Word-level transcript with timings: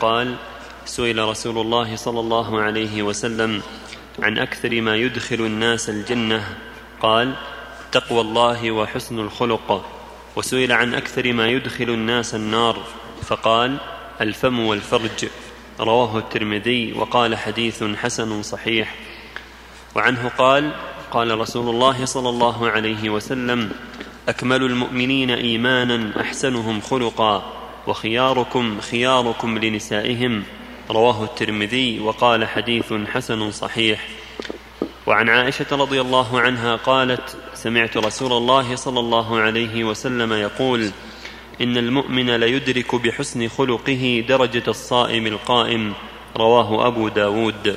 قال 0.00 0.34
سئل 0.84 1.28
رسول 1.28 1.58
الله 1.58 1.96
صلى 1.96 2.20
الله 2.20 2.60
عليه 2.60 3.02
وسلم 3.02 3.62
عن 4.22 4.38
أكثر 4.38 4.80
ما 4.80 4.96
يدخل 4.96 5.40
الناس 5.40 5.90
الجنة 5.90 6.56
قال 7.02 7.34
تقوى 7.92 8.20
الله 8.20 8.70
وحسن 8.70 9.18
الخلق. 9.18 9.86
وسئل 10.36 10.72
عن 10.72 10.94
أكثر 10.94 11.32
ما 11.32 11.48
يدخل 11.48 11.84
الناس 11.84 12.34
النار 12.34 12.76
فقال 13.22 13.76
الفم 14.20 14.60
والفرج. 14.60 15.28
رواه 15.80 16.18
الترمذي 16.18 16.92
وقال 16.92 17.36
حديث 17.36 17.84
حسن 17.84 18.42
صحيح. 18.42 18.94
وعنه 19.94 20.28
قال 20.38 20.70
قال 21.10 21.38
رسول 21.38 21.74
الله 21.74 22.04
صلى 22.04 22.28
الله 22.28 22.68
عليه 22.70 23.10
وسلم 23.10 23.70
أكمل 24.28 24.62
المؤمنين 24.62 25.30
إيمانا 25.30 26.20
أحسنهم 26.20 26.80
خلقا. 26.80 27.55
وخياركم 27.86 28.80
خياركم 28.80 29.58
لنسائهم. 29.58 30.42
رواه 30.90 31.24
الترمذي 31.24 32.00
وقال 32.00 32.48
حديث 32.48 32.92
حسن 32.92 33.50
صحيح. 33.50 34.08
وعن 35.06 35.28
عائشة 35.28 35.66
رضي 35.72 36.00
الله 36.00 36.40
عنها 36.40 36.76
قالت 36.76 37.36
سمعت 37.54 37.96
رسول 37.96 38.32
الله 38.32 38.76
صلى 38.76 39.00
الله 39.00 39.40
عليه 39.40 39.84
وسلم 39.84 40.32
يقول 40.32 40.90
إن 41.60 41.76
المؤمن 41.76 42.36
ليدرك 42.36 42.94
بحسن 42.94 43.48
خلقه 43.48 44.24
درجة 44.28 44.62
الصائم 44.68 45.26
القائم. 45.26 45.94
رواه 46.36 46.86
أبو 46.86 47.08
داود. 47.08 47.76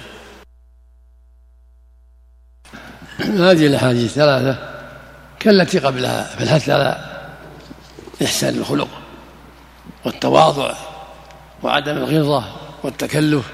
هذه 3.20 3.68
الأحاديث 3.68 4.14
ثلاثة 4.14 4.58
كالتي 5.40 5.80
قبلها 5.80 6.24
في 6.24 6.72
على 6.72 6.98
إحسان 8.24 8.58
الخلق. 8.58 8.99
والتواضع 10.06 10.74
وعدم 11.64 11.98
الغلظة 11.98 12.44
والتكلف 12.84 13.46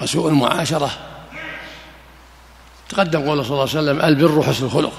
وسوء 0.00 0.28
المعاشرة. 0.28 0.90
تقدم 2.88 3.20
قوله 3.20 3.42
صلى 3.42 3.50
الله 3.50 3.60
عليه 3.60 3.70
وسلم 3.70 4.00
البر 4.00 4.42
حسن 4.42 4.64
الخلق. 4.64 4.92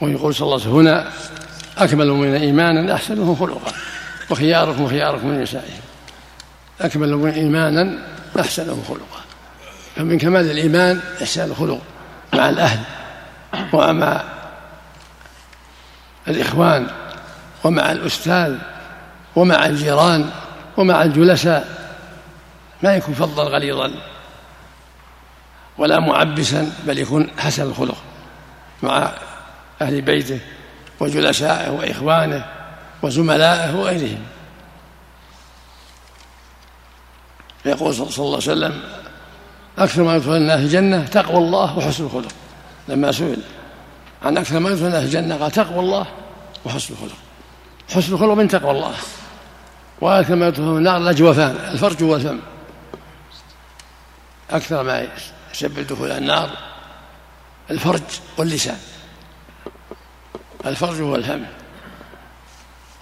ويقول 0.00 0.34
صلى 0.34 0.44
الله 0.44 0.60
عليه 0.60 0.64
وسلم 0.64 0.76
هنا 0.76 1.12
أكمل 1.78 2.10
من 2.10 2.34
إيمانا 2.34 2.94
أحسنه 2.94 3.36
خلقا 3.40 3.72
وخياركم 4.30 4.88
خياركم 4.88 5.26
من 5.26 5.42
نسائهم 5.42 5.80
أكمل 6.80 7.16
من 7.16 7.30
إيمانا 7.30 7.98
أحسنه 8.40 8.82
خلقا. 8.88 9.20
فمن 9.96 10.18
كمال 10.18 10.50
الإيمان 10.50 11.00
إحسان 11.22 11.50
الخلق 11.50 11.80
مع 12.34 12.48
الأهل 12.48 12.80
ومع 13.72 14.24
الإخوان 16.28 16.86
ومع 17.64 17.92
الأستاذ 17.92 18.56
ومع 19.36 19.66
الجيران 19.66 20.30
ومع 20.76 21.02
الجلساء 21.02 21.80
ما 22.82 22.94
يكون 22.94 23.14
فظا 23.14 23.42
غليظا 23.42 23.90
ولا 25.78 26.00
معبسا 26.00 26.72
بل 26.86 26.98
يكون 26.98 27.30
حسن 27.38 27.62
الخلق 27.62 27.96
مع 28.82 29.12
أهل 29.82 30.00
بيته 30.00 30.40
وجلسائه 31.00 31.70
وإخوانه 31.70 32.44
وزملائه 33.02 33.74
وغيرهم. 33.76 34.22
يقول 37.64 37.94
صلى 37.94 38.06
الله 38.06 38.26
عليه 38.26 38.36
وسلم 38.36 38.82
أكثر 39.78 40.02
ما 40.02 40.16
يدخل 40.16 40.36
الناس 40.36 40.60
الجنة 40.60 41.06
تقوى 41.06 41.38
الله 41.38 41.78
وحسن 41.78 42.04
الخلق. 42.04 42.32
لما 42.88 43.12
سئل 43.12 43.42
عن 44.22 44.38
أكثر 44.38 44.58
ما 44.58 44.70
يدخل 44.70 44.86
الناس 44.86 45.04
الجنة 45.04 45.36
قال 45.36 45.50
تقوى 45.50 45.80
الله 45.80 46.06
وحسن 46.64 46.94
الخلق. 46.94 47.16
حسن 47.90 48.12
الخلق 48.12 48.32
من 48.34 48.48
تقوى 48.48 48.70
الله. 48.70 48.94
وأكثر 50.00 50.34
ما 50.34 50.48
يدخل 50.48 50.62
النار 50.62 50.96
الأجوفان 50.96 51.56
الفرج 51.72 52.02
والفم 52.02 52.38
أكثر 54.50 54.82
ما 54.82 55.08
يسبب 55.54 55.86
دخول 55.86 56.10
النار 56.10 56.50
الفرج 57.70 58.02
واللسان. 58.38 58.78
الفرج 60.66 61.00
والفم 61.00 61.44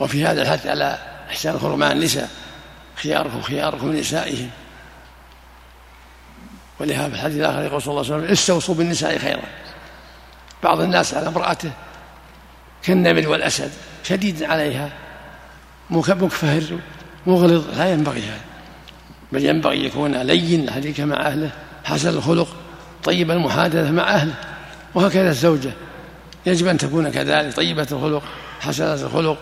وفي 0.01 0.27
هذا 0.27 0.43
الحث 0.43 0.67
على 0.67 0.99
إحسان 1.31 1.55
الخلق 1.55 1.75
مع 1.75 1.93
النساء 1.93 2.31
خياركم 2.97 3.43
خياركم 3.43 3.93
لنسائهم. 3.93 4.51
ولهذا 6.81 7.09
في 7.09 7.15
الحديث 7.15 7.37
الآخر 7.37 7.62
يقول 7.62 7.83
صلى 7.83 7.91
الله 7.91 8.05
عليه 8.05 8.15
وسلم 8.15 8.33
استوصوا 8.33 8.75
بالنساء 8.75 9.19
خيرا. 9.19 9.43
بعض 10.63 10.81
الناس 10.81 11.15
على 11.15 11.29
امرأته 11.29 11.71
كالنمر 12.83 13.29
والأسد 13.29 13.71
شديد 14.05 14.43
عليها 14.43 14.91
مكفهر 15.91 16.63
مغلظ 17.27 17.79
لا 17.79 17.93
ينبغي 17.93 18.23
هذا. 18.23 18.41
بل 19.33 19.45
ينبغي 19.45 19.85
يكون 19.85 20.17
لين 20.17 20.69
الحديث 20.69 21.01
مع 21.01 21.17
أهله 21.17 21.51
حسن 21.85 22.09
الخلق 22.09 22.49
طيب 23.05 23.31
المحادثة 23.31 23.91
مع 23.91 24.03
أهله 24.03 24.35
وهكذا 24.95 25.31
الزوجة. 25.31 25.73
يجب 26.47 26.67
أن 26.67 26.79
تكون 26.79 27.11
كذلك 27.11 27.57
طيبة 27.57 27.87
الخلق 27.93 28.23
حسنة 28.61 28.95
الخلق 28.95 29.39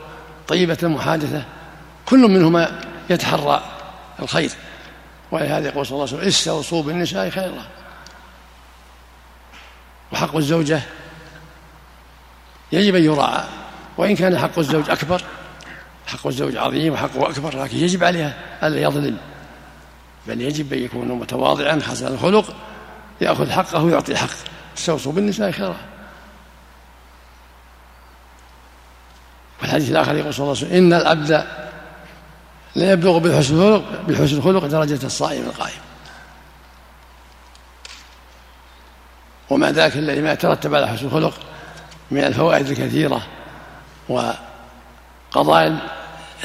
طيبة 0.49 0.79
المحادثة. 0.83 1.45
كل 2.07 2.19
منهما 2.19 2.81
يتحرى 3.11 3.63
الخير. 4.23 4.51
ولهذا 5.31 5.69
يقول 5.69 5.87
صلى 5.87 5.97
الله 5.97 6.07
عليه 6.07 6.17
وسلم 6.17 6.29
استوصوا 6.29 6.83
بالنساء 6.83 7.31
خيرا. 7.31 7.67
وحق 10.13 10.37
الزوجة 10.37 10.83
يجب 12.73 12.95
أن 12.95 13.05
يراعى 13.05 13.45
وإن 13.97 14.17
كان 14.17 14.39
حق 14.39 14.59
الزوج 14.59 14.91
أكبر 14.91 15.23
حق 16.07 16.27
الزوج 16.27 16.57
عظيم 16.57 16.93
وحقه 16.93 17.31
أكبر 17.31 17.63
لكن 17.63 17.77
يجب 17.77 18.05
عليها 18.05 18.35
ألا 18.63 18.81
يظلم. 18.81 19.19
بل 20.27 20.41
يجب 20.41 20.73
أن 20.73 20.79
يكون 20.79 21.09
متواضعا 21.09 21.81
حسن 21.89 22.07
الخلق 22.07 22.55
يأخذ 23.21 23.51
حقه 23.51 23.85
ويعطي 23.85 24.13
الحق. 24.13 24.37
استوصوا 24.79 25.13
بالنساء 25.13 25.51
خيرا. 25.51 25.77
والحديث 29.63 29.91
الآخر 29.91 30.15
يقول 30.15 30.35
صلى 30.35 30.45
الله 30.45 30.57
عليه 30.57 30.67
وسلم 30.67 30.79
إن 30.79 30.93
العبد 30.93 31.47
لا 32.75 32.93
يبلغ 32.93 33.19
بالحسن 33.19 33.55
الخلق 33.55 34.03
بالحسن 34.07 34.37
الخلق 34.37 34.67
درجة 34.67 35.07
الصائم 35.07 35.43
القائم. 35.43 35.81
وما 39.51 39.73
ذاك 39.73 39.97
الذي 39.97 40.21
ما 40.21 40.33
يترتب 40.33 40.75
على 40.75 40.89
حسن 40.89 41.07
الخلق 41.07 41.35
من 42.11 42.25
الفوائد 42.25 42.69
الكثيرة 42.69 43.23
وقضاء 44.09 45.77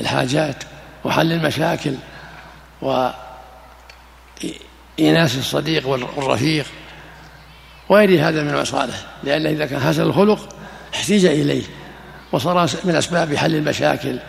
الحاجات 0.02 0.64
وحل 1.04 1.32
المشاكل 1.32 1.96
وإيناس 2.82 3.16
الصديق 5.38 5.88
والرفيق 5.88 6.66
وغير 7.90 8.28
هذا 8.28 8.44
من 8.44 8.50
المصالح. 8.50 8.96
لأنه 9.24 9.50
إذا 9.50 9.66
كان 9.66 9.80
حسن 9.80 10.02
الخلق 10.02 10.56
احتيج 10.96 11.26
إليه 11.26 11.64
وصار 12.32 12.70
من 12.84 12.96
أسباب 12.96 13.36
حل 13.36 13.56
المشاكل 13.56 14.20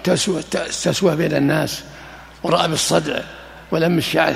والتسوية 0.00 1.14
بين 1.14 1.36
الناس 1.36 1.84
ورأب 2.42 2.72
الصدع 2.72 3.20
ولم 3.70 3.98
الشعر 3.98 4.34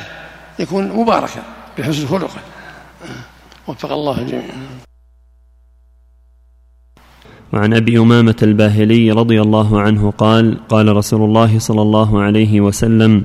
يكون 0.58 0.88
مباركا 0.88 1.42
بحسن 1.78 2.08
خلقه. 2.08 2.38
وفق 3.68 3.92
الله 3.92 4.20
الجميع. 4.20 4.54
وعن 7.52 7.74
أبي 7.74 7.98
أمامة 7.98 8.36
الباهلي 8.42 9.10
رضي 9.10 9.42
الله 9.42 9.80
عنه 9.80 10.10
قال 10.10 10.68
قال 10.68 10.96
رسول 10.96 11.22
الله 11.22 11.58
صلى 11.58 11.82
الله 11.82 12.22
عليه 12.22 12.60
وسلم 12.60 13.22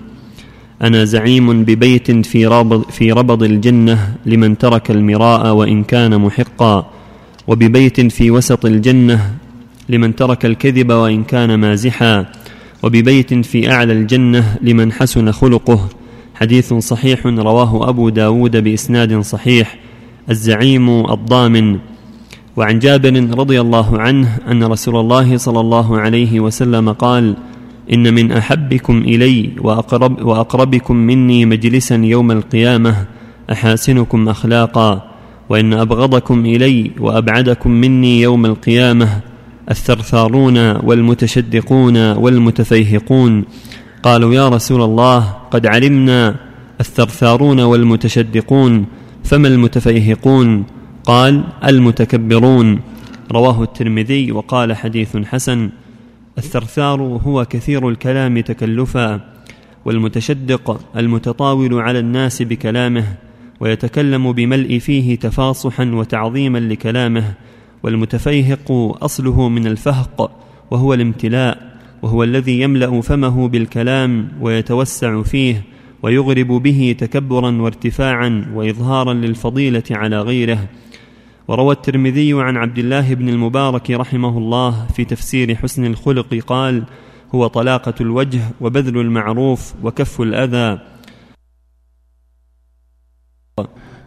أنا 0.82 1.06
زعيم 1.06 1.64
ببيت 1.64 2.12
في 2.12 2.46
ربض, 2.46 2.82
في 2.84 3.12
ربض 3.12 3.44
الجنة 3.44 4.16
لمن 4.26 4.58
ترك 4.58 4.92
المراء 4.92 5.54
وإن 5.56 5.84
كان 5.84 6.22
محقا 6.22 6.90
وببيت 7.48 8.02
في 8.02 8.32
وسط 8.32 8.66
الجنة 8.66 9.36
لمن 9.90 10.16
ترك 10.16 10.46
الكذب 10.46 10.92
وإن 10.92 11.24
كان 11.24 11.56
مازحا 11.56 12.26
وببيت 12.84 13.34
في 13.34 13.72
أعلى 13.72 13.94
الجنة 13.94 14.58
لمن 14.62 14.92
حسن 14.92 15.32
خلقه 15.32 15.90
حديث 16.36 16.74
صحيح 16.74 17.26
رواه 17.26 17.90
أبو 17.90 18.10
داود 18.10 18.58
بإسناد 18.58 19.22
صحيح. 19.22 19.89
الزعيم 20.30 20.90
الضامن. 20.90 21.80
وعن 22.58 22.80
جابر 22.80 23.40
رضي 23.40 23.62
الله 23.62 24.00
عنه 24.00 24.38
أن 24.52 24.64
رسول 24.64 24.96
الله 24.96 25.38
صلى 25.38 25.60
الله 25.60 26.00
عليه 26.00 26.40
وسلم 26.40 26.92
قال 26.92 27.36
إن 27.94 28.14
من 28.14 28.32
أحبكم 28.32 28.98
إلي 28.98 29.50
واقرب 29.62 30.22
وأقربكم 30.22 30.96
مني 30.96 31.46
مجلسا 31.46 31.96
يوم 31.96 32.32
القيامة 32.32 33.06
أحاسنكم 33.52 34.30
أخلاقا 34.30 35.10
وإن 35.50 35.74
أبغضكم 35.74 36.46
إلي 36.46 36.92
وأبعدكم 37.00 37.72
مني 37.72 38.22
يوم 38.22 38.46
القيامة 38.46 39.10
الثرثارون 39.72 40.58
والمتشدقون 40.76 42.12
والمتفيهقون. 42.12 43.44
قالوا 44.04 44.34
يا 44.34 44.50
رسول 44.50 44.82
الله 44.82 45.20
قد 45.52 45.66
علمنا 45.68 46.36
الثرثارون 46.80 47.60
والمتشدقون 47.60 48.86
فما 49.30 49.48
المتفيهقون؟ 49.48 50.66
قال 51.04 51.44
المتكبرون. 51.66 52.80
رواه 53.32 53.64
الترمذي 53.64 54.32
وقال 54.32 54.74
حديث 54.74 55.18
حسن 55.18 55.70
الثرثار 56.38 57.02
هو 57.02 57.46
كثير 57.46 57.90
الكلام 57.90 58.40
تكلفا 58.40 59.22
والمتشدق 59.86 60.82
المتطاول 60.98 61.74
على 61.74 62.00
الناس 62.00 62.42
بكلامه 62.42 63.04
ويتكلم 63.60 64.32
بملء 64.32 64.80
فيه 64.80 65.16
تفاصحا 65.16 65.86
وتعظيما 65.86 66.58
لكلامه 66.58 67.34
والمتفيهق 67.84 68.98
أصله 69.02 69.50
من 69.50 69.68
الفهق 69.68 70.32
وهو 70.72 70.94
الامتلاء 70.94 71.78
وهو 72.02 72.24
الذي 72.24 72.62
يملأ 72.62 73.02
فمه 73.02 73.48
بالكلام 73.48 74.28
ويتوسع 74.42 75.22
فيه 75.22 75.64
ويغرب 76.04 76.48
به 76.48 76.96
تكبرا 77.00 77.62
وارتفاعا 77.62 78.52
وإظهارا 78.54 79.14
للفضيلة 79.14 79.84
على 79.92 80.22
غيره. 80.22 80.68
وروى 81.48 81.74
الترمذي 81.74 82.34
عن 82.34 82.58
عبد 82.58 82.78
الله 82.78 83.14
بن 83.14 83.30
المبارك 83.30 83.92
رحمه 83.92 84.38
الله 84.38 84.86
في 84.96 85.06
تفسير 85.06 85.56
حسن 85.56 85.86
الخلق 85.86 86.36
قال 86.36 86.84
هو 87.36 87.48
طلاقة 87.48 87.94
الوجه 88.02 88.42
وبذل 88.62 88.98
المعروف 88.98 89.74
وكف 89.84 90.22
الأذى. 90.22 90.80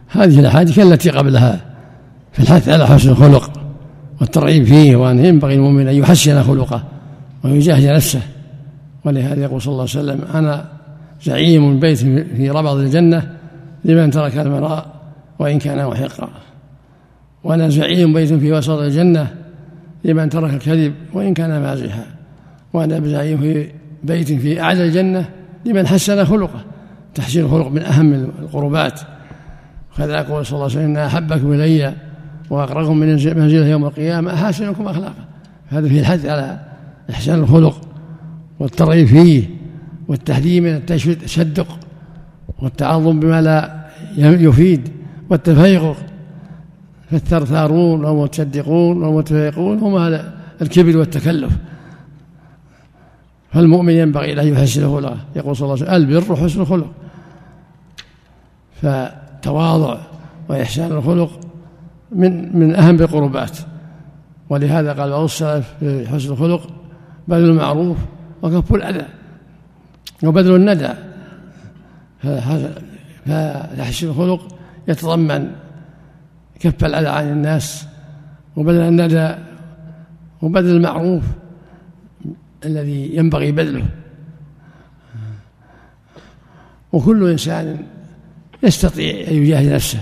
هذه 0.07 0.39
الأحاديث 0.39 0.79
التي 0.79 1.09
قبلها 1.09 1.75
في 2.31 2.39
الحث 2.39 2.69
على 2.69 2.87
حسن 2.87 3.09
الخلق 3.09 3.51
والترغيب 4.21 4.63
فيه 4.63 4.95
وأن 4.95 5.25
ينبغي 5.25 5.55
المؤمن 5.55 5.87
أن 5.87 5.95
يحسن 5.95 6.43
خلقه 6.43 6.83
ويجاهد 7.43 7.95
نفسه. 7.95 8.21
ولهذا 9.05 9.43
يقول 9.43 9.61
صلى 9.61 9.71
الله 9.71 9.87
عليه 9.95 9.99
وسلم 9.99 10.21
أنا 10.33 10.82
زعيم 11.23 11.79
بيت 11.79 11.97
في 11.97 12.49
ربض 12.49 12.77
الجنة 12.77 13.31
لمن 13.85 14.11
ترك 14.11 14.37
المراء 14.37 14.93
وإن 15.39 15.59
كان 15.59 15.87
محقا 15.87 16.29
وأنا 17.43 17.69
زعيم 17.69 18.13
بيت 18.13 18.33
في 18.33 18.51
وسط 18.51 18.79
الجنة 18.79 19.27
لمن 20.03 20.29
ترك 20.29 20.53
الكذب 20.53 20.93
وإن 21.13 21.33
كان 21.33 21.61
مازحا 21.61 22.05
وأنا 22.73 23.07
زعيم 23.07 23.37
في 23.37 23.67
بيت 24.03 24.31
في 24.31 24.61
أعلى 24.61 24.85
الجنة 24.85 25.25
لمن 25.65 25.87
حسن 25.87 26.25
خلقه. 26.25 26.61
تحسين 27.15 27.45
الخلق 27.45 27.67
من 27.67 27.81
أهم 27.81 28.13
القربات. 28.13 29.01
وكذا 29.93 30.17
يقول 30.17 30.45
صلى 30.45 30.55
الله 30.55 30.69
عليه 30.69 30.75
وسلم 30.75 30.85
إن 30.85 30.97
أحبكم 30.97 31.53
إلي 31.53 31.93
وأقربكم 32.49 32.97
من 32.97 33.07
منزلة 33.07 33.67
يوم 33.67 33.85
القيامة 33.85 34.33
أحاسنكم 34.33 34.87
أخلاقا. 34.87 35.25
هذا 35.67 35.87
فيه 35.87 35.99
الحث 35.99 36.25
على 36.25 36.59
إحسان 37.09 37.39
الخلق 37.39 37.81
والترغيب 38.59 39.07
فيه. 39.07 39.62
والتحذير 40.07 40.61
من 40.61 40.75
التشدق 40.75 41.79
والتعظم 42.59 43.19
بما 43.19 43.41
لا 43.41 43.85
يفيد 44.17 44.89
والتفيق 45.29 45.95
فالثرثارون 47.11 48.05
والمتصدقون 48.05 49.03
والمتفيقون 49.03 49.79
هم 49.79 49.95
هذا 49.95 50.33
الكبر 50.61 50.97
والتكلف. 50.97 51.57
فالمؤمن 53.51 53.93
ينبغي 53.93 54.33
له 54.33 54.43
يحسن 54.43 54.95
خلقه 54.95 55.17
يقول 55.35 55.55
صلى 55.55 55.65
الله 55.65 55.85
عليه 55.85 56.05
وسلم 56.05 56.17
البر 56.17 56.35
حسن 56.35 56.61
الخلق. 56.61 56.91
فتواضع 58.81 59.97
وإحسان 60.49 60.91
الخلق 60.91 61.39
من 62.11 62.57
من 62.59 62.75
أهم 62.75 62.95
القربات. 62.95 63.57
ولهذا 64.49 64.93
قال 64.93 65.09
بعض 65.09 65.23
السلف 65.23 65.73
في 65.79 66.07
حسن 66.07 66.31
الخلق 66.31 66.69
بذل 67.27 67.49
المعروف 67.49 67.97
وكف 68.41 68.73
الأذى. 68.73 69.05
وبذل 70.23 70.55
الندى. 70.55 70.89
فتحسين 73.25 74.09
الخلق 74.09 74.47
يتضمن 74.87 75.51
كف 76.59 76.85
الأذى 76.85 77.07
عن 77.07 77.29
الناس 77.29 77.87
وبذل 78.55 78.81
الندى 78.81 79.35
وبذل 80.41 80.75
المعروف 80.75 81.23
الذي 82.65 83.15
ينبغي 83.15 83.51
بذله. 83.51 83.85
وكل 86.91 87.29
إنسان 87.29 87.85
يستطيع 88.63 89.27
أن 89.27 89.33
يجاهد 89.33 89.73
نفسه 89.73 89.99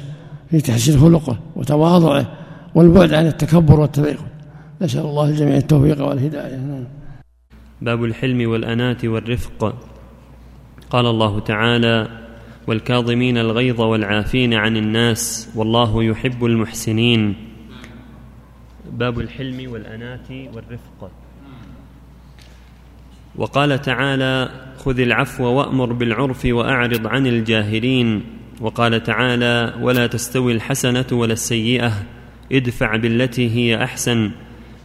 في 0.50 0.62
تحسين 0.62 1.00
خلقه 1.00 1.40
وتواضعه 1.56 2.32
والبعد 2.76 3.14
عن 3.14 3.28
التكبر 3.28 3.80
والتبيغ 3.80 4.22
نسأل 4.82 5.02
الله 5.02 5.30
الجميع 5.30 5.58
التوفيق 5.58 6.08
والهداية. 6.08 6.88
باب 7.82 8.04
الحلم 8.04 8.50
والأناة 8.50 8.98
والرفق. 9.04 9.76
قال 10.92 11.06
الله 11.06 11.40
تعالى 11.40 12.08
والكاظمين 12.68 13.38
الغيظ 13.38 13.82
والعافين 13.82 14.54
عن 14.54 14.78
الناس 14.78 15.50
والله 15.56 16.04
يحب 16.04 16.46
المحسنين. 16.46 17.36
باب 18.92 19.20
الحلم 19.20 19.72
والأناة 19.72 20.30
والرفق. 20.54 21.12
وقال 23.36 23.82
تعالى 23.82 24.50
خذ 24.78 25.00
العفو 25.00 25.44
وأمر 25.44 25.94
بالعرف 25.94 26.46
وأعرض 26.46 27.08
عن 27.08 27.28
الجاهلين. 27.28 28.24
وقال 28.62 29.04
تعالى 29.04 29.74
ولا 29.82 30.08
تستوي 30.08 30.54
الحسنة 30.54 31.06
ولا 31.12 31.34
السيئة 31.34 31.94
ادفع 32.52 32.96
بالتي 32.96 33.50
هي 33.50 33.84
أحسن 33.84 34.32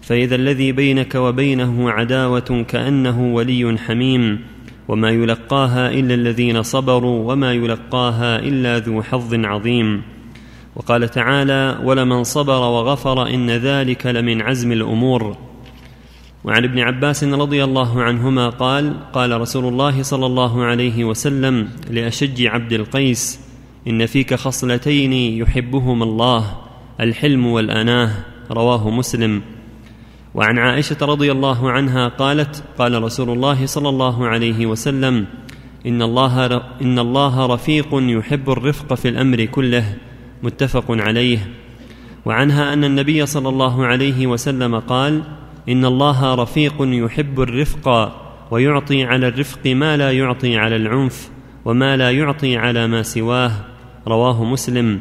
فإذا 0.02 0.34
الذي 0.34 0.72
بينك 0.72 1.14
وبينه 1.14 1.90
عداوة 1.90 2.64
كأنه 2.68 3.34
ولي 3.34 3.78
حميم. 3.78 4.55
وما 4.88 5.10
يلقاها 5.10 5.90
إلا 5.90 6.14
الذين 6.14 6.62
صبروا 6.62 7.32
وما 7.32 7.52
يلقاها 7.52 8.38
إلا 8.38 8.78
ذو 8.78 9.02
حظ 9.02 9.34
عظيم. 9.34 10.02
وقال 10.76 11.08
تعالى 11.08 11.78
ولمن 11.84 12.24
صبر 12.24 12.60
وغفر 12.60 13.26
إن 13.26 13.50
ذلك 13.50 14.06
لمن 14.06 14.42
عزم 14.42 14.72
الأمور. 14.72 15.36
وعن 16.44 16.64
ابن 16.64 16.78
عباس 16.78 17.24
رضي 17.24 17.64
الله 17.64 18.02
عنهما 18.02 18.48
قال 18.48 19.12
قال 19.12 19.40
رسول 19.40 19.64
الله 19.64 20.02
صلى 20.02 20.26
الله 20.26 20.64
عليه 20.64 21.04
وسلم 21.04 21.68
لأشج 21.90 22.46
عبد 22.46 22.72
القيس 22.72 23.40
إن 23.88 24.06
فيك 24.06 24.34
خصلتين 24.34 25.12
يحبهما 25.12 26.04
الله 26.04 26.56
الحلم 27.00 27.46
والأناه. 27.46 28.10
رواه 28.50 28.90
مسلم. 28.90 29.42
وعن 30.36 30.58
عائشة 30.58 30.96
رضي 31.02 31.32
الله 31.32 31.70
عنها 31.70 32.08
قالت 32.08 32.64
قال 32.78 33.02
رسول 33.02 33.30
الله 33.30 33.66
صلى 33.66 33.88
الله 33.88 34.26
عليه 34.26 34.66
وسلم 34.66 35.26
إن 35.86 36.02
الله 36.02 36.46
إن 36.82 36.98
الله 36.98 37.46
رفيق 37.46 37.88
يحب 37.92 38.50
الرفق 38.50 38.94
في 38.94 39.08
الأمر 39.08 39.44
كله. 39.44 39.96
متفق 40.42 40.84
عليه. 40.88 41.38
وعنها 42.24 42.72
أن 42.72 42.84
النبي 42.84 43.26
صلى 43.26 43.48
الله 43.48 43.86
عليه 43.86 44.26
وسلم 44.26 44.78
قال 44.78 45.22
إن 45.68 45.84
الله 45.84 46.34
رفيق 46.34 46.74
يحب 46.80 47.40
الرفق 47.40 48.12
ويعطي 48.50 49.04
على 49.04 49.28
الرفق 49.28 49.66
ما 49.66 49.96
لا 49.96 50.10
يعطي 50.12 50.56
على 50.56 50.76
العنف 50.76 51.30
وما 51.64 51.96
لا 51.96 52.10
يعطي 52.10 52.56
على 52.56 52.86
ما 52.86 53.02
سواه. 53.02 53.52
رواه 54.08 54.44
مسلم. 54.44 55.00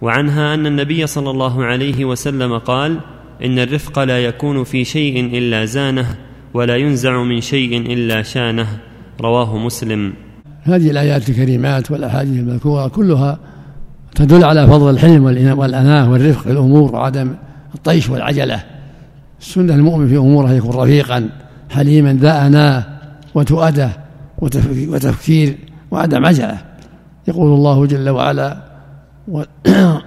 وعنها 0.00 0.54
أن 0.54 0.66
النبي 0.66 1.06
صلى 1.06 1.30
الله 1.30 1.64
عليه 1.64 2.04
وسلم 2.04 2.58
قال 2.58 3.00
إن 3.44 3.58
الرفق 3.58 3.98
لا 3.98 4.24
يكون 4.24 4.64
في 4.64 4.84
شيء 4.84 5.38
إلا 5.38 5.64
زانه 5.64 6.06
ولا 6.54 6.76
ينزع 6.76 7.22
من 7.22 7.40
شيء 7.40 7.92
إلا 7.92 8.22
شانه. 8.22 8.66
رواه 9.20 9.58
مسلم. 9.58 10.12
هذه 10.62 10.90
الآيات 10.90 11.28
الكريمات 11.28 11.90
والأحاديث 11.90 12.40
المذكورة 12.40 12.88
كلها 12.88 13.38
تدل 14.14 14.44
على 14.44 14.66
فضل 14.66 14.90
الحلم 14.90 15.24
والأناة 15.58 16.10
والرفق 16.10 16.42
في 16.42 16.50
الأمور 16.50 16.94
وعدم 16.94 17.34
الطيش 17.74 18.10
والعجلة. 18.10 18.62
السنة 19.40 19.74
المؤمن 19.74 20.08
في 20.08 20.16
أموره 20.16 20.52
يكون 20.52 20.76
رفيقا 20.76 21.28
حليما 21.70 22.12
ذا 22.12 22.46
أناة 22.46 22.84
وتؤدة 23.34 23.90
وتفكير 24.88 25.56
وعدم 25.90 26.26
عجلة. 26.26 26.58
يقول 27.28 27.52
الله 27.54 27.86
جل 27.86 28.08
وعلا 28.08 28.56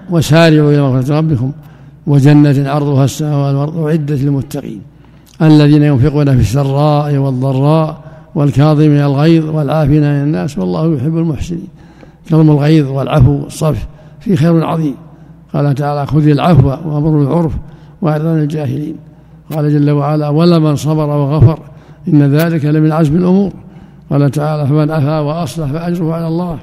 وسارعوا 0.10 0.72
إلى 0.72 0.82
مغفرة 0.82 1.18
ربكم 1.18 1.52
وجنة 2.08 2.70
عرضها 2.70 3.06
السماوات 3.06 3.56
والأرض 3.56 3.78
أعدت 3.78 4.12
للمتقين 4.22 4.82
الذين 5.42 5.84
ينفقون 5.84 6.36
في 6.36 6.42
السراء 6.42 7.18
والضراء 7.18 8.02
والكاظمين 8.36 9.02
الغيظ 9.02 9.46
والعافين 9.46 10.04
عن 10.04 10.24
الناس 10.24 10.58
والله 10.58 10.96
يحب 10.96 11.18
المحسنين. 11.18 11.68
كظم 12.30 12.50
الغيظ 12.50 12.88
والعفو 12.88 13.32
والصفح 13.32 13.88
في 14.20 14.36
خير 14.36 14.66
عظيم. 14.66 14.96
قال 15.54 15.76
تعالى 15.76 16.08
خذ 16.08 16.28
العفو 16.28 16.68
وأمر 16.68 17.22
العرف 17.22 17.54
واعرض 18.02 18.26
عن 18.26 18.40
الجاهلين. 18.40 18.96
قال 19.54 19.74
جل 19.74 19.92
وعلا 19.92 20.30
ولمن 20.30 20.76
صبر 20.76 21.10
وغفر 21.10 21.60
إن 22.08 22.36
ذلك 22.36 22.66
لمن 22.66 22.92
عزم 22.92 23.16
الأمور. 23.16 23.52
قال 24.10 24.32
تعالى 24.32 24.68
فمن 24.68 24.92
عفا 24.92 25.20
وأصلح 25.20 25.72
فأجره 25.72 26.14
على 26.14 26.28
الله. 26.28 26.60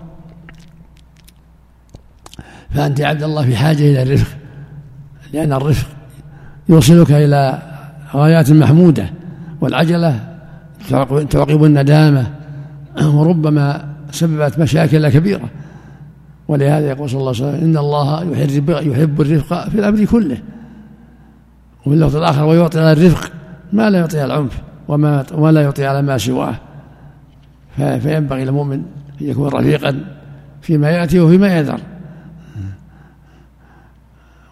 فأنت 2.70 3.00
عبد 3.00 3.22
الله 3.22 3.42
في 3.42 3.56
حاجة 3.56 3.90
إلى 3.90 4.02
الرفق 4.02 4.45
لأن 5.32 5.52
الرفق 5.52 5.88
يوصلك 6.68 7.12
إلى 7.12 7.62
غايات 8.14 8.50
محمودة 8.50 9.10
والعجلة 9.60 10.20
تعقب 11.30 11.64
الندامة 11.64 12.26
وربما 13.02 13.84
سببت 14.10 14.58
مشاكل 14.58 15.08
كبيرة. 15.08 15.48
ولهذا 16.48 16.88
يقول 16.88 17.10
صلى 17.10 17.20
الله 17.20 17.34
عليه 17.36 17.48
وسلم 17.48 17.64
إن 17.64 17.76
الله 17.76 18.24
يحب, 18.24 18.70
يحب 18.70 19.20
الرفق 19.20 19.68
في 19.68 19.78
الأمر 19.78 20.04
كله. 20.04 20.38
وفي 21.86 21.94
اللفظ 21.94 22.16
الآخر 22.16 22.44
ويعطي 22.44 22.80
على 22.80 22.92
الرفق 22.92 23.30
ما 23.72 23.90
لا 23.90 23.98
يعطي 23.98 24.20
على 24.20 24.34
العنف 24.34 24.62
وما 24.88 25.24
ولا 25.34 25.62
يعطي 25.62 25.86
على 25.86 26.02
ما 26.02 26.18
سواه. 26.18 26.54
فينبغي 27.76 28.44
للمؤمن 28.44 28.82
أن 29.20 29.26
يكون 29.26 29.48
رفيقا 29.48 30.04
فيما 30.62 30.90
يأتي 30.90 31.20
وفيما 31.20 31.56
يذر. 31.58 31.80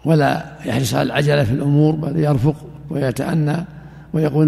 ولا 0.05 0.45
يحرص 0.65 0.93
على 0.93 1.03
العجلة 1.03 1.43
في 1.43 1.51
الأمور 1.51 1.95
بل 1.95 2.19
يرفق 2.19 2.55
ويتأنى 2.89 3.57
ويقول 4.13 4.47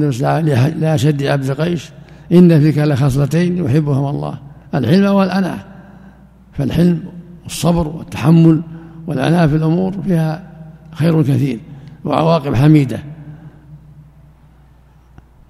لا 0.79 0.97
شد 0.97 1.23
عبد 1.23 1.51
قيش 1.51 1.89
إن 2.31 2.59
فيك 2.59 2.77
لخصلتين 2.77 3.65
يحبهما 3.65 4.09
الله. 4.09 4.37
الحلم 4.75 5.05
والأناة. 5.05 5.59
فالحلم 6.53 7.03
والصبر 7.43 7.87
والتحمل 7.87 8.61
والأناة 9.07 9.47
في 9.47 9.55
الأمور 9.55 10.01
فيها 10.01 10.43
خير 10.91 11.21
كثير 11.21 11.59
وعواقب 12.05 12.55
حميدة. 12.55 12.99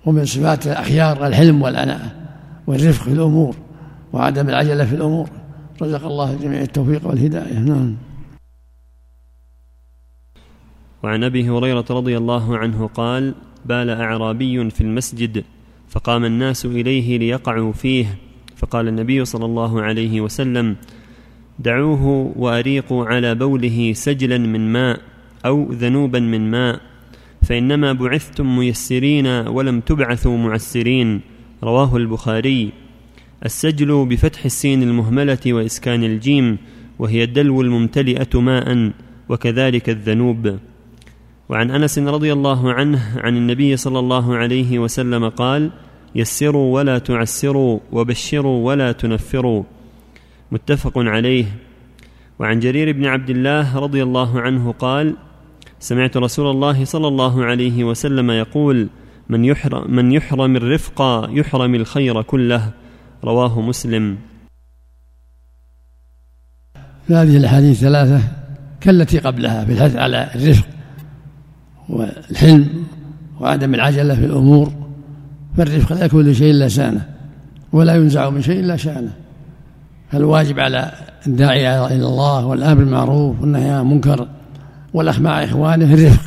ومن 0.05 0.25
صفات 0.25 0.67
الأخيار 0.67 1.27
الحلم 1.27 1.61
والأناة 1.61 2.11
والرفق 2.67 3.03
في 3.03 3.13
الأمور 3.13 3.55
وعدم 4.13 4.49
العجلة 4.49 4.85
في 4.85 4.95
الأمور. 4.95 5.29
رزق 5.81 6.05
الله 6.05 6.33
الجميع 6.33 6.61
التوفيق 6.61 7.07
والهداية. 7.07 7.59
نعم. 7.59 7.95
وعن 11.07 11.23
أبي 11.23 11.49
هريرة 11.49 11.85
رضي 11.89 12.17
الله 12.17 12.57
عنه 12.57 12.87
قال 12.87 13.33
بال 13.65 13.89
أعرابي 13.89 14.69
في 14.69 14.81
المسجد 14.81 15.43
فقام 15.89 16.25
الناس 16.25 16.65
إليه 16.65 17.17
ليقعوا 17.17 17.73
فيه 17.73 18.17
فقال 18.55 18.87
النبي 18.87 19.25
صلى 19.25 19.45
الله 19.45 19.81
عليه 19.81 20.21
وسلم 20.21 20.75
دعوه 21.59 22.33
واريقوا 22.35 23.05
على 23.05 23.35
بوله 23.35 23.93
سجلا 23.93 24.37
من 24.37 24.73
ماء 24.73 24.99
أو 25.45 25.71
ذنوبا 25.71 26.19
من 26.19 26.51
ماء 26.51 26.81
فإنما 27.41 27.93
بعثتم 27.93 28.57
ميسرين 28.57 29.27
ولم 29.27 29.79
تبعثوا 29.79 30.37
معسرين 30.37 31.21
رواه 31.63 31.97
البخاري. 31.97 32.71
السجل 33.45 34.05
بفتح 34.05 34.45
السين 34.45 34.83
المهملة 34.83 35.39
وإسكان 35.45 36.03
الجيم 36.03 36.57
وهي 36.99 37.23
الدلو 37.23 37.61
الممتلئة 37.61 38.41
ماء 38.41 38.91
وكذلك 39.29 39.89
الذنوب. 39.89 40.57
وعن 41.49 41.71
أنس 41.71 41.99
رضي 41.99 42.33
الله 42.33 42.73
عنه 42.73 43.01
عن 43.17 43.37
النبي 43.37 43.77
صلى 43.77 43.99
الله 43.99 44.35
عليه 44.35 44.79
وسلم 44.79 45.29
قال 45.29 45.71
يسروا 46.15 46.75
ولا 46.75 46.97
تعسروا 46.97 47.79
وبشروا 47.91 48.65
ولا 48.67 48.91
تنفروا. 48.91 49.63
متفق 50.51 50.93
عليه. 50.95 51.45
وعن 52.39 52.59
جرير 52.59 52.91
بن 52.91 53.05
عبد 53.05 53.29
الله 53.29 53.79
رضي 53.79 54.03
الله 54.03 54.41
عنه 54.41 54.71
قال 54.71 55.15
سمعت 55.79 56.17
رسول 56.17 56.51
الله 56.51 56.85
صلى 56.85 57.07
الله 57.07 57.45
عليه 57.45 57.83
وسلم 57.83 58.31
يقول 58.31 58.87
من 59.29 59.45
يحرم, 59.45 59.91
من 59.91 60.11
يحرم 60.11 60.55
الرفق 60.55 61.29
يحرم 61.31 61.75
الخير 61.75 62.21
كله. 62.21 62.71
رواه 63.23 63.61
مسلم. 63.61 64.17
هذه 67.07 67.37
الأحاديث 67.37 67.77
الثلاثة 67.77 68.21
كالتي 68.81 69.19
قبلها 69.19 69.65
في 69.65 69.71
الحث 69.71 69.95
على 69.95 70.29
الرفق. 70.35 70.76
والحلم 71.89 72.67
وعدم 73.39 73.73
العجلة 73.73 74.15
في 74.15 74.25
الأمور 74.25 74.71
فالرفق 75.57 75.93
لا 75.93 76.05
يكون 76.05 76.27
لشيء 76.27 76.51
إلا 76.51 76.67
شأنه 76.67 77.05
ولا 77.73 77.95
ينزع 77.95 78.29
من 78.29 78.41
شيء 78.41 78.59
إلا 78.59 78.75
شأنه. 78.75 79.11
فالواجب 80.11 80.59
على 80.59 80.91
الداعية 81.27 81.87
إلى 81.87 82.05
الله 82.05 82.45
والأمر 82.45 82.73
بالمعروف 82.73 83.41
والنهي 83.41 83.69
عن 83.69 83.81
المنكر 83.81 84.27
والأخ 84.93 85.19
مع 85.19 85.43
إخوانه 85.43 85.93
الرفق 85.93 86.21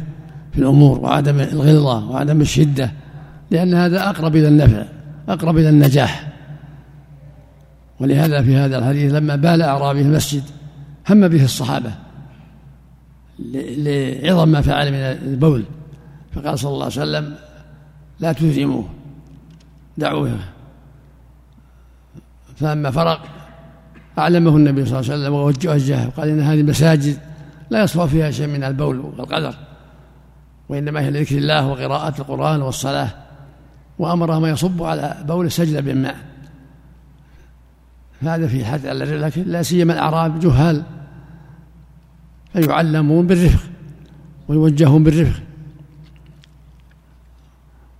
في 0.53 0.59
الأمور 0.59 0.99
وعدم 0.99 1.41
الغلظة 1.41 2.11
وعدم 2.11 2.41
الشدة 2.41 2.93
لأن 3.51 3.75
هذا 3.75 4.09
أقرب 4.11 4.37
إلى 4.37 4.49
النفع 4.49 4.85
أقرب 5.29 5.59
إلى 5.59 5.69
النجاح. 5.69 6.29
ولهذا 8.01 8.43
في 8.43 8.57
هذا 8.57 8.79
الحديث 8.79 9.15
لما 9.15 9.37
بال 9.37 9.63
أعرابي 9.63 10.01
المسجد 10.01 10.43
هم 11.11 11.29
به 11.29 11.45
الصحابة 11.45 11.91
لعظم 13.77 14.49
ما 14.49 14.61
فعل 14.61 14.93
من 14.93 14.99
البول. 14.99 15.65
فقال 16.35 16.59
صلى 16.59 16.71
الله 16.71 16.85
عليه 16.85 16.95
وسلم 16.95 17.37
لا 18.21 18.33
تهزموه. 18.33 18.89
دعوه. 19.99 20.39
فلما 22.57 22.91
فرق 22.91 23.23
أعلمه 24.19 24.57
النبي 24.57 24.85
صلى 24.85 25.01
الله 25.01 25.13
عليه 25.13 25.23
وسلم 25.23 25.35
ووجهه 25.35 26.07
وقال 26.07 26.29
إن 26.29 26.41
هذه 26.41 26.61
المساجد 26.61 27.19
لا 27.71 27.83
يصفى 27.83 28.09
فيها 28.09 28.31
شيء 28.31 28.47
من 28.47 28.65
البول 28.65 28.99
والقدر 28.99 29.55
وإنما 30.69 31.01
هي 31.01 31.11
لذكر 31.11 31.39
الله 31.39 31.67
وقراءة 31.67 32.21
القرآن 32.21 32.63
والصلاة 32.63 33.09
وأمرهم 33.99 34.47
يصبوا 34.47 34.89
على 34.89 35.17
بول 35.25 35.51
سجلة 35.51 35.81
من 35.81 36.03
ماء 36.03 36.17
هذا 38.23 38.47
في 38.47 38.65
حد 38.65 38.87
لكن 38.87 39.43
لا 39.47 39.63
سيما 39.63 39.93
الأعراب 39.93 40.41
جهال. 40.41 40.83
فيعلمون 42.53 43.27
بالرفق 43.27 43.71
ويوجهون 44.49 45.05
بالرفق. 45.05 45.43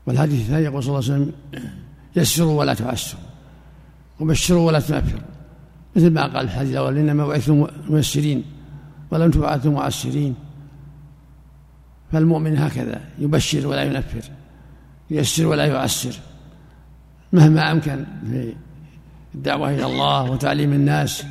والحديث 0.07 0.41
الثاني 0.41 0.65
يقول 0.65 0.83
صلى 0.83 0.99
الله 0.99 1.13
عليه 1.13 1.23
وسلم 1.23 1.33
يسروا 2.17 2.59
ولا 2.59 2.75
تعسروا 2.75 3.23
وبشروا 4.21 4.67
ولا 4.67 4.81
تنفروا. 4.81 5.21
مثل 5.97 6.11
ما 6.11 6.23
قال 6.23 6.45
الحديث 6.45 6.73
الأول 6.73 6.99
إنما 6.99 7.27
بعثتم 7.27 7.67
ميسرين 7.89 8.45
ولم 9.11 9.31
تبعثوا 9.31 9.73
معسرين. 9.73 10.35
فالمؤمن 12.13 12.57
هكذا 12.57 13.01
يبشر 13.19 13.67
ولا 13.67 13.83
ينفر 13.83 14.31
ييسر 15.11 15.47
ولا 15.47 15.65
يعسر. 15.67 16.15
مهما 17.33 17.73
أمكن 17.73 18.05
في 18.31 18.55
الدعوة 19.35 19.71
إلى 19.71 19.87
الله 19.87 20.31
وتعليم 20.31 20.73
الناس 20.73 21.25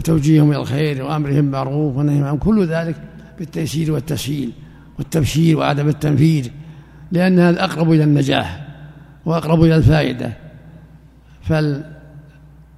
وتوجيههم 0.00 0.50
إلى 0.50 0.60
الخير 0.60 1.04
وأمرهم 1.04 1.34
بالمعروف 1.34 1.96
والنهي 1.96 2.28
عن 2.28 2.38
كل 2.38 2.66
ذلك 2.66 2.96
بالتيسير 3.38 3.92
والتسهيل 3.92 4.52
والتبشير 4.98 5.58
وعدم 5.58 5.88
التنفير 5.88 6.52
لأن 7.12 7.38
هذا 7.38 7.64
أقرب 7.64 7.92
إلى 7.92 8.04
النجاح 8.04 8.68
وأقرب 9.24 9.62
إلى 9.62 9.76
الفائدة. 9.76 10.32
فال 11.42 11.92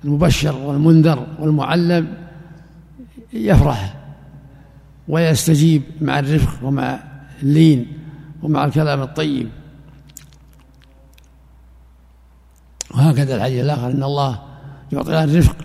المبشر 0.05 0.57
والمنذر 0.57 1.27
والمعلم 1.39 2.15
يفرح 3.33 3.97
ويستجيب 5.09 5.83
مع 6.01 6.19
الرفق 6.19 6.65
ومع 6.67 7.01
اللين 7.43 7.87
ومع 8.43 8.65
الكلام 8.65 9.03
الطيب. 9.03 9.49
وهكذا 12.91 13.37
الحديث 13.37 13.65
الآخر 13.65 13.91
إن 13.91 14.03
الله 14.03 14.43
يعطي 14.93 15.25
الرفق 15.25 15.57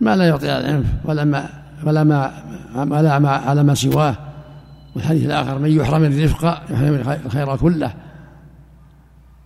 ما 0.00 0.16
لا 0.16 0.28
يعطي 0.28 0.50
على 0.50 0.60
العنف 0.60 0.86
ولا 1.04 1.24
ما 1.24 1.48
ولا 1.84 2.04
ما 2.04 2.32
ولا 2.76 3.18
ما 3.18 3.30
على 3.30 3.62
ما 3.62 3.74
سواه. 3.74 4.16
والحديث 4.94 5.24
الآخر 5.24 5.58
من 5.58 5.70
يحرم 5.70 6.04
الرفق 6.04 6.62
يحرم 6.70 6.94
الخير 7.26 7.56
كله. 7.56 7.94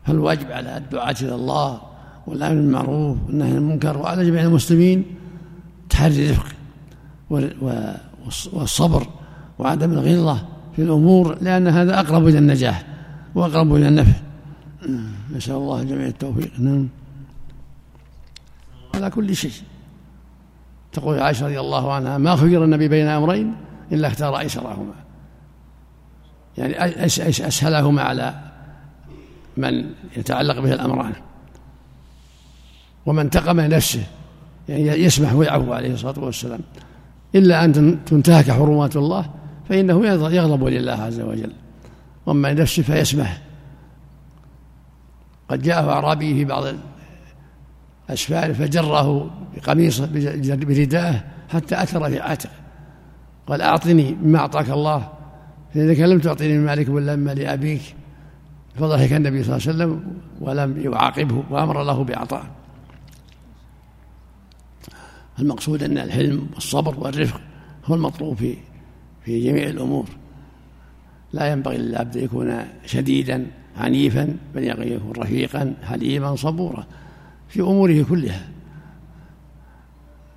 فالواجب 0.04 0.52
على 0.52 0.76
الدعاة 0.76 1.14
إلى 1.22 1.34
الله 1.34 1.80
والأمر 2.26 2.54
بالمعروف 2.54 3.18
والنهي 3.26 3.50
عن 3.50 3.56
المنكر 3.56 3.98
وعلى 3.98 4.26
جميع 4.26 4.42
المسلمين 4.42 5.04
تحري 5.90 6.30
الرفق 6.30 6.46
والصبر 8.52 9.06
وعدم 9.58 9.92
الغلظه 9.92 10.46
في 10.76 10.82
الأمور 10.82 11.38
لأن 11.40 11.68
هذا 11.68 12.00
أقرب 12.00 12.28
إلى 12.28 12.38
النجاح 12.38 12.86
وأقرب 13.34 13.74
إلى 13.74 13.88
النفع. 13.88 14.20
نسأل 15.36 15.54
الله 15.54 15.80
الجميع 15.80 16.06
التوفيق. 16.06 16.50
نعم. 16.58 16.88
على 18.94 19.10
كل 19.10 19.36
شيء. 19.36 19.52
تقول 20.92 21.20
عائشة 21.20 21.46
رضي 21.46 21.60
الله 21.60 21.92
عنها 21.92 22.18
ما 22.18 22.36
خير 22.36 22.64
النبي 22.64 22.88
بين 22.88 23.06
أمرين 23.06 23.54
إلا 23.92 24.08
اختار 24.08 24.38
ايسرهما 24.38 24.94
يعني 26.58 27.06
أسهلهما 27.06 28.02
على 28.02 28.34
من 29.56 29.90
يتعلق 30.16 30.60
به 30.60 30.72
الأمران. 30.72 31.12
ومن 33.06 33.18
انتقم 33.18 33.60
لنفسه 33.60 34.04
يعني 34.68 34.82
يسمح 34.82 35.32
ويعفو 35.32 35.72
عليه 35.72 35.94
الصلاة 35.94 36.24
والسلام. 36.24 36.60
إلا 37.34 37.64
أن 37.64 37.98
تنتهك 38.04 38.50
حرمات 38.50 38.96
الله 38.96 39.30
فإنه 39.68 40.06
يغضب 40.06 40.64
لله 40.64 40.92
عز 40.92 41.20
وجل. 41.20 41.52
وأما 42.26 42.52
لنفسه 42.52 42.82
فيسمح. 42.82 43.42
قد 45.48 45.62
جاءه 45.62 45.90
أعرابي 45.90 46.34
في 46.34 46.44
بعض 46.44 46.64
الأسفار 48.08 48.54
فجره 48.54 49.30
بقميصه 49.56 50.06
برداءه 50.56 51.24
حتى 51.48 51.82
أثر 51.82 52.10
في 52.10 52.20
عاتقه. 52.20 52.52
قال 53.46 53.62
أعطني 53.62 54.16
مما 54.22 54.38
أعطاك 54.38 54.70
الله. 54.70 55.08
فإنك 55.74 55.98
لم 56.00 56.18
تعطني 56.18 56.58
من 56.58 56.64
مالك 56.64 56.88
ولا 56.88 57.16
مما 57.16 57.34
لأبيك 57.34 57.94
فضحك 58.74 59.12
النبي 59.12 59.42
صلى 59.42 59.56
الله 59.56 59.68
عليه 59.68 59.76
وسلم 59.76 60.20
ولم 60.40 60.92
يعاقبه 60.92 61.44
وأمر 61.50 61.84
له 61.84 62.04
بإعطائه 62.04 62.50
المقصود 65.38 65.82
أن 65.82 65.98
الحلم 65.98 66.46
والصبر 66.54 67.00
والرفق 67.00 67.40
هو 67.84 67.94
المطلوب 67.94 68.36
في 68.36 68.56
في 69.24 69.44
جميع 69.44 69.68
الأمور. 69.68 70.08
لا 71.32 71.52
ينبغي 71.52 71.78
للعبد 71.78 72.16
أن 72.16 72.24
يكون 72.24 72.58
شديدا 72.86 73.46
عنيفا 73.76 74.36
بل 74.54 74.64
يكون 74.64 75.12
رفيقا 75.18 75.74
حليما 75.82 76.36
صبورا. 76.36 76.86
في 77.52 77.60
أموره 77.60 78.02
كلها. 78.02 78.48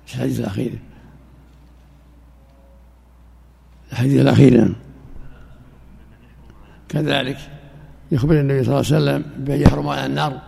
الحديث 0.08 0.40
الأخير. 0.40 0.78
الحديث 3.92 4.20
الأخير. 4.20 4.74
كذلك 6.88 7.38
يخبر 8.12 8.40
النبي 8.40 8.64
صلى 8.64 8.80
الله 8.80 8.86
عليه 8.86 9.20
وسلم 9.20 9.44
بأن 9.44 9.60
يحرم 9.60 9.88
على 9.88 10.06
النار 10.06 10.42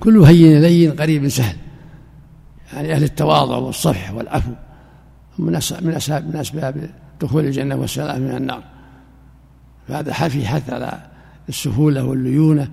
كل 0.00 0.18
هين 0.18 0.60
لين 0.60 0.92
قريب 0.92 1.28
سهل. 1.28 1.56
يعني 2.72 2.92
أهل 2.92 3.04
التواضع 3.04 3.56
والصفح 3.56 4.12
والعفو 4.12 4.52
من 5.38 5.54
أسباب 5.56 6.26
من 6.26 6.36
أسباب 6.36 6.90
دخول 7.20 7.44
الجنة 7.44 7.76
والسلام 7.76 8.22
من 8.22 8.36
النار. 8.36 8.62
فهذا 9.88 10.12
حفي 10.12 10.46
حث 10.46 10.70
على 10.70 11.02
السهولة 11.48 12.04
والليونة 12.04 12.70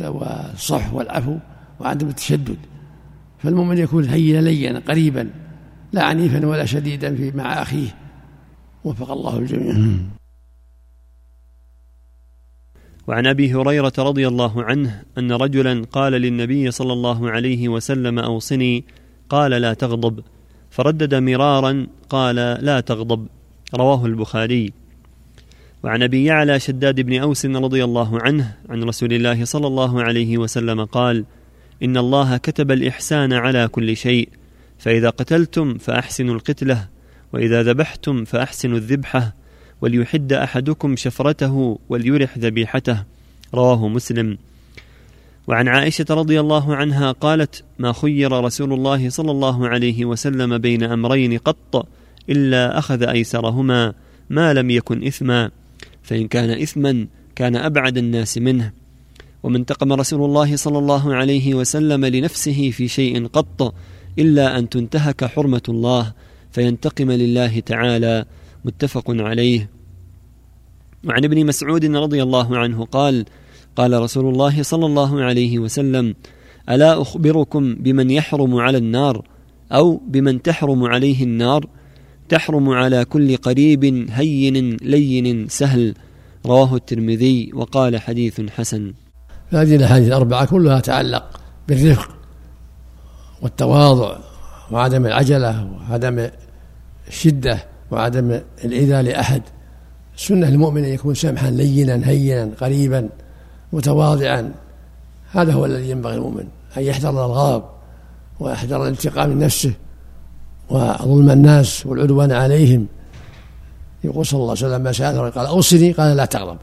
والصفح 0.00 0.94
والعفو. 0.94 1.38
وعدم 1.80 2.08
التشدد. 2.08 2.56
فالمؤمن 3.38 3.78
يكون 3.78 4.04
هينا 4.04 4.38
لينا 4.38 4.78
قريبا 4.78 5.30
لا 5.92 6.02
عنيفا 6.02 6.46
ولا 6.46 6.64
شديدا 6.64 7.16
في 7.16 7.30
مع 7.30 7.62
أخيه. 7.62 7.94
وفق 8.84 9.10
الله 9.10 9.38
الجميع. 9.38 9.98
وعن 13.06 13.26
أبي 13.26 13.54
هريرة 13.54 13.92
رضي 13.98 14.28
الله 14.28 14.64
عنه 14.64 15.02
أن 15.18 15.32
رجلا 15.32 15.84
قال 15.92 16.12
للنبي 16.12 16.70
صلى 16.70 16.92
الله 16.92 17.30
عليه 17.30 17.68
وسلم 17.68 18.18
أوصني 18.18 18.84
قال 19.28 19.50
لا 19.50 19.74
تغضب 19.74 20.20
فردد 20.70 21.14
مرارا 21.14 21.86
قال 22.08 22.36
لا 22.36 22.80
تغضب 22.80 23.26
رواه 23.74 24.06
البخاري. 24.06 24.72
وعن 25.84 26.02
أبي 26.02 26.24
يعلى 26.24 26.60
شداد 26.60 27.00
بن 27.00 27.18
أوس 27.20 27.46
رضي 27.46 27.84
الله 27.84 28.22
عنه 28.22 28.56
عن 28.68 28.82
رسول 28.82 29.12
الله 29.12 29.44
صلى 29.44 29.66
الله 29.66 30.02
عليه 30.02 30.38
وسلم 30.38 30.84
قال 30.84 31.24
إن 31.82 31.96
الله 31.96 32.36
كتب 32.36 32.70
الإحسان 32.70 33.32
على 33.32 33.68
كل 33.68 33.96
شيء 33.96 34.28
فإذا 34.78 35.10
قتلتم 35.10 35.78
فأحسنوا 35.78 36.34
القتلة 36.34 36.88
وإذا 37.32 37.62
ذبحتم 37.62 38.24
فأحسنوا 38.24 38.76
الذبحة 38.76 39.34
وليحد 39.80 40.32
أحدكم 40.32 40.96
شفرته 40.96 41.78
وليرح 41.88 42.38
ذبيحته. 42.38 43.04
رواه 43.54 43.88
مسلم. 43.88 44.38
وعن 45.46 45.68
عائشة 45.68 46.06
رضي 46.10 46.40
الله 46.40 46.76
عنها 46.76 47.12
قالت 47.12 47.64
ما 47.78 47.92
خير 47.92 48.32
رسول 48.44 48.72
الله 48.72 49.10
صلى 49.10 49.30
الله 49.30 49.68
عليه 49.68 50.04
وسلم 50.04 50.58
بين 50.58 50.82
أمرين 50.82 51.38
قط 51.38 51.88
إلا 52.30 52.78
أخذ 52.78 53.02
أيسرهما 53.02 53.94
ما 54.30 54.54
لم 54.54 54.70
يكن 54.70 55.06
إثما 55.06 55.50
فإن 56.02 56.28
كان 56.28 56.50
إثما 56.62 57.06
كان 57.36 57.56
أبعد 57.56 57.98
الناس 57.98 58.38
منه. 58.38 58.72
وما 59.42 59.56
انتقم 59.56 59.92
رسول 59.92 60.24
الله 60.24 60.56
صلى 60.56 60.78
الله 60.78 61.14
عليه 61.14 61.54
وسلم 61.54 62.04
لنفسه 62.04 62.70
في 62.70 62.88
شيء 62.88 63.26
قط 63.26 63.74
إلا 64.18 64.58
أن 64.58 64.68
تنتهك 64.68 65.24
حرمة 65.24 65.62
الله 65.68 66.12
فينتقم 66.50 67.10
لله 67.10 67.60
تعالى. 67.60 68.24
متفق 68.64 69.04
عليه. 69.08 69.70
وعن 71.04 71.24
ابن 71.24 71.46
مسعود 71.46 71.84
رضي 71.84 72.22
الله 72.22 72.58
عنه 72.58 72.84
قال 72.84 73.24
قال 73.76 74.02
رسول 74.02 74.32
الله 74.32 74.62
صلى 74.62 74.86
الله 74.86 75.22
عليه 75.22 75.58
وسلم 75.58 76.14
ألا 76.70 77.02
أخبركم 77.02 77.74
بمن 77.74 78.10
يحرم 78.10 78.54
على 78.54 78.78
النار 78.78 79.24
أو 79.72 80.00
بمن 80.06 80.42
تحرم 80.42 80.84
عليه 80.84 81.22
النار؟ 81.22 81.68
تحرم 82.28 82.68
على 82.68 83.04
كل 83.04 83.36
قريب 83.36 83.84
هين 84.10 84.76
لين 84.76 85.48
سهل. 85.48 85.94
رواه 86.46 86.76
الترمذي 86.76 87.50
وقال 87.54 88.00
حديث 88.00 88.40
حسن. 88.40 88.92
هذه 89.52 89.76
الاحاديث 89.76 90.08
الأربعة 90.08 90.44
كلها 90.44 90.80
تتعلق 90.80 91.40
بالرفق 91.68 92.08
والتواضع 93.42 94.16
وعدم 94.70 95.06
العجلة 95.06 95.68
وعدم 95.90 96.28
الشدة 97.08 97.64
وعدم 97.90 98.40
الايذاء 98.64 99.02
لأحد. 99.02 99.42
سنة 100.16 100.48
المؤمن 100.48 100.84
أن 100.84 100.90
يكون 100.90 101.14
سمحا 101.14 101.50
لينا 101.50 102.08
هينا 102.08 102.50
قريبا 102.60 103.08
متواضعا. 103.72 104.52
هذا 105.32 105.52
هو 105.52 105.66
الذي 105.66 105.90
ينبغي 105.90 106.14
المؤمن 106.14 106.44
أن 106.76 106.82
يحذر 106.82 107.10
الغضب 107.10 107.64
ويحذر 108.40 108.82
الانتقام 108.82 109.30
من 109.30 109.38
نفسه 109.38 109.72
وظلم 110.70 111.30
الناس 111.30 111.86
والعدوان 111.86 112.32
عليهم. 112.32 112.86
يقول 114.04 114.26
صلى 114.26 114.40
الله 114.40 114.50
عليه 114.50 114.66
وسلم 114.66 114.82
ما 114.82 114.92
سأله 114.92 115.30
قال 115.30 115.46
أوصني 115.46 115.92
قال 115.92 116.16
لا 116.16 116.24
تغضب. 116.24 116.58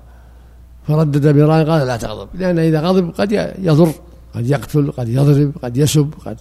فردد 0.87 1.27
برأي 1.27 1.63
قال 1.63 1.87
لا 1.87 1.97
تغضب. 1.97 2.29
لأن 2.33 2.59
إذا 2.59 2.81
غضب 2.81 3.09
قد 3.09 3.31
يضر 3.59 3.91
قد 4.35 4.49
يقتل 4.49 4.91
قد 4.91 5.09
يضرب 5.09 5.51
قد 5.63 5.77
يسب 5.77 6.13
قد 6.25 6.37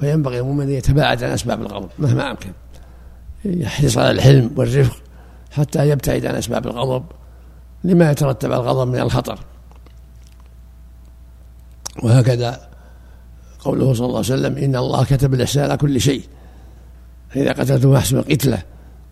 فينبغي 0.00 0.40
المؤمن 0.40 0.62
أن 0.62 0.70
يتباعد 0.70 1.24
عن 1.24 1.30
أسباب 1.30 1.62
الغضب 1.62 1.88
مهما 1.98 2.30
أمكن. 2.30 2.50
يحرص 3.44 3.98
على 3.98 4.10
الحلم 4.10 4.50
والرفق 4.56 4.96
حتى 5.50 5.88
يبتعد 5.88 6.26
عن 6.26 6.34
أسباب 6.34 6.66
الغضب 6.66 7.04
لما 7.84 8.10
يترتب 8.10 8.52
على 8.52 8.62
الغضب 8.62 8.88
من 8.88 8.98
الخطر. 9.00 9.38
وهكذا 12.02 12.68
قوله 13.60 13.94
صلى 13.94 14.06
الله 14.06 14.16
عليه 14.16 14.34
وسلم 14.34 14.56
إن 14.56 14.76
الله 14.76 15.04
كتب 15.04 15.34
الإحسان 15.34 15.64
على 15.64 15.76
كل 15.76 16.00
شيء. 16.00 16.22
فإذا 17.30 17.52
قتلتم 17.52 17.94
أحسن 17.94 18.18
القتلة 18.18 18.62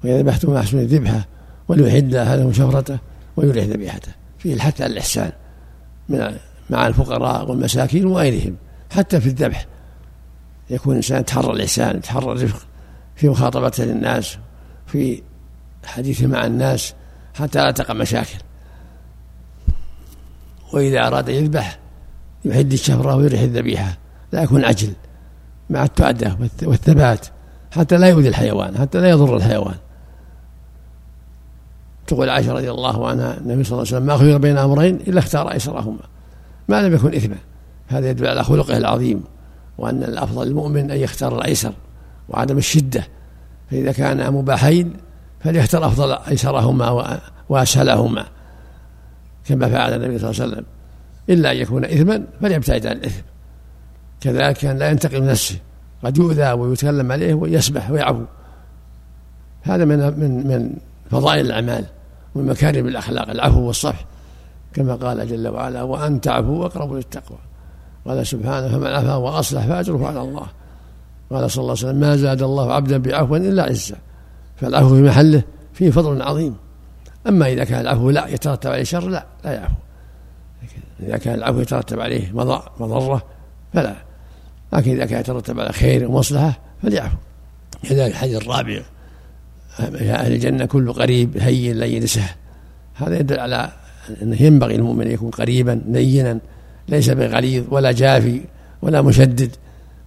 وإذا 0.05 0.18
ذبحتم 0.18 0.55
أحسن 0.55 0.78
الذبحة 0.78 1.26
وليحد 1.68 2.14
أحدهم 2.14 2.52
شفرته 2.52 2.98
ويريح 3.37 3.64
ذبيحته. 3.64 4.12
فيه 4.42 4.55
الحث 4.55 4.81
على 4.81 4.92
الإحسان 4.92 5.33
مع 6.70 6.87
الفقراء 6.87 7.50
والمساكين 7.50 8.07
وغيرهم 8.07 8.57
حتى 8.90 9.20
في 9.20 9.26
الذبح. 9.26 9.66
يكون 10.70 10.92
الإنسان 10.92 11.20
يتحرى 11.20 11.52
الإحسان 11.52 11.96
يتحرى 11.96 12.33
الرفق 12.33 12.66
في 13.16 13.28
مخاطبته 13.28 13.85
للناس 13.85 14.38
في 14.87 15.22
حديثه 15.85 16.26
مع 16.26 16.46
الناس 16.46 16.94
حتى 17.35 17.59
لا 17.59 17.70
تقع 17.70 17.94
مشاكل. 17.94 18.38
وإذا 20.72 21.07
أراد 21.07 21.28
يذبح 21.28 21.78
يحد 22.44 22.72
الشفرة 22.72 23.16
ويريح 23.16 23.40
الذبيحة 23.40 23.98
لا 24.33 24.42
يكون 24.42 24.64
عجل 24.64 24.92
مع 25.70 25.85
التعدة 25.85 26.38
والثبات 26.62 27.26
حتى 27.70 27.96
لا 27.96 28.09
يؤذي 28.09 28.28
الحيوان 28.28 28.78
حتى 28.78 29.00
لا 29.00 29.11
يضر 29.11 29.37
الحيوان. 29.37 29.76
تقول 32.06 32.30
عائشة 32.30 32.52
رضي 32.52 32.70
الله 32.70 33.08
عنها 33.08 33.38
النبي 33.38 33.64
صلى 33.64 33.72
الله 33.72 33.86
عليه 33.86 33.96
وسلم 33.96 34.06
ما 34.06 34.16
خير 34.16 34.38
بين 34.38 34.58
أمرين 34.58 34.94
إلا 34.94 35.18
اختار 35.18 35.52
أيسرهما 35.52 35.98
ما 36.68 36.82
لم 36.82 36.94
يكن 36.94 37.14
إثما. 37.14 37.36
هذا 37.88 38.10
يدل 38.10 38.26
على 38.26 38.44
خلقه 38.44 38.76
العظيم 38.76 39.24
وأن 39.78 40.02
الأفضل 40.02 40.46
للمؤمن 40.46 40.90
أن 40.90 40.98
يختار 40.98 41.38
الأيسر 41.38 41.72
وعدم 42.28 42.58
الشدة. 42.58 43.06
فإذا 43.70 43.92
كان 43.92 44.32
مباحين 44.32 44.92
فليختار 45.40 45.86
أفضل 45.86 46.12
أيسرهما 46.12 47.20
وأسهلهما. 47.48 48.26
كما 49.48 49.68
فعل 49.68 49.92
النبي 49.94 50.18
صلى 50.18 50.30
الله 50.30 50.42
عليه 50.42 50.52
وسلم. 50.52 50.64
إلا 51.30 51.52
أن 51.52 51.56
يكون 51.56 51.84
إثما 51.84 52.24
فليبتعد 52.40 52.86
عن 52.86 52.96
الإثم. 52.96 53.22
كذلك 54.20 54.56
كان 54.56 54.78
لا 54.78 54.90
ينتقم 54.90 55.24
نفسه. 55.24 55.56
قد 56.04 56.18
يؤذى 56.18 56.52
ويتكلم 56.52 57.12
عليه 57.12 57.34
ويسبح 57.34 57.90
ويعفو. 57.90 58.24
هذا 59.62 59.84
من 59.84 59.98
من 59.98 60.46
من 60.46 60.72
فضائل 61.12 61.46
الأعمال 61.46 61.85
ومن 62.35 62.46
مكارم 62.46 62.88
الأخلاق 62.88 63.31
العفو 63.31 63.61
والصفح 63.61 64.05
كما 64.75 64.94
قال 64.94 65.29
جل 65.29 65.48
وعلا 65.48 65.83
وأن 65.83 66.20
تعفو 66.20 66.66
أقرب 66.66 66.92
للتقوى 66.92 67.38
قال 68.07 68.27
سبحانه 68.27 68.68
فمن 68.68 68.87
عفا 68.87 69.14
وأصلح 69.14 69.66
فأجره 69.66 70.07
على 70.07 70.20
الله 70.20 70.46
قال 71.31 71.51
صلى 71.51 71.62
الله 71.62 71.77
عليه 71.79 71.87
وسلم 71.87 72.01
ما 72.01 72.16
زاد 72.16 72.42
الله 72.42 72.72
عبدا 72.72 72.98
بعفو 72.98 73.37
إلا 73.37 73.62
عزة 73.62 73.96
فالعفو 74.57 74.88
في 74.88 75.03
محله 75.03 75.42
فيه 75.72 75.90
فضل 75.90 76.22
عظيم. 76.22 76.57
أما 77.29 77.46
إذا 77.46 77.64
كان 77.64 77.81
العفو 77.81 78.11
لا 78.11 78.27
يترتب 78.29 78.70
عليه 78.70 78.85
شر 78.85 79.09
لا 79.09 79.27
لا 79.44 79.53
يعفو. 79.53 79.75
إذا 81.01 81.16
كان 81.16 81.35
العفو 81.35 81.61
يترتب 81.61 82.01
عليه 82.01 82.33
مضرة 82.81 83.22
فلا. 83.75 83.94
لكن 84.72 84.90
إذا 84.90 85.05
كان 85.05 85.20
يترتب 85.20 85.61
على 85.61 85.72
خير 85.72 86.11
ومصلحة 86.11 86.59
فليعفو. 86.83 87.16
كذلك 87.83 88.11
الحديث 88.11 88.42
الرابع 88.42 88.83
يا 89.80 90.14
أهل 90.14 90.32
الجنة 90.32 90.64
كل 90.64 90.92
قريب 90.92 91.38
هين 91.38 91.78
لين 91.78 92.06
سهل. 92.06 92.35
هذا 92.94 93.18
يدل 93.18 93.40
على 93.40 93.72
أنه 94.22 94.42
ينبغي 94.42 94.74
المؤمن 94.74 95.06
أن 95.06 95.12
يكون 95.12 95.30
قريبا 95.30 95.82
لينا 95.87 96.38
ليس 96.88 97.11
بغليظ 97.11 97.64
ولا 97.70 97.92
جافي 97.92 98.40
ولا 98.82 99.02
مشدد 99.02 99.50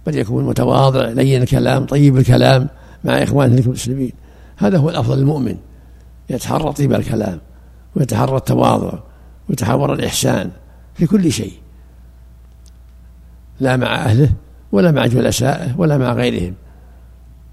بل 0.06 0.18
يكون 0.18 0.44
متواضع 0.44 1.08
لين 1.08 1.42
الكلام 1.42 1.84
طيب 1.84 2.16
الكلام 2.16 2.68
مع 3.04 3.22
إخوانه 3.22 3.58
المسلمين. 3.58 4.12
هذا 4.56 4.78
هو 4.78 4.90
الأفضل 4.90 5.18
المؤمن 5.18 5.56
يتحرى 6.30 6.72
طيب 6.72 6.92
الكلام 6.92 7.40
ويتحرى 7.96 8.36
التواضع 8.36 8.98
ويتحرى 9.48 9.92
الإحسان 9.92 10.50
في 10.94 11.06
كل 11.06 11.32
شيء 11.32 11.52
لا 13.60 13.76
مع 13.76 13.94
أهله 13.94 14.30
ولا 14.72 14.90
مع 14.90 15.06
جلسائه 15.06 15.74
ولا 15.78 15.98
مع 15.98 16.12
غيرهم. 16.12 16.54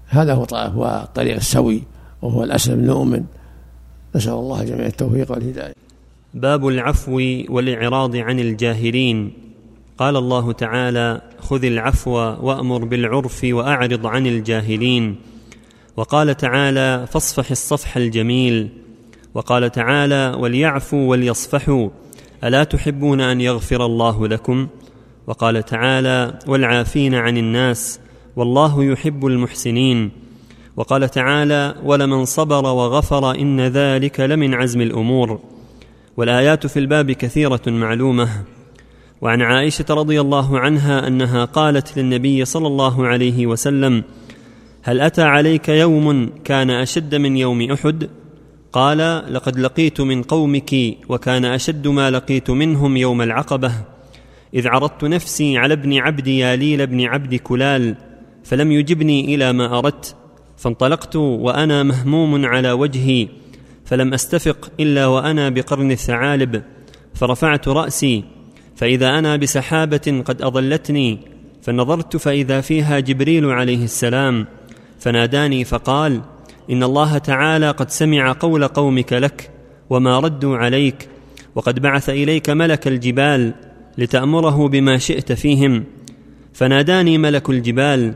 هذا 0.08 0.34
هو 0.34 0.46
هو 0.54 1.02
الطريق 1.04 1.34
السوي. 1.34 1.82
وهو 2.24 2.44
الأسلم 2.44 2.80
المؤمن. 2.80 3.24
نسأل 4.16 4.32
الله 4.32 4.64
جميع 4.64 4.86
التوفيق 4.86 5.30
والهداية. 5.30 5.74
باب 6.34 6.68
العفو 6.68 7.12
والإعراض 7.48 8.16
عن 8.16 8.40
الجاهلين. 8.40 9.32
قال 9.98 10.16
الله 10.16 10.52
تعالى 10.52 11.20
خذ 11.38 11.64
العفو 11.64 12.10
وأمر 12.16 12.84
بالعرف 12.84 13.40
وأعرض 13.44 14.06
عن 14.06 14.26
الجاهلين. 14.26 15.16
وقال 15.96 16.36
تعالى 16.36 17.06
فاصفح 17.10 17.50
الصفح 17.50 17.96
الجميل. 17.96 18.68
وقال 19.34 19.72
تعالى 19.72 20.36
وليعفوا 20.38 21.10
وليصفحوا. 21.10 21.88
ألا 22.44 22.64
تحبون 22.64 23.20
أن 23.20 23.40
يغفر 23.40 23.86
الله 23.86 24.28
لكم؟ 24.28 24.68
وقال 25.26 25.62
تعالى 25.62 26.38
والعافين 26.46 27.14
عن 27.14 27.36
الناس. 27.36 28.00
والله 28.36 28.84
يحب 28.84 29.26
المحسنين. 29.26 30.23
وقال 30.76 31.08
تعالى 31.08 31.74
ولمن 31.84 32.24
صبر 32.24 32.64
وغفر 32.64 33.30
إن 33.30 33.60
ذلك 33.60 34.20
لمن 34.20 34.54
عزم 34.54 34.80
الأمور. 34.80 35.40
والآيات 36.16 36.66
في 36.66 36.78
الباب 36.78 37.12
كثيرة 37.12 37.62
معلومة. 37.66 38.28
وعن 39.20 39.42
عائشة 39.42 39.84
رضي 39.90 40.20
الله 40.20 40.58
عنها 40.58 41.06
أنها 41.06 41.44
قالت 41.44 41.98
للنبي 41.98 42.44
صلى 42.44 42.66
الله 42.66 43.06
عليه 43.06 43.46
وسلم 43.46 44.04
هل 44.82 45.00
أتى 45.00 45.22
عليك 45.22 45.68
يوم 45.68 46.30
كان 46.44 46.70
أشد 46.70 47.14
من 47.14 47.36
يوم 47.36 47.72
أحد؟ 47.72 48.10
قال 48.72 48.98
لقد 49.34 49.58
لقيت 49.58 50.00
من 50.00 50.22
قومك 50.22 50.74
وكان 51.08 51.44
أشد 51.44 51.88
ما 51.88 52.10
لقيت 52.10 52.50
منهم 52.50 52.96
يوم 52.96 53.22
العقبة. 53.22 53.72
إذ 54.54 54.68
عرضت 54.68 55.04
نفسي 55.04 55.58
على 55.58 55.74
ابن 55.74 55.98
عبد 55.98 56.26
ياليل 56.26 56.86
بن 56.86 57.04
عبد 57.04 57.34
كلال 57.34 57.96
فلم 58.44 58.72
يجبني 58.72 59.34
إلى 59.34 59.52
ما 59.52 59.78
أردت. 59.78 60.16
فانطلقت 60.56 61.16
وأنا 61.16 61.82
مهموم 61.82 62.46
على 62.46 62.72
وجهي 62.72 63.28
فلم 63.84 64.14
أستفق 64.14 64.70
إلا 64.80 65.06
وأنا 65.06 65.48
بقرن 65.48 65.90
الثعالب 65.90 66.62
فرفعت 67.14 67.68
رأسي 67.68 68.24
فإذا 68.76 69.18
أنا 69.18 69.36
بسحابة 69.36 70.22
قد 70.24 70.42
أضلتني 70.42 71.18
فنظرت 71.62 72.16
فإذا 72.16 72.60
فيها 72.60 73.00
جبريل 73.00 73.46
عليه 73.46 73.84
السلام 73.84 74.46
فناداني 75.00 75.64
فقال 75.64 76.20
إن 76.70 76.82
الله 76.82 77.18
تعالى 77.18 77.70
قد 77.70 77.90
سمع 77.90 78.32
قول 78.40 78.68
قومك 78.68 79.12
لك 79.12 79.50
وما 79.90 80.18
ردوا 80.18 80.56
عليك 80.56 81.08
وقد 81.54 81.80
بعث 81.80 82.10
إليك 82.10 82.50
ملك 82.50 82.88
الجبال 82.88 83.54
لتأمره 83.98 84.68
بما 84.68 84.98
شئت 84.98 85.32
فيهم 85.32 85.84
فناداني 86.52 87.18
ملك 87.18 87.50
الجبال 87.50 88.14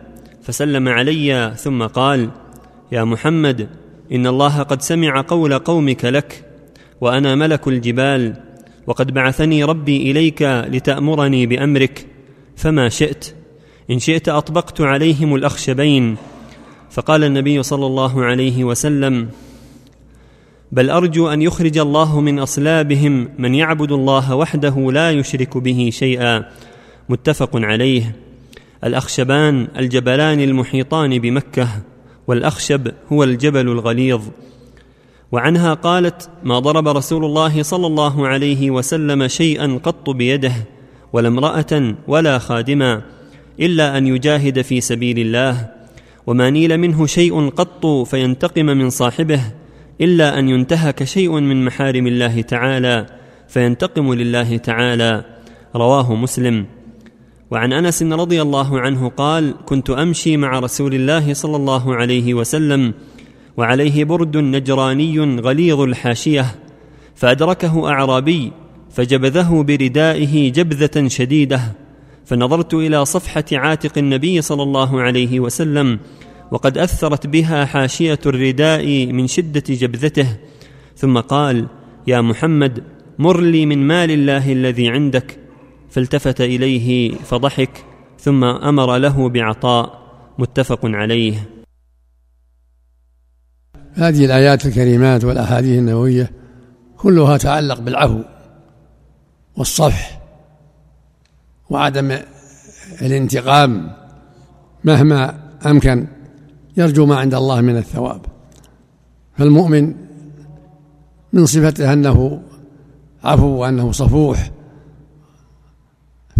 فسلم 0.48 0.88
علي 0.88 1.54
ثم 1.56 1.82
قال 1.82 2.30
يا 2.92 3.04
محمد 3.04 3.68
إن 4.12 4.26
الله 4.26 4.62
قد 4.62 4.82
سمع 4.82 5.20
قول 5.20 5.58
قومك 5.58 6.04
لك 6.04 6.44
وأنا 7.00 7.34
ملك 7.34 7.68
الجبال 7.68 8.34
وقد 8.86 9.14
بعثني 9.14 9.64
ربي 9.64 10.10
إليك 10.10 10.42
لتأمرني 10.42 11.46
بأمرك 11.46 12.06
فما 12.56 12.88
شئت 12.88 13.34
إن 13.90 13.98
شئت 13.98 14.28
أطبقت 14.28 14.80
عليهم 14.80 15.34
الأخشبين. 15.34 16.16
فقال 16.90 17.24
النبي 17.24 17.62
صلى 17.62 17.86
الله 17.86 18.24
عليه 18.24 18.64
وسلم 18.64 19.28
بل 20.72 20.90
أرجو 20.90 21.28
أن 21.28 21.42
يخرج 21.42 21.78
الله 21.78 22.20
من 22.20 22.38
أصلابهم 22.38 23.28
من 23.38 23.54
يعبد 23.54 23.92
الله 23.92 24.34
وحده 24.34 24.92
لا 24.92 25.10
يشرك 25.10 25.56
به 25.56 25.90
شيئا. 25.92 26.44
متفق 27.08 27.50
عليه. 27.54 28.27
الأخشبان 28.84 29.68
الجبلان 29.78 30.40
المحيطان 30.40 31.18
بمكة 31.18 31.68
والأخشب 32.26 32.88
هو 33.12 33.24
الجبل 33.24 33.68
الغليظ. 33.68 34.22
وعنها 35.32 35.74
قالت 35.74 36.30
ما 36.44 36.58
ضرب 36.58 36.88
رسول 36.88 37.24
الله 37.24 37.62
صلى 37.62 37.86
الله 37.86 38.28
عليه 38.28 38.70
وسلم 38.70 39.28
شيئا 39.28 39.80
قط 39.82 40.10
بيده 40.10 40.52
ولا 41.12 41.28
امرأة 41.28 41.94
ولا 42.08 42.38
خادما 42.38 43.02
إلا 43.60 43.98
أن 43.98 44.06
يجاهد 44.06 44.62
في 44.62 44.80
سبيل 44.80 45.18
الله. 45.18 45.68
وما 46.26 46.50
نيل 46.50 46.78
منه 46.78 47.06
شيء 47.06 47.48
قط 47.48 47.86
فينتقم 47.86 48.66
من 48.66 48.90
صاحبه 48.90 49.40
إلا 50.00 50.38
أن 50.38 50.48
ينتهك 50.48 51.04
شيء 51.04 51.32
من 51.32 51.64
محارم 51.64 52.06
الله 52.06 52.42
تعالى 52.42 53.06
فينتقم 53.48 54.14
لله 54.14 54.56
تعالى. 54.56 55.24
رواه 55.76 56.14
مسلم. 56.14 56.66
وعن 57.50 57.72
أنس 57.72 58.02
رضي 58.02 58.42
الله 58.42 58.80
عنه 58.80 59.08
قال 59.08 59.54
كنت 59.66 59.90
أمشي 59.90 60.36
مع 60.36 60.58
رسول 60.58 60.94
الله 60.94 61.34
صلى 61.34 61.56
الله 61.56 61.94
عليه 61.94 62.34
وسلم 62.34 62.94
وعليه 63.56 64.04
برد 64.04 64.36
نجراني 64.36 65.40
غليظ 65.40 65.80
الحاشية 65.80 66.46
فأدركه 67.14 67.88
أعرابي 67.88 68.52
فجبذه 68.90 69.64
بردائه 69.68 70.52
جبذة 70.52 71.08
شديدة 71.08 71.60
فنظرت 72.24 72.74
إلى 72.74 73.04
صفحة 73.04 73.44
عاتق 73.52 73.98
النبي 73.98 74.42
صلى 74.42 74.62
الله 74.62 75.00
عليه 75.00 75.40
وسلم 75.40 75.98
وقد 76.50 76.78
أثرت 76.78 77.26
بها 77.26 77.64
حاشية 77.64 78.18
الرداء 78.26 79.06
من 79.06 79.26
شدة 79.26 79.64
جبذته 79.68 80.36
ثم 80.96 81.18
قال 81.18 81.66
يا 82.06 82.20
محمد 82.20 82.82
مر 83.18 83.40
لي 83.40 83.66
من 83.66 83.86
مال 83.86 84.10
الله 84.10 84.52
الذي 84.52 84.88
عندك 84.88 85.47
فالتفت 85.90 86.40
إليه 86.40 87.14
فضحك 87.14 87.84
ثم 88.20 88.44
أمر 88.44 88.96
له 88.96 89.28
بعطاء 89.28 89.98
متفق 90.38 90.80
عليه. 90.84 91.48
هذه 93.94 94.24
الآيات 94.24 94.66
الكريمات 94.66 95.24
والأحاديث 95.24 95.78
النبوية 95.78 96.30
كلها 96.96 97.36
تعلق 97.36 97.80
بالعفو 97.80 98.22
والصفح 99.56 100.20
وعدم 101.70 102.18
الانتقام 103.02 103.92
مهما 104.84 105.34
أمكن 105.66 106.06
يرجو 106.76 107.06
ما 107.06 107.16
عند 107.16 107.34
الله 107.34 107.60
من 107.60 107.76
الثواب. 107.76 108.20
فالمؤمن 109.36 109.94
من 111.32 111.46
صفته 111.46 111.92
أنه 111.92 112.42
عفو 113.24 113.46
وأنه 113.46 113.92
صفوح 113.92 114.50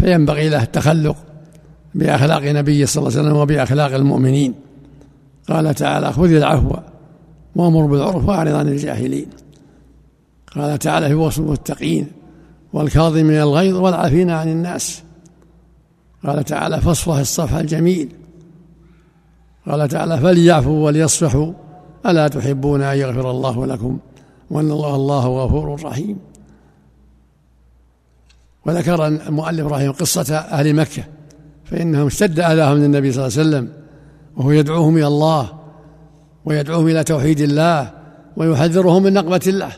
فينبغي 0.01 0.49
له 0.49 0.63
التخلق 0.63 1.17
بأخلاق 1.95 2.43
نبيه 2.45 2.85
صلى 2.85 3.01
الله 3.03 3.19
عليه 3.19 3.29
وسلم 3.29 3.41
وبأخلاق 3.41 3.95
المؤمنين. 3.95 4.55
قال 5.49 5.75
تعالى 5.75 6.13
خذ 6.13 6.33
العفو 6.33 6.77
وأمر 7.57 7.87
بالعرف 7.87 8.29
وأعرض 8.29 8.55
عن 8.55 8.69
الجاهلين. 8.69 9.27
قال 10.57 10.79
تعالى 10.79 11.09
في 11.09 11.15
وصف 11.15 11.39
المتقين 11.39 12.07
والكاظمين 12.73 13.41
الغيظ 13.41 13.77
والعافين 13.77 14.31
عن 14.31 14.49
الناس. 14.49 15.03
قال 16.27 16.45
تعالى 16.45 16.81
فاصفح 16.81 17.17
الصفح 17.17 17.55
الجميل. 17.55 18.09
قال 19.69 19.89
تعالى 19.89 20.19
فليعفوا 20.19 20.87
وليصفحوا 20.87 21.53
ألا 22.07 22.29
تحبون 22.29 22.83
أن 22.83 22.99
يغفر 22.99 23.31
الله 23.31 23.67
لكم 23.67 23.99
وأن 24.51 24.71
الله 24.71 25.45
غفور 25.45 25.83
رحيم. 25.85 26.19
وذكر 28.69 29.07
المؤلف 29.07 29.67
رحمه 29.67 29.93
قصة 29.93 30.37
أهل 30.39 30.75
مكة 30.75 31.05
فإنهم 31.65 32.07
اشتد 32.07 32.41
أذاهم 32.41 32.77
من 32.77 32.85
النبي 32.85 33.13
صلى 33.13 33.27
الله 33.27 33.39
عليه 33.39 33.49
وسلم 33.49 33.73
وهو 34.37 34.51
يدعوهم 34.51 34.97
إلى 34.97 35.07
الله 35.07 35.59
ويدعوهم 36.45 36.89
إلى 36.89 37.05
توحيد 37.05 37.41
الله 37.41 37.91
ويحذرهم 38.37 39.03
من 39.03 39.13
نقمة 39.13 39.41
الله. 39.47 39.73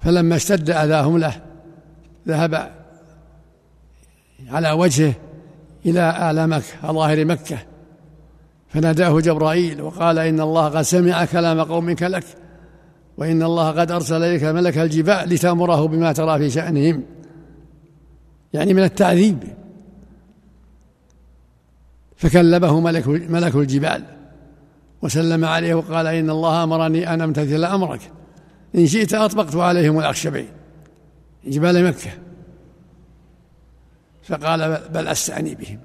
فلما 0.00 0.36
اشتد 0.36 0.70
أذاهم 0.70 1.18
له 1.18 1.34
ذهب 2.28 2.70
على 4.48 4.70
وجهه 4.70 5.14
إلى 5.86 6.00
أعلى 6.00 6.46
مكة 6.46 6.92
ظاهر 6.92 7.24
مكة 7.24 7.58
فناداه 8.68 9.20
جبرائيل 9.20 9.82
وقال 9.82 10.18
إن 10.18 10.40
الله 10.40 10.68
قد 10.68 10.82
سمع 10.82 11.24
كلام 11.24 11.60
قومك 11.60 12.02
لك 12.02 12.24
وإن 13.18 13.42
الله 13.42 13.70
قد 13.70 13.90
أرسل 13.90 14.22
إليك 14.22 14.44
ملك 14.44 14.78
الجبال 14.78 15.28
لتأمره 15.28 15.86
بما 15.86 16.12
ترى 16.12 16.38
في 16.38 16.50
شأنهم. 16.50 17.02
يعني 18.52 18.74
من 18.74 18.82
التعذيب. 18.82 19.38
فكلمه 22.16 22.80
ملك 22.80 23.08
ملك 23.08 23.54
الجبال 23.54 24.04
وسلم 25.02 25.44
عليه 25.44 25.74
وقال 25.74 26.06
إن 26.06 26.30
الله 26.30 26.64
أمرني 26.64 27.14
أن 27.14 27.20
أمتثل 27.20 27.64
أمرك. 27.64 28.00
إن 28.74 28.86
شئت 28.86 29.14
أطبقت 29.14 29.56
عليهم 29.56 29.98
الأخشبين. 29.98 30.48
جبال 31.46 31.84
مكة. 31.84 32.10
فقال 34.22 34.80
بل 34.94 35.08
أستعني 35.08 35.54
بهم. 35.54 35.78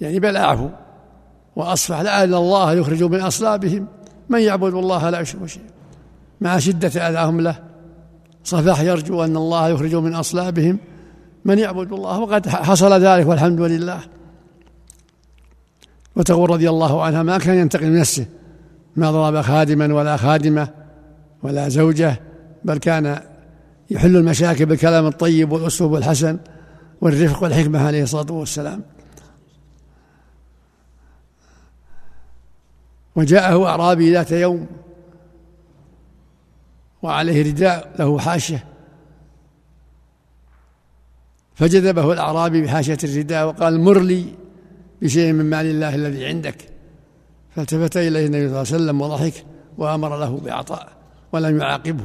يعني 0.00 0.20
بل 0.20 0.36
أعفو. 0.36 0.68
وأصفح 1.56 2.00
لعل 2.00 2.34
الله 2.34 2.72
يخرج 2.72 3.02
من 3.02 3.20
أصلابهم. 3.20 3.86
من 4.28 4.40
يعبد 4.40 4.74
الله 4.74 5.10
لا 5.10 5.20
يشرك 5.20 5.46
شيئا. 5.46 5.81
مع 6.42 6.58
شدة 6.58 7.08
أذاهم 7.08 7.40
له. 7.40 7.58
صفاح 8.44 8.80
يرجو 8.80 9.24
أن 9.24 9.36
الله 9.36 9.68
يخرج 9.68 9.94
من 9.94 10.14
أصلابهم. 10.14 10.78
من 11.44 11.58
يعبد 11.58 11.92
الله 11.92 12.18
وقد 12.20 12.48
حصل 12.48 12.92
ذلك 12.92 13.26
والحمد 13.26 13.60
لله. 13.60 14.00
وتقول 16.16 16.50
رضي 16.50 16.70
الله 16.70 17.02
عنها 17.02 17.22
ما 17.22 17.38
كان 17.38 17.58
ينتقم 17.58 17.96
نفسه. 17.96 18.26
ما 18.96 19.10
ضرب 19.10 19.40
خادما 19.40 19.94
ولا 19.94 20.16
خادمة 20.16 20.68
ولا 21.42 21.68
زوجة 21.68 22.20
بل 22.64 22.78
كان 22.78 23.20
يحل 23.90 24.16
المشاكل 24.16 24.66
بالكلام 24.66 25.06
الطيب 25.06 25.52
والأسلوب 25.52 25.94
الحسن 25.94 26.38
والرفق 27.00 27.42
والحكمة 27.42 27.86
عليه 27.86 28.02
الصلاة 28.02 28.32
والسلام. 28.32 28.82
وجاءه 33.16 33.66
أعرابي 33.66 34.12
ذات 34.12 34.32
يوم 34.32 34.66
وعليه 37.02 37.50
رداء 37.50 37.94
له 37.98 38.18
حاشية. 38.18 38.64
فجذبه 41.54 42.12
الأعرابي 42.12 42.62
بحاشية 42.62 42.98
الرداء 43.04 43.46
وقال 43.46 43.80
مر 43.80 43.98
لي 43.98 44.24
بشيء 45.02 45.32
من 45.32 45.50
مال 45.50 45.66
الله 45.66 45.94
الذي 45.94 46.26
عندك. 46.26 46.56
فالتفت 47.56 47.96
إليه 47.96 48.26
النبي 48.26 48.38
صلى 48.38 48.46
الله 48.46 48.58
عليه 48.58 48.60
وسلم 48.60 49.00
وضحك 49.00 49.44
وأمر 49.78 50.18
له 50.18 50.36
بإعطاء 50.36 50.88
ولم 51.32 51.60
يعاقبه. 51.60 52.04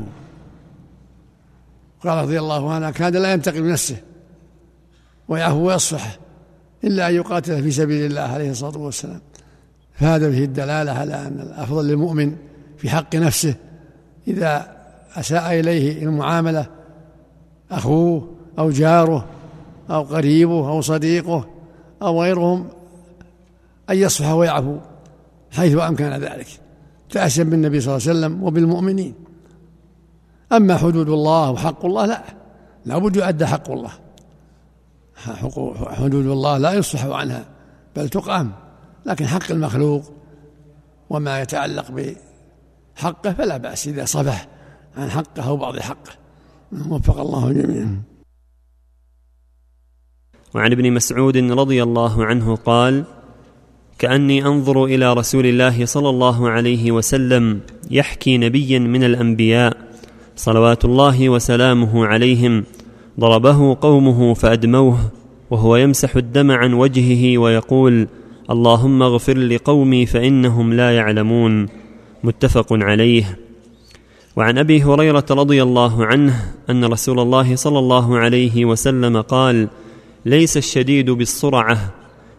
قال 2.04 2.24
رضي 2.24 2.40
الله 2.40 2.74
عنه 2.74 2.92
كان 2.92 3.14
لا 3.14 3.34
ينتقم 3.34 3.70
نفسه 3.70 3.98
ويعفو 5.28 5.68
ويصفح 5.68 6.20
إلا 6.84 7.10
أن 7.10 7.16
يقاتل 7.16 7.64
في 7.64 7.72
سبيل 7.72 8.06
الله 8.06 8.22
عليه 8.22 8.52
الصلاة 8.52 8.78
والسلام. 8.78 9.22
فهذا 9.94 10.32
فيه 10.32 10.46
الدلالة 10.46 10.92
على 10.92 11.16
أن 11.16 11.40
الأفضل 11.40 11.88
للمؤمن 11.88 12.36
في 12.78 12.90
حق 12.90 13.16
نفسه 13.16 13.56
إذا 14.28 14.77
أساء 15.16 15.60
إليه 15.60 16.04
المعاملة 16.04 16.66
أخوه 17.72 18.30
أو 18.60 18.70
جاره 18.70 19.26
أو 19.90 20.04
قريبه 20.04 20.70
أو 20.70 20.82
صديقه 20.82 21.48
أو 22.02 22.22
غيرهم 22.22 22.68
أن 23.90 23.98
يصفح 23.98 24.32
ويعفو 24.32 24.78
حيث 25.52 25.78
أمكن 25.78 26.10
ذلك 26.10 26.48
تأسيا 27.10 27.44
بالنبي 27.44 27.82
صلى 27.82 27.96
الله 27.96 28.08
عليه 28.08 28.20
وسلم 28.20 28.44
وبالمؤمنين. 28.44 29.14
أما 30.52 30.78
حدود 30.78 31.10
الله 31.10 31.52
وحق 31.52 31.86
الله 31.86 32.06
لا 32.06 32.24
لا 32.86 32.98
بد 32.98 33.16
يؤدى 33.16 33.46
حق 33.46 33.72
الله. 33.72 33.92
حدود 35.88 36.26
الله 36.26 36.58
لا 36.58 36.74
يصفح 36.74 37.06
عنها 37.06 37.46
بل 37.96 38.10
تقام 38.10 38.52
لكن 39.06 39.28
حق 39.28 39.52
المخلوق 39.52 40.04
وما 41.10 41.42
يتعلق 41.42 41.92
بحقه 41.92 43.34
فلا 43.34 43.58
بأس 43.58 43.88
إذا 43.88 44.06
صفح. 44.06 44.48
عن 44.98 45.10
حقه 45.10 45.48
أو 45.48 45.58
بعض 45.58 45.80
حقه. 45.80 46.12
وفق 46.90 47.20
الله 47.20 47.52
جميعا. 47.52 48.02
وعن 50.56 50.72
ابن 50.72 50.92
مسعود 50.94 51.38
رضي 51.38 51.84
الله 51.84 52.26
عنه 52.26 52.56
قال 52.56 53.04
كأني 54.00 54.46
أنظر 54.46 54.86
إلى 54.86 55.14
رسول 55.14 55.46
الله 55.46 55.86
صلى 55.86 56.10
الله 56.10 56.50
عليه 56.50 56.92
وسلم 56.92 57.60
يحكي 57.92 58.38
نبيا 58.38 58.80
من 58.80 59.04
الأنبياء 59.04 59.78
صلوات 60.36 60.86
الله 60.86 61.30
وسلامه 61.30 62.06
عليهم 62.06 62.64
ضربه 63.20 63.78
قومه 63.82 64.34
فأدموه 64.34 65.12
وهو 65.50 65.76
يمسح 65.76 66.16
الدم 66.16 66.52
عن 66.52 66.74
وجهه 66.74 67.38
ويقول 67.38 68.08
اللهم 68.50 69.04
اغفر 69.04 69.38
لقومي 69.38 70.06
فإنهم 70.06 70.74
لا 70.74 70.96
يعلمون. 70.96 71.66
متفق 72.24 72.68
عليه. 72.72 73.47
وعن 74.38 74.58
أبي 74.58 74.84
هريرة 74.84 75.26
رضي 75.32 75.64
الله 75.64 76.06
عنه 76.06 76.54
أن 76.70 76.86
رسول 76.86 77.20
الله 77.20 77.56
صلى 77.56 77.80
الله 77.80 78.18
عليه 78.18 78.66
وسلم 78.66 79.22
قال 79.22 79.68
ليس 80.26 80.58
الشديد 80.58 81.10
بالصرعه 81.10 81.94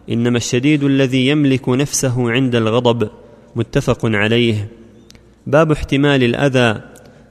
إنما 0.09 0.37
الشديد 0.37 0.83
الذي 0.83 1.27
يملك 1.27 1.69
نفسه 1.69 2.31
عند 2.31 2.55
الغضب. 2.55 3.09
متفق 3.55 3.99
عليه. 4.03 4.69
باب 5.47 5.71
احتمال 5.71 6.23
الأذى. 6.23 6.81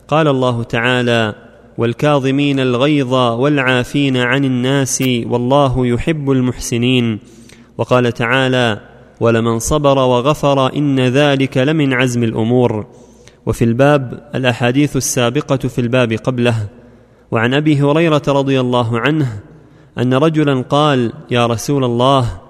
قال 0.08 0.28
الله 0.28 0.62
تعالى 0.62 1.34
والكاظمين 1.78 2.60
الغيظ 2.60 3.14
والعافين 3.14 4.16
عن 4.16 4.44
الناس 4.44 5.04
والله 5.26 5.86
يحب 5.86 6.30
المحسنين. 6.30 7.18
وقال 7.78 8.12
تعالى 8.12 8.80
ولمن 9.20 9.58
صبر 9.58 9.98
وغفر 9.98 10.76
إن 10.76 11.00
ذلك 11.00 11.56
لمن 11.58 11.92
عزم 11.92 12.24
الأمور. 12.24 12.86
وفي 13.48 13.64
الباب 13.64 14.30
الأحاديث 14.34 14.96
السابقة 14.96 15.56
في 15.56 15.80
الباب 15.80 16.12
قبله. 16.12 16.68
وعن 17.30 17.54
أبي 17.54 17.80
هريرة 17.82 18.22
رضي 18.28 18.60
الله 18.60 18.98
عنه 19.00 19.40
أن 19.98 20.14
رجلا 20.14 20.62
قال 20.62 21.12
يا 21.30 21.46
رسول 21.46 21.84
الله 21.84 22.40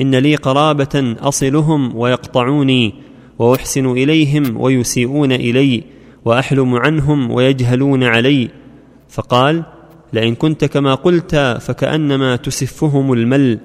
إن 0.00 0.14
لي 0.14 0.34
قرابة 0.34 1.16
أصلهم 1.20 1.96
ويقطعوني 1.96 2.94
وأحسن 3.38 3.90
إليهم 3.90 4.60
ويسيئون 4.60 5.32
إلي 5.32 5.84
وأحلم 6.24 6.74
عنهم 6.74 7.30
ويجهلون 7.30 8.04
علي. 8.04 8.48
فقال 9.08 9.62
لئن 10.12 10.34
كنت 10.34 10.64
كما 10.64 10.94
قلت 10.94 11.36
فكأنما 11.60 12.36
تسفهم 12.36 13.12
المل 13.12 13.58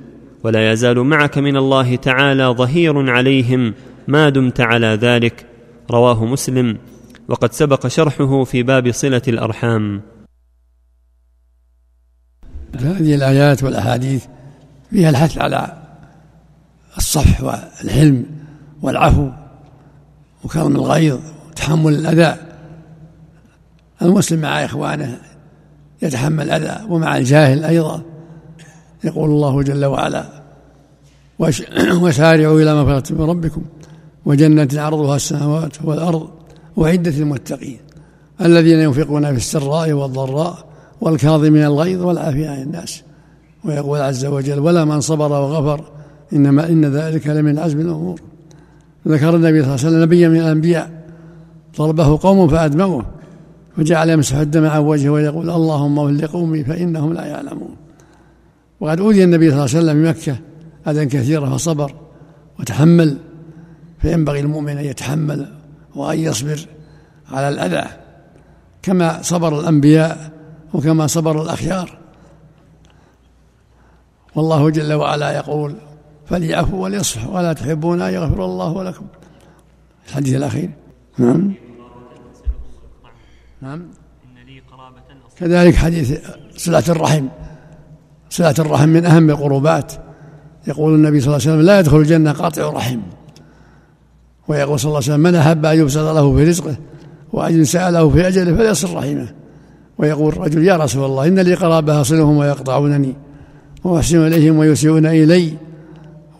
ولا 0.44 0.72
يزال 0.72 1.00
معك 1.00 1.38
من 1.38 1.58
الله 1.58 1.96
تعالى 1.96 2.46
ظهير 2.46 3.12
عليهم 3.12 3.74
ما 4.08 4.30
دمت 4.30 4.62
على 4.62 4.88
ذلك. 4.88 5.53
رواه 5.92 6.26
مسلم 6.26 6.78
وقد 7.28 7.54
سبق 7.54 7.88
شرحه 7.88 8.44
في 8.44 8.64
باب 8.64 8.92
صلة 8.92 9.22
الأرحام. 9.28 10.02
هذه 12.80 13.16
الآيات 13.16 13.64
والأحاديث 13.64 14.26
فيها 14.90 15.10
الحث 15.10 15.38
على 15.38 15.78
الصفح 16.98 17.44
والحلم 17.44 18.26
والعفو 18.82 19.30
وكرم 20.44 20.76
الغيظ 20.76 21.20
وتحمل 21.50 21.94
الأذى. 21.94 22.38
المسلم 24.02 24.42
مع 24.42 24.66
إخوانه 24.66 25.20
يتحمل 26.02 26.52
الأذى 26.52 26.86
ومع 26.90 27.18
الجاهل 27.18 27.64
أيضا. 27.64 28.02
يقول 29.04 29.30
الله 29.30 29.64
جل 29.64 29.86
وعلا 29.86 30.44
وسارعوا 32.04 32.62
إلى 32.62 32.76
مغفرة 32.76 33.16
من 33.16 33.30
ربكم. 33.30 33.64
وجنة 34.26 34.70
عرضها 34.74 35.16
السماوات 35.16 35.74
والأرض 35.84 36.30
وعدة 36.78 37.12
المتقين 37.12 37.78
الذين 38.42 38.80
ينفقون 38.80 39.26
في 39.26 39.38
السراء 39.38 39.92
والضراء 39.92 40.66
والكاظمين 41.02 41.64
الغيظ 41.64 42.02
والعافية 42.02 42.50
عن 42.50 42.62
الناس. 42.62 43.04
ويقول 43.66 44.02
عز 44.02 44.26
وجل 44.26 44.60
ولا 44.60 44.86
من 44.86 45.02
صبر 45.02 45.32
وغفر 45.32 45.84
إنما 46.34 46.70
إن 46.70 46.86
ذلك 46.86 47.28
لمن 47.28 47.60
عزم 47.60 47.80
الأمور. 47.80 48.22
ذكر 49.08 49.36
النبي 49.36 49.64
صلى 49.64 49.76
الله 49.76 49.86
عليه 49.86 49.88
وسلم 49.88 50.02
نبيا 50.02 50.30
من 50.30 50.40
الأنبياء 50.40 51.04
ضربه 51.78 52.20
قوم 52.22 52.48
فأدموه 52.48 53.06
وجعل 53.78 54.10
يمسح 54.10 54.36
الدم 54.36 54.66
عن 54.66 54.82
وجهه 54.82 55.10
ويقول 55.10 55.50
اللهم 55.50 56.00
اغفر 56.00 56.12
لقومي 56.12 56.64
فإنهم 56.64 57.14
لا 57.14 57.26
يعلمون. 57.26 57.76
وقد 58.80 59.00
أوذي 59.00 59.24
النبي 59.24 59.52
صلى 59.52 59.66
الله 59.66 59.70
عليه 59.70 59.78
وسلم 59.78 60.04
في 60.04 60.10
مكة 60.10 60.40
أذى 60.88 61.06
كثيرا 61.06 61.58
فصبر 61.58 61.94
وتحمل 62.60 63.18
فينبغي 64.04 64.40
المؤمن 64.40 64.78
أن 64.78 64.86
يتحمل 64.86 65.48
وأن 65.96 66.20
يصبر 66.20 66.60
على 67.32 67.50
الأذى 67.50 67.90
كما 68.82 69.22
صبر 69.22 69.60
الأنبياء 69.60 70.32
وكما 70.74 71.08
صبر 71.08 71.42
الأخيار. 71.42 71.98
والله 74.36 74.70
جل 74.70 74.94
وعلا 74.94 75.32
يقول 75.32 75.76
فليعفوا 76.26 76.84
وليصفحوا 76.84 77.36
ولا 77.36 77.54
تحبون 77.54 78.02
أن 78.02 78.14
يغفر 78.14 78.46
الله 78.46 78.84
لكم. 78.84 79.06
الحديث 80.08 80.36
الأخير. 80.36 80.70
نعم. 81.18 81.54
نعم. 83.62 83.88
كذلك 85.38 85.76
حديث 85.76 86.20
صلة 86.58 86.84
الرحم. 86.90 87.28
صلة 88.30 88.56
الرحم 88.60 88.90
من 88.90 89.06
أهم 89.06 89.30
القربات. 89.30 89.94
يقول 90.68 90.96
النبي 90.96 91.22
صلى 91.22 91.28
الله 91.28 91.48
عليه 91.48 91.54
وسلم 91.54 91.66
لا 91.66 91.80
يدخل 91.80 91.98
الجنة 91.98 92.32
قاطع 92.32 92.70
رحم. 92.70 93.00
ويقول 94.48 94.80
صلى 94.80 94.90
الله 94.90 95.02
عليه 95.04 95.08
وسلم 95.08 95.20
من 95.20 95.36
أحب 95.36 95.66
أن 95.66 95.78
يبسط 95.78 95.98
له 95.98 96.36
في 96.36 96.44
رزقه 96.44 96.76
وأن 97.34 97.54
ينسأ 97.54 97.92
له 97.92 98.10
في 98.10 98.28
أجله 98.28 98.56
فليصل 98.58 98.96
رحمه. 98.96 99.28
ويقول 99.98 100.38
رجل 100.38 100.64
يا 100.66 100.78
رسول 100.78 101.06
الله 101.06 101.28
إن 101.28 101.40
لي 101.40 101.54
قرابة 101.54 102.02
أصلهم 102.02 102.38
ويقطعونني 102.38 103.14
وأحسن 103.84 104.28
إليهم 104.28 104.58
ويسيئون 104.58 105.06
إلي 105.06 105.54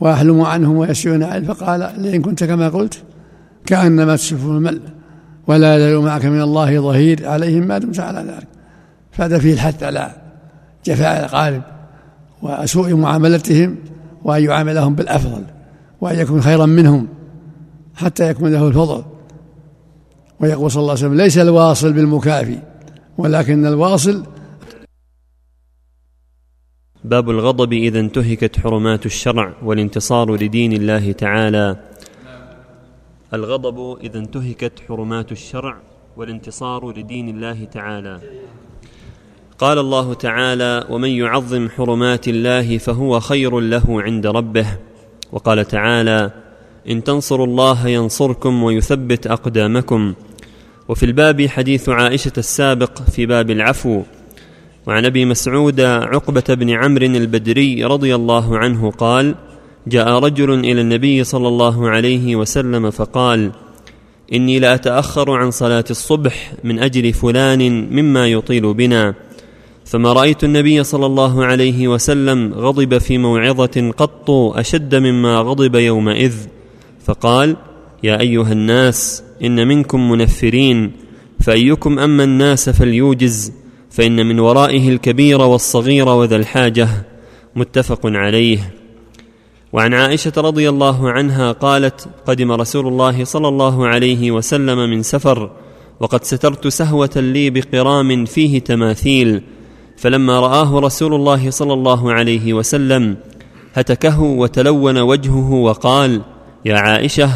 وأحلم 0.02 0.42
عنهم 0.42 0.78
ويسيئون 0.78 1.24
علي. 1.24 1.46
فقال 1.46 1.90
لئن 1.98 2.22
كنت 2.22 2.44
كما 2.44 2.70
قلت 2.70 2.98
كأنما 3.66 4.16
تسف 4.16 4.46
المل 4.46 4.82
ولا 5.48 5.76
يزال 5.76 6.00
معك 6.00 6.26
من 6.26 6.42
الله 6.42 6.80
ظهير 6.80 7.30
عليهم 7.30 7.68
ما 7.68 7.78
دمت 7.78 8.00
على 8.00 8.20
ذلك. 8.20 8.48
فهذا 9.12 9.40
فيه 9.40 9.54
الحث 9.54 9.84
على 9.84 10.12
جفاء 10.86 11.20
الأقارب 11.20 11.62
وسوء 12.42 12.94
معاملتهم 12.94 13.76
وأن 14.24 14.44
يعاملهم 14.44 14.96
بالأفضل 14.96 15.44
وأن 16.02 16.20
يكون 16.20 16.42
خيرا 16.42 16.66
منهم. 16.66 17.08
حتى 17.96 18.30
يكون 18.30 18.52
له 18.52 18.68
الفضل. 18.68 19.04
ويقول 20.40 20.72
صلى 20.72 20.82
الله 20.82 20.92
عليه 20.92 21.02
وسلم 21.02 21.18
ليس 21.18 21.38
الواصل 21.38 21.94
بالمكافي 21.94 22.60
ولكن 23.18 23.66
الواصل 23.66 24.24
باب 27.04 27.30
الغضب 27.30 27.74
إذا 27.74 28.00
انتهكت 28.00 28.60
حرمات 28.60 29.06
الشرع 29.06 29.54
والانتصار 29.64 30.36
لدين 30.36 30.74
الله 30.74 31.12
تعالى. 31.12 31.78
الغضب 33.34 33.98
إذا 34.04 34.20
انتهكت 34.20 34.80
حرمات 34.88 35.32
الشرع 35.32 35.78
والانتصار 36.18 36.92
لدين 36.92 37.30
الله 37.30 37.66
تعالى. 37.66 38.22
قال 39.58 39.78
الله 39.78 40.14
تعالى 40.14 40.86
ومن 40.90 41.10
يعظم 41.10 41.70
حرمات 41.70 42.28
الله 42.28 42.78
فهو 42.78 43.20
خير 43.20 43.60
له 43.60 44.02
عند 44.02 44.28
ربه 44.28 44.68
وقال 45.32 45.66
تعالى 45.66 46.43
إن 46.90 47.04
تنصروا 47.04 47.46
الله 47.46 47.88
ينصركم 47.88 48.64
ويثبت 48.64 49.28
أقدامكم. 49.28 50.14
وفي 50.90 51.06
الباب 51.06 51.48
حديث 51.48 51.90
عائشة 51.90 52.32
السابق 52.38 53.02
في 53.02 53.26
باب 53.26 53.52
العفو. 53.52 54.02
وعن 54.88 55.06
أبي 55.06 55.26
مسعود 55.26 55.82
عقبة 55.82 56.44
بن 56.50 56.70
عمرو 56.70 57.06
البدري 57.06 57.84
رضي 57.84 58.16
الله 58.16 58.58
عنه 58.58 58.92
قال 58.92 59.36
جاء 59.88 60.20
رجل 60.20 60.54
إلى 60.60 60.82
النبي 60.82 61.24
صلى 61.24 61.48
الله 61.48 61.90
عليه 61.90 62.36
وسلم 62.36 62.92
فقال 62.92 63.52
إني 64.34 64.60
لأتأخر 64.60 65.32
عن 65.32 65.52
صلاة 65.52 65.86
الصبح 65.90 66.54
من 66.64 66.80
أجل 66.80 67.14
فلان 67.14 67.90
مما 67.96 68.28
يطيل 68.28 68.74
بنا. 68.74 69.14
فما 69.86 70.14
رأيت 70.14 70.44
النبي 70.44 70.84
صلى 70.84 71.06
الله 71.06 71.46
عليه 71.46 71.88
وسلم 71.88 72.54
غضب 72.54 72.98
في 72.98 73.18
موعظة 73.18 73.92
قط 73.98 74.32
أشد 74.32 74.96
مما 74.96 75.38
غضب 75.38 75.76
يومئذ. 75.76 76.34
فقال 77.06 77.56
يا 78.04 78.20
أيها 78.20 78.52
الناس 78.52 79.24
إن 79.44 79.68
منكم 79.68 80.12
منفرين 80.12 80.92
فأيكم 81.40 82.00
أما 82.00 82.24
الناس 82.24 82.70
فليوجز 82.70 83.52
فإن 83.90 84.26
من 84.26 84.40
ورائه 84.40 84.90
الكبير 84.90 85.42
والصغير 85.42 86.10
وذا 86.10 86.36
الحاجة. 86.36 86.88
متفق 87.56 88.00
عليه. 88.06 88.74
وعن 89.74 89.94
عائشة 89.94 90.34
رضي 90.38 90.70
الله 90.70 91.12
عنها 91.12 91.52
قالت 91.52 92.10
قدم 92.28 92.52
رسول 92.52 92.88
الله 92.88 93.24
صلى 93.24 93.48
الله 93.48 93.88
عليه 93.88 94.32
وسلم 94.32 94.90
من 94.90 95.04
سفر 95.04 95.52
وقد 96.00 96.24
سترت 96.24 96.68
سهوة 96.68 97.10
لي 97.16 97.50
بقرام 97.50 98.26
فيه 98.26 98.60
تماثيل 98.60 99.42
فلما 99.98 100.40
رآه 100.40 100.80
رسول 100.80 101.14
الله 101.14 101.50
صلى 101.50 101.74
الله 101.74 102.14
عليه 102.14 102.54
وسلم 102.54 103.18
هتكه 103.74 104.22
وتلون 104.22 104.98
وجهه 104.98 105.52
وقال 105.52 106.22
يا 106.66 106.76
عائشة 106.76 107.30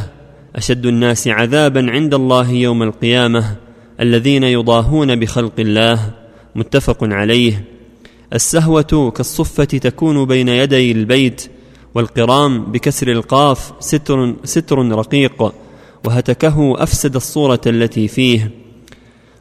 أشد 0.56 0.86
الناس 0.86 1.28
عذابا 1.28 1.92
عند 1.92 2.14
الله 2.14 2.52
يوم 2.52 2.84
القيامة 2.84 3.56
الذين 4.00 4.44
يضاهون 4.44 5.20
بخلق 5.20 5.54
الله 5.60 6.00
متفق 6.56 6.98
عليه. 7.02 7.64
السهوة 8.34 9.12
كالصفة 9.16 9.64
تكون 9.64 10.26
بين 10.26 10.50
يدي 10.50 10.92
البيت 10.92 11.50
والقرام 11.96 12.64
بكسر 12.64 13.12
القاف 13.12 13.72
ستر, 13.80 14.36
ستر 14.44 14.92
رقيق 14.92 15.54
وهتكه 16.06 16.84
أفسد 16.84 17.16
الصورة 17.16 17.62
التي 17.68 18.08
فيه. 18.08 18.52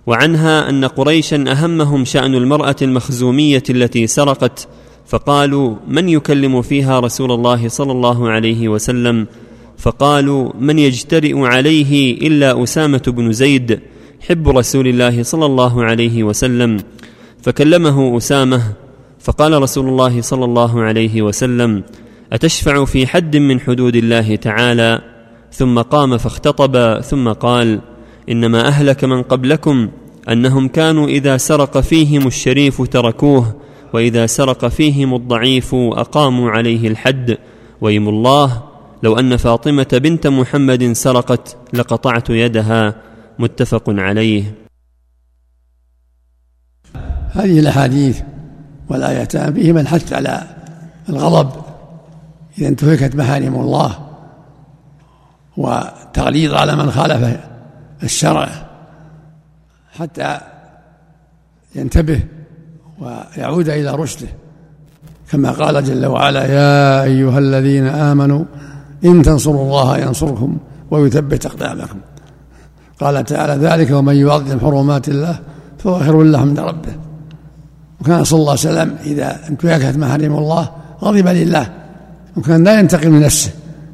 وعنها 0.07 0.69
أن 0.69 0.85
قريشا 0.85 1.45
أهمهم 1.49 2.05
شأن 2.05 2.35
المرأة 2.35 2.77
المخزومية 2.83 3.63
التي 3.71 4.07
سرقت 4.07 4.69
فقالوا 5.07 5.77
من 5.89 6.09
يكلم 6.09 6.63
فيها 6.63 7.01
رسول 7.01 7.33
الله 7.33 7.69
صلى 7.69 7.93
الله 7.93 8.29
عليه 8.31 8.69
وسلم؟ 8.69 9.27
فقالوا 9.79 10.53
من 10.61 10.79
يجترئ 10.79 11.39
عليه 11.39 12.19
إلا 12.29 12.63
أسامة 12.63 13.03
بن 13.07 13.33
زيد 13.33 13.81
حب 14.29 14.49
رسول 14.49 14.89
الله 14.89 15.23
صلى 15.23 15.47
الله 15.47 15.85
عليه 15.85 16.23
وسلم. 16.25 16.79
فكلمه 17.43 18.17
أسامة 18.17 18.63
فقال 19.21 19.63
رسول 19.63 19.89
الله 19.89 20.21
صلى 20.21 20.45
الله 20.45 20.83
عليه 20.83 21.23
وسلم 21.23 21.83
أتشفع 22.33 22.85
في 22.85 23.07
حد 23.07 23.37
من 23.37 23.61
حدود 23.61 23.97
الله 23.97 24.37
تعالى؟ 24.37 25.01
ثم 25.53 25.79
قام 25.79 26.19
فاختطب 26.19 27.01
ثم 27.01 27.33
قال 27.33 27.81
إنما 28.29 28.69
أهلك 28.69 29.05
من 29.05 29.23
قبلكم 29.23 29.89
أنهم 30.29 30.69
كانوا 30.69 31.09
إذا 31.09 31.37
سرق 31.37 31.81
فيهم 31.81 32.27
الشريف 32.27 32.83
تركوه 32.83 33.55
وإذا 33.93 34.27
سرق 34.27 34.67
فيهم 34.69 35.15
الضعيف 35.15 35.75
أقاموا 35.75 36.51
عليه 36.51 36.89
الحد. 36.89 37.39
ويم 37.81 38.09
الله 38.09 38.63
لو 39.03 39.19
أن 39.19 39.37
فاطمة 39.37 39.89
بنت 39.93 40.27
محمد 40.27 40.93
سرقت 40.93 41.57
لقطعت 41.73 42.31
يدها. 42.31 42.95
متفق 43.39 43.85
عليه. 43.89 44.55
هذه 47.31 47.59
الأحاديث 47.59 48.21
والايتان 48.89 49.55
فيهما 49.55 49.81
الحث 49.81 50.13
على 50.13 50.43
الغضب 51.09 51.63
إذا 52.59 52.69
انتهكت 52.69 53.17
محارم 53.17 53.55
الله 53.55 53.99
وتغليظ 55.57 56.55
على 56.55 56.77
من 56.77 56.91
خالف 56.91 57.41
الشرع 58.03 58.49
حتى 59.93 60.41
ينتبه 61.75 62.21
ويعود 62.99 63.69
إلى 63.69 63.95
رشده. 63.95 64.29
كما 65.31 65.51
قال 65.51 65.85
جل 65.85 66.07
وعلا 66.07 66.45
يا 66.45 67.03
أيها 67.03 67.39
الذين 67.39 67.87
آمنوا 67.87 68.45
إن 69.07 69.23
تنصروا 69.23 69.63
الله 69.63 69.99
ينصركم 69.99 70.59
ويثبت 70.91 71.47
أقدامكم. 71.47 71.99
قال 73.01 73.25
تعالى 73.25 73.67
ذلك 73.67 73.91
ومن 73.91 74.17
يعظم 74.17 74.61
حرمات 74.61 75.09
الله 75.09 75.39
فهو 75.79 75.99
خير 75.99 76.23
له 76.23 76.39
عند 76.39 76.61
ربه. 76.61 76.95
وكان 78.01 78.25
صلى 78.25 78.39
الله 78.39 78.51
عليه 78.51 78.61
وسلم 78.61 78.97
إذا 79.05 79.49
انتهكت 79.49 79.97
محارم 79.97 80.37
الله 80.37 80.71
غضب 81.03 81.29
لله. 81.29 81.71
وكان 82.37 82.65
لا 82.65 82.81
ينتقم 82.81 83.11
من 83.11 83.21
نفسه 83.21 83.51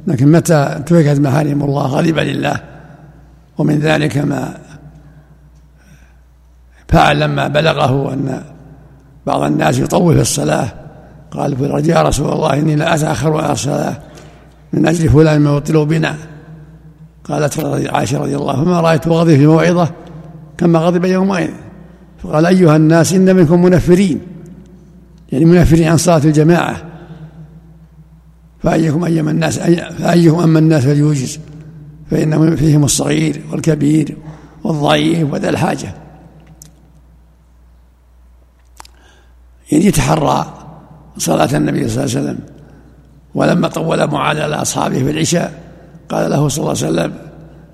لكن 0.07 0.31
متى 0.31 0.55
انتهكت 0.55 1.19
محارم 1.19 1.63
الله 1.63 1.85
غضب 1.87 2.19
لله. 2.19 2.55
ومن 3.57 3.79
ذلك 3.79 4.17
ما 4.17 4.57
فعل 6.87 7.19
لما 7.19 7.47
بلغه 7.47 8.13
أن 8.13 8.43
بعض 9.25 9.41
الناس 9.41 9.77
يطول 9.77 10.15
في 10.15 10.21
الصلاة. 10.21 10.73
قال 11.31 11.89
يا 11.89 12.01
رسول 12.01 12.31
الله 12.31 12.53
إني 12.53 12.75
لا 12.75 12.95
أتأخر 12.95 13.37
على 13.37 13.53
الصلاة. 13.53 13.95
من 14.73 14.87
أجل 14.87 15.09
فلان 15.09 15.41
ما 15.41 15.57
يطلب 15.57 15.87
بنا. 15.87 16.17
قالت 17.23 17.59
عائشة 17.89 18.17
رضي 18.17 18.35
الله 18.35 18.51
عنها 18.51 18.63
ما 18.63 18.81
رأيت 18.81 19.07
غضب 19.07 19.35
في 19.35 19.47
موعظة 19.47 19.91
كما 20.57 20.79
غضب 20.79 21.05
يومئذ. 21.05 21.49
فقال 22.23 22.45
أيها 22.45 22.75
الناس 22.75 23.13
إن 23.13 23.35
منكم 23.35 23.61
منفرين. 23.61 24.19
يعني 25.31 25.45
منفرين 25.45 25.87
عن 25.87 25.97
صلاة 25.97 26.21
الجماعة. 26.25 26.83
فأيكم 28.63 29.03
أيما 29.03 29.31
الناس 29.31 29.59
فأيكم 29.59 30.39
أما 30.39 30.59
الناس 30.59 30.83
فليوجز. 30.83 31.39
فإن 32.11 32.55
فيهم 32.55 32.83
الصغير 32.83 33.41
والكبير 33.51 34.17
والضعيف 34.63 35.33
وذا 35.33 35.49
الحاجة. 35.49 35.93
يعني 39.71 39.85
يتحرى 39.85 40.53
صلاة 41.17 41.57
النبي 41.57 41.89
صلى 41.89 42.03
الله 42.03 42.17
عليه 42.17 42.25
وسلم. 42.29 42.52
ولما 43.35 43.67
طول 43.67 44.07
معاذ 44.07 44.41
على 44.41 44.55
أصحابه 44.55 45.03
في 45.03 45.11
العشاء 45.11 45.53
قال 46.09 46.31
له 46.31 46.47
صلى 46.47 46.63
الله 46.63 46.83
عليه 46.83 46.93
وسلم 46.93 47.13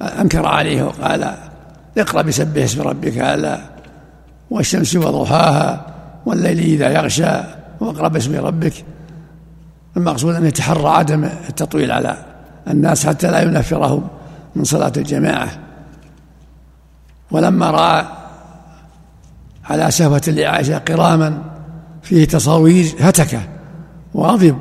أنكر 0.02 0.46
عليه 0.46 0.84
وقال 0.84 1.34
اقرأ 1.98 2.22
بسبح 2.22 2.64
اسم 2.64 2.82
ربك 2.82 3.18
أعلى 3.18 3.60
والشمس 4.52 4.96
وضحاها 4.96 5.86
والليل 6.26 6.60
إذا 6.60 6.90
يغشى 6.90 7.32
واقرأ 7.80 8.08
باسم 8.08 8.36
ربك. 8.36 8.74
المقصود 9.98 10.36
أن 10.36 10.46
يتحرى 10.46 10.90
عدم 10.90 11.24
التطويل 11.24 11.92
على 11.92 12.18
الناس 12.68 13.08
حتى 13.08 13.32
لا 13.32 13.42
ينفرهم 13.42 14.08
من 14.56 14.64
صلاة 14.64 14.92
الجماعة. 14.98 15.50
ولما 17.32 17.72
رأى 17.72 18.06
على 19.66 19.92
سهوة 19.92 20.22
لعائشة 20.28 20.78
قراما 20.78 21.42
فيه 22.02 22.26
تصاوير 22.26 22.96
هتك 23.00 23.40
وغضب. 24.14 24.58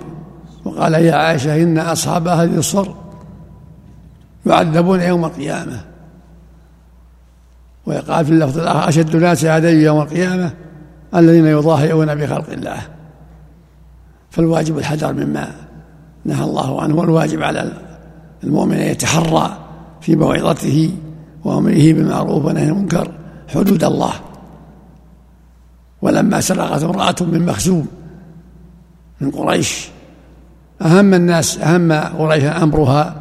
وقال 0.68 0.94
يا 0.94 1.14
عائشة 1.14 1.62
إن 1.62 1.78
أصحاب 1.78 2.28
هذه 2.28 2.58
الصر 2.58 2.88
يعذبون 4.46 5.00
يوم 5.00 5.24
القيامة. 5.24 5.80
ويقال 7.86 8.24
في 8.24 8.32
اللفظ 8.32 8.58
الآخر 8.58 8.88
أشد 8.88 9.14
الناس 9.14 9.44
عذابا 9.44 9.70
يوم 9.70 10.00
القيامة 10.00 10.50
الذين 11.14 11.46
يضاهئون 11.46 12.14
بخلق 12.14 12.50
الله. 12.50 12.78
فالواجب 14.30 14.78
الحذر 14.78 15.12
مما 15.12 15.52
نهى 16.24 16.44
الله 16.44 16.82
عنه 16.82 16.94
والواجب 16.96 17.42
على 17.42 17.72
المؤمن 18.44 18.76
أن 18.76 18.86
يتحرى 18.90 19.58
في 20.00 20.16
موعظته 20.16 20.90
وأمره 21.44 21.92
بالمعروف 21.92 22.44
ونهي 22.44 22.68
المنكر 22.68 23.12
حدود 23.48 23.84
الله. 23.84 24.12
ولما 26.02 26.40
سرقت 26.40 26.82
امرأة 26.82 27.16
من 27.20 27.46
مخزوم 27.46 27.86
من 29.20 29.30
قريش 29.30 29.88
أهم 30.82 31.14
الناس 31.14 31.58
أهم 31.58 31.92
قريش 31.92 32.44
أمرها 32.44 33.14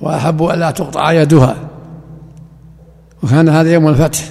وأحب 0.00 0.42
ألا 0.42 0.70
تقطع 0.70 1.12
يدها. 1.12 1.56
وكان 3.22 3.48
هذا 3.48 3.72
يوم 3.72 3.88
الفتح 3.88 4.24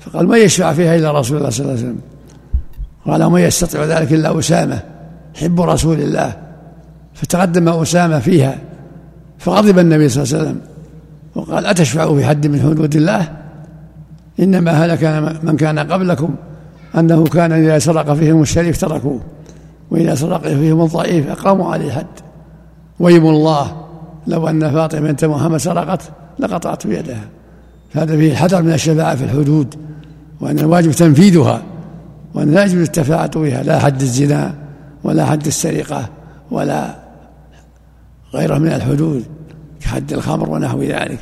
فقال 0.00 0.28
من 0.28 0.38
يشفع 0.38 0.72
فيها 0.72 0.96
إلا 0.96 1.20
رسول 1.20 1.38
الله 1.38 1.50
صلى 1.50 1.60
الله 1.60 1.72
عليه 1.72 1.82
وسلم. 1.82 1.98
قال 3.06 3.22
ومن 3.22 3.40
يستطيع 3.40 3.84
ذلك 3.84 4.12
إلا 4.12 4.38
أسامة 4.38 4.80
حب 5.34 5.60
رسول 5.60 6.00
الله. 6.00 6.36
فتقدم 7.14 7.68
أسامة 7.68 8.18
فيها 8.18 8.58
فغضب 9.38 9.78
النبي 9.78 10.08
صلى 10.08 10.22
الله 10.22 10.34
عليه 10.34 10.44
وسلم. 10.44 10.60
وقال 11.34 11.66
أتشفعوا 11.66 12.18
في 12.18 12.24
حد 12.24 12.46
من 12.46 12.60
حدود 12.60 12.96
الله؟ 12.96 13.28
إنما 14.40 14.70
هلك 14.70 15.04
من 15.42 15.56
كان 15.56 15.78
قبلكم 15.78 16.34
أنه 16.98 17.24
كان 17.24 17.52
إذا 17.52 17.78
سرق 17.78 18.12
فيهم 18.12 18.42
الشريف 18.42 18.80
تركوه. 18.80 19.20
وإذا 19.94 20.14
سرق 20.14 20.42
فيهم 20.42 20.80
الضعيف 20.80 21.28
أقاموا 21.28 21.72
عليه 21.72 21.86
الحد. 21.86 22.06
ويم 23.00 23.26
الله 23.26 23.86
لو 24.26 24.48
أن 24.48 24.72
فاطمة 24.72 25.00
بنت 25.00 25.24
محمد 25.24 25.56
سرقت 25.56 26.02
لقطعت 26.38 26.86
بيدها. 26.86 27.28
فهذا 27.90 28.16
فيه 28.16 28.32
الحذر 28.32 28.62
من 28.62 28.72
الشفاعة 28.72 29.16
في 29.16 29.24
الحدود 29.24 29.74
وأن 30.40 30.58
الواجب 30.58 30.92
تنفيذها 30.92 31.62
وأن 32.34 32.54
لا 32.54 32.64
يجوز 32.64 32.82
التفاعة 32.82 33.40
بها 33.40 33.62
لا 33.62 33.78
حد 33.78 34.02
الزنا 34.02 34.54
ولا 35.04 35.26
حد 35.26 35.46
السرقة 35.46 36.08
ولا 36.50 36.96
غيره 38.34 38.58
من 38.58 38.68
الحدود 38.68 39.24
كحد 39.80 40.12
الخمر 40.12 40.50
ونحو 40.50 40.82
ذلك. 40.82 41.18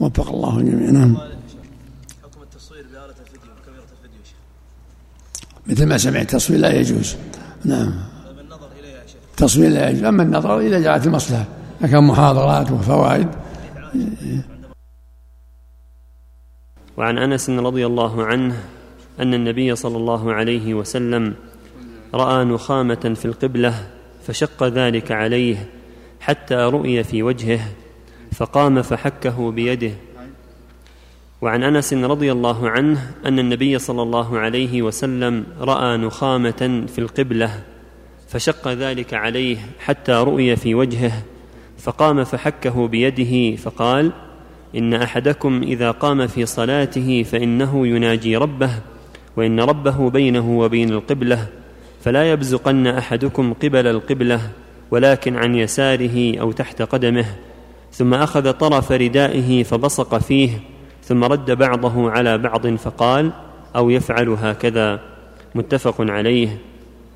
وفق 0.00 0.28
الله 0.28 0.58
الجميع 0.58 0.90
نعم. 0.90 1.16
حكم 1.16 2.42
التصوير 2.42 2.84
بآلة 2.92 3.04
الفيديو 3.04 3.50
كاميرا 3.66 3.82
الفيديو 3.82 4.20
مثل 5.66 5.86
ما 5.86 5.98
سمعت 5.98 6.34
التصوير 6.34 6.60
لا 6.60 6.72
يجوز. 6.80 7.16
نعم. 7.64 7.94
النظر 8.40 8.68
إليها 8.80 9.06
شيخ. 9.06 9.20
تصوير 9.36 9.70
لا 9.70 9.90
يجوز. 9.90 10.04
أما 10.04 10.22
النظر 10.22 10.60
إذا 10.60 10.80
جاءت 10.80 11.06
المصلحة 11.06 11.44
كان 11.80 12.04
محاضرات 12.04 12.70
وفوائد. 12.70 13.28
وعن 16.96 17.18
أنس 17.18 17.50
رضي 17.50 17.86
الله 17.86 18.24
عنه 18.24 18.56
أن 19.20 19.34
النبي 19.34 19.76
صلى 19.76 19.96
الله 19.96 20.32
عليه 20.32 20.74
وسلم 20.74 21.34
رأى 22.14 22.44
نخامة 22.44 23.14
في 23.16 23.24
القبلة 23.24 23.74
فشق 24.26 24.64
ذلك 24.64 25.12
عليه 25.12 25.68
حتى 26.20 26.54
رؤي 26.54 27.04
في 27.04 27.22
وجهه 27.22 27.60
فقام 28.32 28.82
فحكه 28.82 29.50
بيده. 29.50 29.92
وعن 31.40 31.62
أنس 31.62 31.94
رضي 31.94 32.32
الله 32.32 32.68
عنه 32.70 33.10
أن 33.26 33.38
النبي 33.38 33.78
صلى 33.78 34.02
الله 34.02 34.38
عليه 34.38 34.82
وسلم 34.82 35.46
رأى 35.60 35.96
نخامة 35.96 36.84
في 36.88 36.98
القبلة 36.98 37.50
فشق 38.28 38.68
ذلك 38.68 39.14
عليه 39.14 39.56
حتى 39.80 40.12
رؤي 40.12 40.56
في 40.56 40.74
وجهه 40.74 41.12
فقام 41.78 42.24
فحكه 42.24 42.88
بيده 42.88 43.56
فقال 43.56 44.12
إن 44.76 44.94
أحدكم 44.94 45.62
إذا 45.62 45.90
قام 45.90 46.26
في 46.26 46.46
صلاته 46.46 47.22
فإنه 47.22 47.86
يناجي 47.86 48.36
ربه 48.36 48.70
وإن 49.36 49.60
ربه 49.60 50.10
بينه 50.10 50.58
وبين 50.58 50.90
القبلة 50.90 51.46
فلا 52.00 52.32
يبزقن 52.32 52.86
أحدكم 52.86 53.52
قبل 53.52 53.86
القبلة 53.86 54.40
ولكن 54.90 55.36
عن 55.36 55.54
يساره 55.54 56.40
أو 56.40 56.52
تحت 56.52 56.82
قدمه 56.82 57.26
ثم 57.92 58.14
أخذ 58.14 58.52
طرف 58.52 58.92
ردائه 58.92 59.62
فبصق 59.62 60.18
فيه 60.18 60.50
ثم 61.08 61.24
رد 61.24 61.50
بعضه 61.50 62.10
على 62.10 62.38
بعض 62.38 62.66
فقال 62.66 63.30
أو 63.76 63.90
يفعل 63.90 64.28
هكذا 64.28 65.00
متفق 65.54 65.94
عليه. 66.00 66.58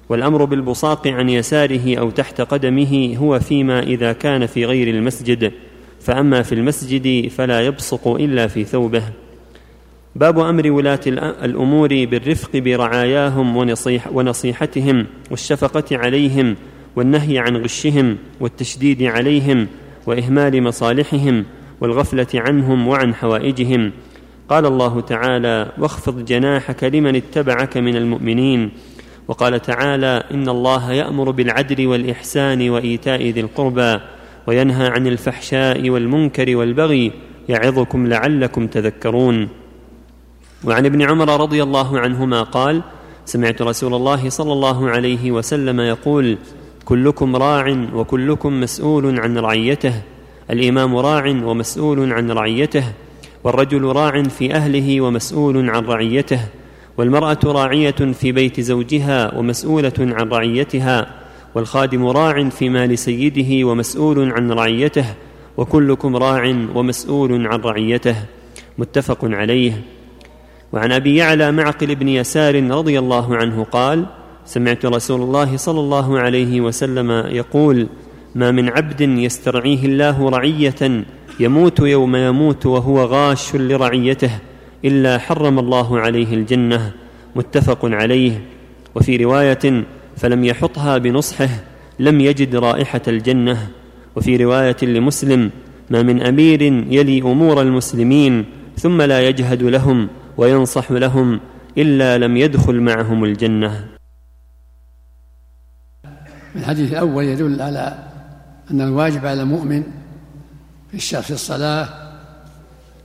والأمر 0.09 0.45
بالبصاق 0.45 1.07
عن 1.07 1.29
يساره 1.29 1.97
أو 1.97 2.11
تحت 2.11 2.41
قدمه 2.41 3.17
هو 3.17 3.41
فيما 3.41 3.83
إذا 3.83 4.13
كان 4.13 4.47
في 4.47 4.65
غير 4.65 4.89
المسجد 4.89 5.53
فأما 6.01 6.43
في 6.43 6.55
المسجد 6.55 7.29
فلا 7.29 7.61
يبصق 7.61 8.09
إلا 8.09 8.47
في 8.47 8.65
ثوبه. 8.65 9.03
باب 10.17 10.39
أمر 10.39 10.71
ولاة 10.71 11.01
الأمور 11.43 11.89
بالرفق 11.89 12.57
برعاياهم 12.57 13.57
ونصيح 13.57 14.09
ونصيحتهم 14.13 15.07
والشفقة 15.31 15.97
عليهم 15.99 16.57
والنهي 16.97 17.39
عن 17.39 17.57
غشهم 17.57 18.17
والتشديد 18.41 19.03
عليهم 19.03 19.67
وإهمال 20.07 20.63
مصالحهم 20.63 21.45
والغفلة 21.83 22.27
عنهم 22.35 22.89
وعن 22.89 23.15
حوائجهم. 23.15 23.93
قال 24.49 24.67
الله 24.67 25.01
تعالى 25.01 25.73
واخفض 25.79 26.25
جناحك 26.25 26.85
لمن 26.85 27.17
اتبعك 27.17 27.77
من 27.77 27.97
المؤمنين 27.97 28.71
وقال 29.29 29.63
تعالى 29.63 30.25
إن 30.31 30.49
الله 30.49 30.93
يأمر 30.93 31.31
بالعدل 31.31 31.87
والإحسان 31.87 32.71
وإيتاء 32.71 33.29
ذي 33.29 33.41
القربى 33.41 34.01
وينهى 34.47 34.89
عن 34.89 35.07
الفحشاء 35.07 35.91
والمنكر 35.91 36.57
والبغي 36.57 37.13
يعظكم 37.49 38.07
لعلكم 38.07 38.67
تذكرون 38.67 39.49
وعن 40.65 40.87
ابن 40.87 41.03
عمر 41.03 41.41
رضي 41.41 41.63
الله 41.63 42.01
عنهما 42.01 42.43
قال 42.43 42.83
سمعت 43.25 43.63
رسول 43.63 43.95
الله 43.95 44.29
صلى 44.29 44.53
الله 44.53 44.91
عليه 44.91 45.33
وسلم 45.33 45.81
يقول 45.81 46.39
كلكم 46.85 47.37
راع 47.37 47.87
وكلكم 47.95 48.61
مسؤول 48.61 49.21
عن 49.21 49.39
رعيته 49.39 50.03
الإمام 50.51 50.97
راع 50.97 51.27
ومسؤول 51.27 52.13
عن 52.13 52.31
رعيته 52.31 52.85
والرجل 53.45 53.83
راع 53.83 54.23
في 54.23 54.55
أهله 54.55 55.01
ومسؤول 55.01 55.71
عن 55.71 55.85
رعيته 55.85 56.41
والمرأة 56.99 57.39
راعية 57.45 57.91
في 57.91 58.33
بيت 58.33 58.61
زوجها 58.61 59.35
ومسؤولة 59.35 59.93
عن 59.99 60.29
رعيتها 60.29 61.07
والخادم 61.55 62.07
راع 62.07 62.49
في 62.49 62.69
مال 62.69 62.99
سيده 62.99 63.67
ومسؤول 63.67 64.33
عن 64.33 64.53
رعيته 64.53 65.05
وكلكم 65.57 66.17
راع 66.17 66.55
ومسؤول 66.75 67.47
عن 67.47 67.61
رعيته. 67.61 68.17
متفق 68.79 69.19
عليه. 69.23 69.83
وعن 70.73 70.93
أبي 70.93 71.17
يعلى 71.17 71.53
معقل 71.53 71.95
بن 71.95 72.09
يسار 72.09 72.71
رضي 72.71 72.99
الله 72.99 73.37
عنه 73.37 73.65
قال 73.65 74.07
سمعت 74.45 74.87
رسول 74.87 75.21
الله 75.21 75.57
صلى 75.57 75.81
الله 75.81 76.19
عليه 76.19 76.61
وسلم 76.61 77.11
يقول 77.11 77.87
ما 78.35 78.51
من 78.51 78.69
عبد 78.69 79.01
يسترعيه 79.01 79.85
الله 79.85 80.29
رعية 80.29 81.05
يموت 81.41 81.81
يوم 81.81 82.17
يموت 82.17 82.67
وهو 82.67 83.05
غاش 83.05 83.57
لرعيته 83.57 84.31
إلا 84.85 85.19
حرم 85.19 85.59
الله 85.59 86.01
عليه 86.01 86.35
الجنة 86.35 86.93
متفق 87.37 87.85
عليه. 87.85 88.43
وفي 88.95 89.17
رواية 89.17 89.85
فلم 90.17 90.45
يحطها 90.45 90.99
بنصحه 90.99 91.49
لم 91.99 92.21
يجد 92.21 92.57
رائحة 92.57 93.03
الجنة. 93.09 93.69
وفي 94.17 94.37
رواية 94.37 94.77
لمسلم 94.83 95.51
ما 95.91 96.03
من 96.03 96.23
أمير 96.23 96.63
يلي 96.63 97.23
أمور 97.23 97.63
المسلمين 97.63 98.45
ثم 98.77 99.03
لا 99.03 99.29
يجهد 99.29 99.63
لهم 99.63 100.09
وينصح 100.37 100.93
لهم 100.93 101.41
إلا 101.79 102.19
لم 102.19 102.37
يدخل 102.37 102.81
معهم 102.81 103.25
الجنة. 103.25 103.85
الحديث 106.57 106.93
الأول 106.93 107.25
يدل 107.25 107.63
على 107.63 108.12
أن 108.73 108.81
الواجب 108.81 109.27
على 109.27 109.43
المؤمن 109.43 109.83
في 110.93 111.31
الصلاة 111.31 111.89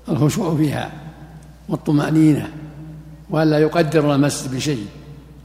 الخشوع 0.09 0.55
فيها 0.55 0.91
والطمأنينة 1.69 2.51
وألا 3.29 3.59
يقدر 3.59 4.15
المسجد 4.15 4.55
بشيء. 4.55 4.87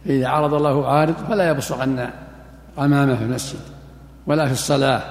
فإذا 0.04 0.28
عرض 0.28 0.54
الله 0.54 0.86
عارض 0.88 1.14
فلا 1.28 1.50
يبصقن 1.50 2.08
أمامه 2.78 3.16
في 3.16 3.24
المسجد. 3.24 3.60
ولا 4.26 4.46
في 4.46 4.52
الصلاة. 4.52 5.02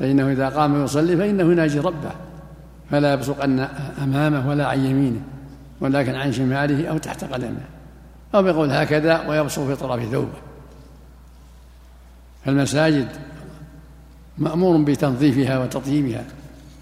فإنه 0.00 0.32
إذا 0.32 0.48
قام 0.48 0.84
يصلي 0.84 1.16
فإنه 1.16 1.52
يناجي 1.52 1.78
ربه. 1.78 2.10
فلا 2.90 3.12
يبصقن 3.12 3.68
أمامه 4.02 4.48
ولا 4.48 4.66
عن 4.66 4.84
يمينه. 4.84 5.20
ولكن 5.80 6.14
عن 6.14 6.32
شماله 6.32 6.88
أو 6.88 6.98
تحت 6.98 7.24
قدمه. 7.24 7.64
أو 8.34 8.42
بقول 8.42 8.70
هكذا 8.70 9.28
ويبصق 9.28 9.66
في 9.66 9.76
طرف 9.76 10.10
ثوبه. 10.10 10.38
فالمساجد 12.44 13.08
مأمور 14.38 14.82
بتنظيفها 14.82 15.58
وتطييبها 15.58 16.24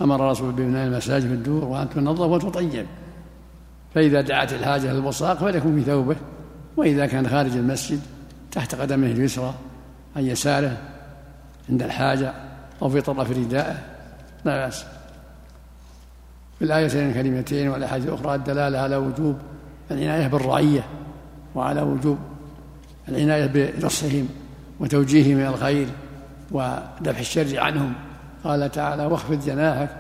أمر 0.01 0.31
رسول 0.31 0.53
ببناء 0.53 0.87
المساجد 0.87 1.27
في 1.27 1.35
الدور 1.35 1.65
وأن 1.65 1.91
تنظف 1.91 2.21
وتطيب. 2.45 2.87
فإذا 3.95 4.21
دعت 4.21 4.53
الحاجة 4.53 4.93
للبصاق 4.93 5.39
فليكن 5.39 5.79
في 5.79 5.85
ثوبه. 5.85 6.17
وإذا 6.77 7.07
كان 7.07 7.29
خارج 7.29 7.57
المسجد 7.57 8.01
تحت 8.53 8.75
قدمه 8.75 9.07
اليسرى 9.07 9.55
عن 10.17 10.27
يساره 10.27 10.77
عند 11.71 11.83
الحاجة 11.83 12.35
أو 12.83 12.89
في 12.89 13.01
طرف 13.01 13.31
ردائه. 13.31 13.79
لا 14.45 14.67
بأس. 14.67 14.85
في 16.59 16.65
الآيتين 16.65 17.09
الكريمتين 17.09 17.69
والأحاديث 17.69 18.09
الأخرى 18.09 18.35
الدلالة 18.35 18.79
على 18.79 18.97
وجوب 18.97 19.37
العناية 19.91 20.27
بالرعية 20.27 20.85
وعلى 21.55 21.83
وجوب 21.83 22.19
العناية 23.09 23.47
بنصحهم 23.47 24.29
وتوجيههم 24.81 25.39
إلى 25.39 25.49
الخير 25.49 25.87
ودفع 26.51 27.21
الشر 27.21 27.61
عنهم. 27.61 27.95
قال 28.45 28.71
تعالى 28.71 29.07
واخفض 29.07 29.45
جناحك 29.45 29.91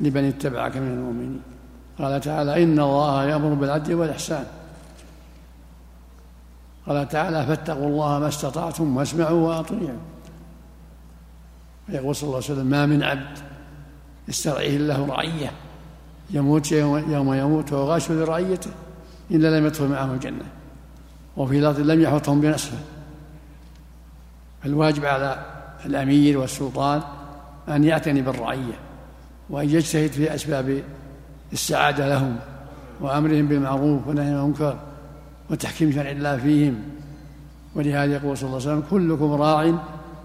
لمن 0.00 0.24
اتبعك 0.24 0.76
من 0.76 0.88
المؤمنين. 0.88 1.42
قال 1.98 2.20
تعالى 2.20 2.62
إن 2.62 2.80
الله 2.80 3.24
يأمر 3.24 3.54
بالعدل 3.54 3.94
والإحسان. 3.94 4.44
قال 6.86 7.08
تعالى 7.08 7.46
فاتقوا 7.46 7.86
الله 7.86 8.18
ما 8.18 8.28
استطعتم 8.28 8.96
واسمعوا 8.96 9.48
وأطيعوا. 9.48 9.98
يقول 11.88 12.16
صلى 12.16 12.26
الله 12.26 12.36
عليه 12.36 12.46
وسلم 12.46 12.66
ما 12.66 12.86
من 12.86 13.02
عبد 13.02 13.38
يسترعيه 14.28 14.76
الله 14.76 15.06
رعية 15.06 15.52
يموت 16.30 16.72
يوم 16.72 17.34
يموت 17.34 17.72
وهو 17.72 17.84
غاش 17.84 18.10
لرعيته 18.10 18.70
إلا 19.30 19.58
لم 19.58 19.66
يدخل 19.66 19.88
معه 19.88 20.14
الجنة. 20.14 20.44
وفي 21.36 21.60
لفظ 21.60 21.80
لم 21.80 22.00
يحطهم 22.00 22.40
بنصفه 22.40 22.78
الواجب 24.64 25.04
على 25.04 25.53
الأمير 25.86 26.38
والسلطان 26.38 27.02
أن 27.68 27.84
يعتني 27.84 28.22
بالرعية 28.22 28.78
وأن 29.50 29.70
يجتهد 29.70 30.10
في 30.10 30.34
أسباب 30.34 30.82
السعادة 31.52 32.08
لهم 32.08 32.36
وأمرهم 33.00 33.48
بالمعروف 33.48 34.06
ونهي 34.06 34.26
عن 34.26 34.34
المنكر 34.34 34.78
وتحكيم 35.50 35.92
شرع 35.92 36.10
الله 36.10 36.36
فيهم. 36.36 36.74
ولهذا 37.74 38.14
يقول 38.14 38.38
صلى 38.38 38.46
الله 38.46 38.60
عليه 38.60 38.70
وسلم 38.70 38.82
كلكم 38.90 39.32
راع 39.32 39.74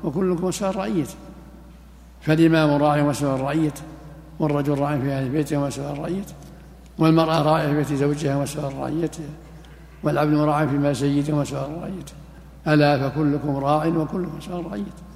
وكلكم 0.04 0.48
مسؤول 0.48 0.76
رعيته. 0.76 1.16
فالإمام 2.22 2.84
راع 2.84 3.02
ومسؤول 3.02 3.42
رعيته 3.42 3.82
والرجل 4.40 4.80
راع 4.80 5.00
في 5.00 5.12
أهل 5.12 5.30
بيته 5.30 5.58
ومسؤول 5.58 6.00
رعيته 6.00 6.34
والمرأة 7.00 7.42
راعية 7.42 7.68
في 7.68 7.76
بيت 7.76 7.94
زوجها 7.94 8.36
ومسؤول 8.36 8.74
رعيته 8.74 9.24
والعبد 10.04 10.34
راع 10.34 10.66
فيما 10.66 10.94
سيده 10.94 11.34
ومسؤول 11.34 11.82
رعيته 11.82 12.14
ألا 12.68 13.10
فكلكم 13.10 13.56
راع 13.56 13.86
وكلكم 13.86 14.38
مسؤول 14.38 14.66
رعيته 14.66 15.09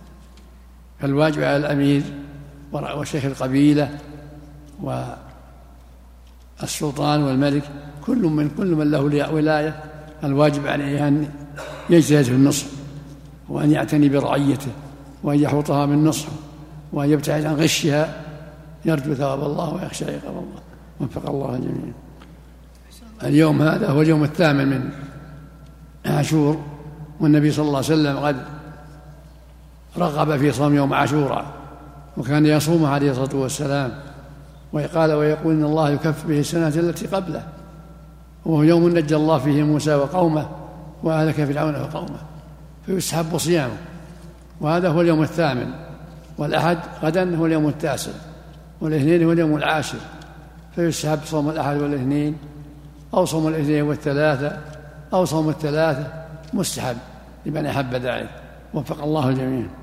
فالواجب 1.03 1.43
على 1.43 1.57
الأمير 1.57 2.01
وشيخ 2.71 3.25
القبيلة 3.25 3.89
والسلطان 6.61 7.23
والملك 7.23 7.63
كل 8.05 8.17
من 8.17 8.49
كل 8.49 8.75
من 8.75 8.91
له 8.91 9.01
ولاية 9.33 9.83
الواجب 10.23 10.67
عليه 10.67 11.07
أن 11.07 11.29
يجتهد 11.89 12.23
في 12.23 12.31
النصح 12.31 12.65
وأن 13.49 13.71
يعتني 13.71 14.09
برعيته 14.09 14.71
وأن 15.23 15.39
يحوطها 15.39 15.85
بالنصح 15.85 16.27
وأن 16.93 17.09
يبتعد 17.09 17.45
عن 17.45 17.55
غشها. 17.55 18.23
يرجو 18.85 19.13
ثواب 19.13 19.43
الله 19.43 19.73
ويخشى 19.73 20.05
عقاب 20.05 20.33
الله. 20.33 20.61
وفق 20.99 21.29
الله 21.29 21.55
الجميع 21.55 21.93
اليوم 23.23 23.61
هذا 23.61 23.89
هو 23.89 24.01
اليوم 24.01 24.23
الثامن 24.23 24.67
من 24.67 24.89
عاشور 26.05 26.61
والنبي 27.19 27.51
صلى 27.51 27.65
الله 27.65 27.77
عليه 27.77 27.87
وسلم 27.87 28.17
قد 28.17 28.52
رغب 29.97 30.37
في 30.37 30.51
صوم 30.51 30.75
يوم 30.75 30.93
عاشوراء 30.93 31.45
وكان 32.17 32.45
يصوم 32.45 32.85
عليه 32.85 33.11
الصلاة 33.11 33.35
والسلام 33.41 33.91
وقال 34.73 35.13
ويقول 35.13 35.53
إن 35.53 35.63
الله 35.63 35.89
يكف 35.89 36.27
به 36.27 36.39
السنة 36.39 36.67
التي 36.67 37.07
قبله 37.07 37.43
وهو 38.45 38.63
يوم 38.63 38.97
نجى 38.97 39.15
الله 39.15 39.37
فيه 39.37 39.63
موسى 39.63 39.95
وقومه 39.95 40.49
واهلك 41.03 41.43
فرعون 41.43 41.75
وقومه 41.75 42.19
فيسحب 42.85 43.37
صيامه 43.37 43.77
وهذا 44.61 44.89
هو 44.89 45.01
اليوم 45.01 45.23
الثامن 45.23 45.71
والأحد 46.37 46.77
غدا 47.03 47.37
هو 47.37 47.45
اليوم 47.45 47.67
التاسع 47.67 48.11
والاثنين 48.81 49.23
هو 49.23 49.31
اليوم 49.31 49.55
العاشر 49.55 49.97
فيسحب 50.75 51.19
صوم 51.25 51.49
الأحد 51.49 51.77
والاثنين 51.77 52.37
أو 53.13 53.25
صوم 53.25 53.47
الاثنين 53.47 53.81
والثلاثة 53.81 54.57
أو 55.13 55.25
صوم 55.25 55.49
الثلاثة 55.49 56.07
مستحب 56.53 56.97
لمن 57.45 57.65
أحب 57.65 57.93
ذلك 57.93 58.29
وفق 58.73 59.03
الله 59.03 59.29
الجميع 59.29 59.82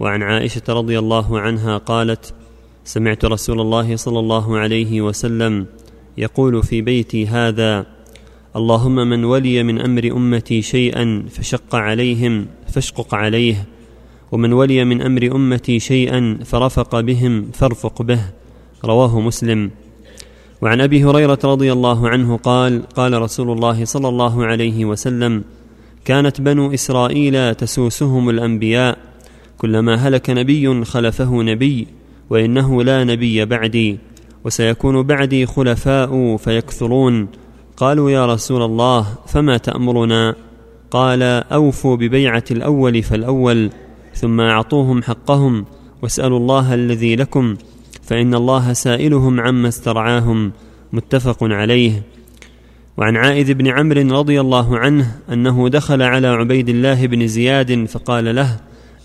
وعن 0.00 0.22
عائشة 0.22 0.62
رضي 0.68 0.98
الله 0.98 1.40
عنها 1.40 1.78
قالت 1.78 2.34
سمعت 2.84 3.24
رسول 3.24 3.60
الله 3.60 3.96
صلى 3.96 4.18
الله 4.18 4.58
عليه 4.58 5.02
وسلم 5.02 5.66
يقول 6.18 6.62
في 6.62 6.82
بيتي 6.82 7.26
هذا 7.26 7.86
اللهم 8.56 8.94
من 8.94 9.24
ولي 9.24 9.62
من 9.62 9.80
أمر 9.80 10.12
أمتي 10.12 10.62
شيئا 10.62 11.26
فشق 11.30 11.74
عليهم 11.74 12.46
فاشقق 12.68 13.14
عليه 13.14 13.64
ومن 14.32 14.52
ولي 14.52 14.84
من 14.84 15.02
أمر 15.02 15.36
أمتي 15.36 15.80
شيئا 15.80 16.38
فرفق 16.44 17.00
بهم 17.00 17.50
فارفق 17.52 18.02
به. 18.02 18.20
رواه 18.84 19.20
مسلم. 19.20 19.70
وعن 20.62 20.80
أبي 20.80 21.04
هريرة 21.04 21.38
رضي 21.44 21.72
الله 21.72 22.08
عنه 22.08 22.36
قال 22.36 22.82
قال 22.88 23.22
رسول 23.22 23.50
الله 23.50 23.84
صلى 23.84 24.08
الله 24.08 24.46
عليه 24.46 24.84
وسلم 24.84 25.44
كانت 26.04 26.40
بنو 26.40 26.74
إسرائيل 26.74 27.54
تسوسهم 27.54 28.30
الأنبياء 28.30 28.98
كلما 29.58 29.94
هلك 29.94 30.30
نبي 30.30 30.84
خلفه 30.84 31.42
نبي 31.42 31.86
وإنه 32.30 32.82
لا 32.82 33.04
نبي 33.04 33.44
بعدي 33.44 33.98
وسيكون 34.44 35.02
بعدي 35.02 35.46
خلفاء 35.46 36.36
فيكثرون. 36.36 37.28
قالوا 37.76 38.10
يا 38.10 38.26
رسول 38.26 38.62
الله 38.62 39.06
فما 39.26 39.56
تأمرنا؟ 39.56 40.34
قال 40.90 41.22
أوفوا 41.22 41.96
ببيعة 41.96 42.44
الأول 42.50 43.02
فالأول 43.02 43.70
ثم 44.14 44.40
أعطوهم 44.40 45.02
حقهم 45.02 45.64
واسألوا 46.02 46.38
الله 46.38 46.74
الذي 46.74 47.16
لكم 47.16 47.56
فإن 48.02 48.34
الله 48.34 48.72
سائلهم 48.72 49.40
عما 49.40 49.68
استرعاهم 49.68 50.52
متفق 50.92 51.38
عليه. 51.42 52.02
وعن 52.96 53.16
عائذ 53.16 53.54
بن 53.54 53.66
عمرو 53.66 54.18
رضي 54.18 54.40
الله 54.40 54.78
عنه 54.78 55.16
أنه 55.32 55.68
دخل 55.68 56.02
على 56.02 56.26
عبيد 56.26 56.68
الله 56.68 57.06
بن 57.06 57.26
زياد 57.26 57.84
فقال 57.84 58.34
له 58.34 58.56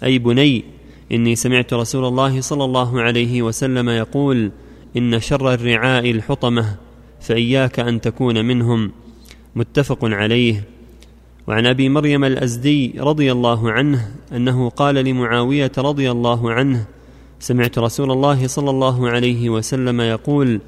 أي 0.04 0.20
بني 0.20 0.64
إني 1.12 1.36
سمعت 1.36 1.74
رسول 1.74 2.06
الله 2.06 2.42
صلى 2.42 2.66
الله 2.66 3.02
عليه 3.02 3.42
وسلم 3.42 3.90
يقول 3.90 4.52
إن 4.98 5.20
شر 5.20 5.54
الرعاء 5.54 6.12
الحطمة 6.12 6.76
فإياك 7.22 7.80
أن 7.80 8.02
تكون 8.02 8.46
منهم. 8.46 8.92
متفق 9.56 10.06
عليه. 10.06 10.64
وعن 11.48 11.66
أبي 11.66 11.90
مريم 11.90 12.24
الأزدي 12.24 12.94
رضي 13.00 13.32
الله 13.32 13.72
عنه 13.72 14.12
أنه 14.36 14.70
قال 14.70 14.96
لمعاوية 14.96 15.72
رضي 15.78 16.12
الله 16.12 16.52
عنه 16.52 16.86
سمعت 17.40 17.80
رسول 17.80 18.12
الله 18.12 18.48
صلى 18.48 18.70
الله 18.70 19.10
عليه 19.10 19.50
وسلم 19.50 20.02
يقول 20.02 20.62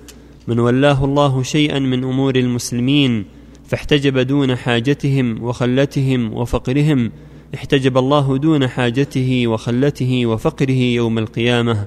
من 0.47 0.59
ولاه 0.59 1.05
الله 1.05 1.43
شيئا 1.43 1.79
من 1.79 2.03
أمور 2.03 2.35
المسلمين 2.35 3.25
فاحتجب 3.67 4.19
دون 4.19 4.55
حاجتهم 4.55 5.43
وخلتهم 5.43 6.33
وفقرهم 6.33 7.11
احتجب 7.53 7.97
الله 7.97 8.37
دون 8.37 8.67
حاجته 8.67 9.47
وخلته 9.47 10.25
وفقره 10.25 10.71
يوم 10.71 11.17
القيامة 11.17 11.85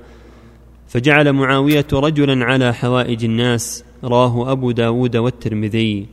فجعل 0.88 1.32
معاوية 1.32 1.86
رجلا 1.92 2.44
على 2.44 2.74
حوائج 2.74 3.24
الناس 3.24 3.84
رواه 4.04 4.52
أبو 4.52 4.70
داود 4.70 5.16
والترمذي. 5.16 6.06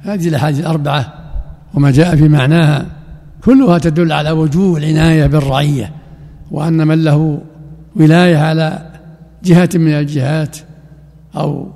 هذه 0.00 0.28
الأحاديث 0.28 0.60
الأربعة 0.60 1.14
وما 1.74 1.90
جاء 1.90 2.16
في 2.16 2.28
معناها 2.28 2.86
كلها 3.44 3.78
تدل 3.78 4.12
على 4.12 4.30
وجوب 4.30 4.76
العناية 4.76 5.26
بالرعية 5.26 5.92
وأن 6.50 6.86
من 6.86 7.04
له 7.04 7.42
ولاية 7.96 8.36
على 8.36 8.90
جهة 9.44 9.68
من 9.74 9.90
الجهات 9.90 10.56
أو 11.36 11.68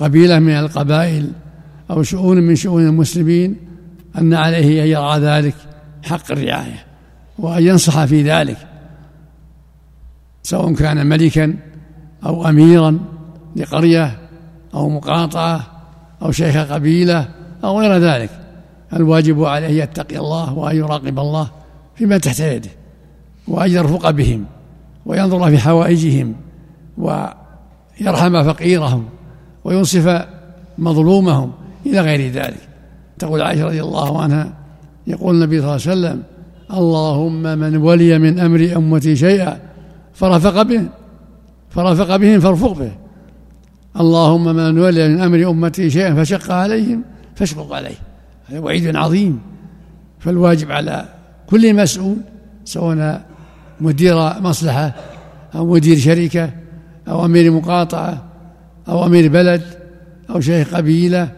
قبيلة 0.00 0.38
من 0.38 0.52
القبائل 0.52 1.32
أو 1.90 2.02
شؤون 2.02 2.36
من 2.36 2.56
شؤون 2.56 2.86
المسلمين 2.86 3.69
أن 4.18 4.34
عليه 4.34 4.82
أن 4.82 4.88
يرعى 4.88 5.20
ذلك 5.20 5.54
حق 6.02 6.32
الرعاية 6.32 6.86
وأن 7.38 7.66
ينصح 7.66 8.04
في 8.04 8.22
ذلك 8.22 8.56
سواء 10.42 10.74
كان 10.74 11.06
ملكا 11.06 11.56
أو 12.26 12.48
اميرا 12.48 12.98
لقرية 13.56 14.18
أو 14.74 14.88
مقاطعة 14.88 15.66
أو 16.22 16.32
شيخ 16.32 16.56
قبيلة 16.56 17.28
أو 17.64 17.80
غير 17.80 17.96
ذلك. 17.96 18.30
الواجب 18.92 19.44
عليه 19.44 19.68
أن 19.68 19.74
يتقي 19.74 20.18
الله 20.18 20.52
وأن 20.52 20.76
يراقب 20.76 21.18
الله 21.18 21.50
فيما 21.96 22.18
تحت 22.18 22.40
يده 22.40 22.70
وأن 23.48 23.70
يرفق 23.70 24.10
بهم 24.10 24.44
وينظر 25.06 25.50
في 25.50 25.58
حوائجهم 25.58 26.34
ويرحم 26.98 28.42
فقيرهم 28.44 29.08
وينصف 29.64 30.26
مظلومهم 30.78 31.52
إلى 31.86 32.00
غير 32.00 32.32
ذلك. 32.32 32.69
تقول 33.20 33.42
عائشة 33.42 33.64
رضي 33.64 33.82
الله 33.82 34.22
عنها 34.22 34.52
يقول 35.06 35.34
النبي 35.34 35.60
صلى 35.60 35.76
الله 35.76 35.80
عليه 35.86 36.00
وسلم 36.00 36.22
اللهم 36.72 37.42
من 37.42 37.76
ولي 37.76 38.18
من 38.18 38.38
أمر 38.38 38.72
أمتي 38.76 39.16
شيئا 39.16 39.58
فرفق 40.14 40.62
به 40.62 40.82
فرفق 41.70 42.16
بهم 42.16 42.40
فارفق 42.40 42.72
به. 42.72 42.92
اللهم 44.00 44.44
من 44.44 44.78
ولي 44.78 45.08
من 45.08 45.20
أمر 45.20 45.50
أمتي 45.50 45.90
شيئا 45.90 46.14
فشق 46.14 46.50
عليهم 46.50 47.02
فاشفق 47.34 47.72
عليه. 47.72 47.98
هذا 48.48 48.58
وعيد 48.58 48.96
عظيم. 48.96 49.40
فالواجب 50.18 50.70
على 50.70 51.04
كل 51.46 51.74
مسؤول 51.74 52.16
سواء 52.64 53.22
مدير 53.80 54.16
مصلحة 54.40 54.94
أو 55.54 55.66
مدير 55.66 55.98
شركة 55.98 56.50
أو 57.08 57.24
أمير 57.24 57.50
مقاطعة 57.50 58.24
أو 58.88 59.06
أمير 59.06 59.28
بلد 59.28 59.62
أو 60.30 60.40
شيخ 60.40 60.74
قبيلة 60.74 61.28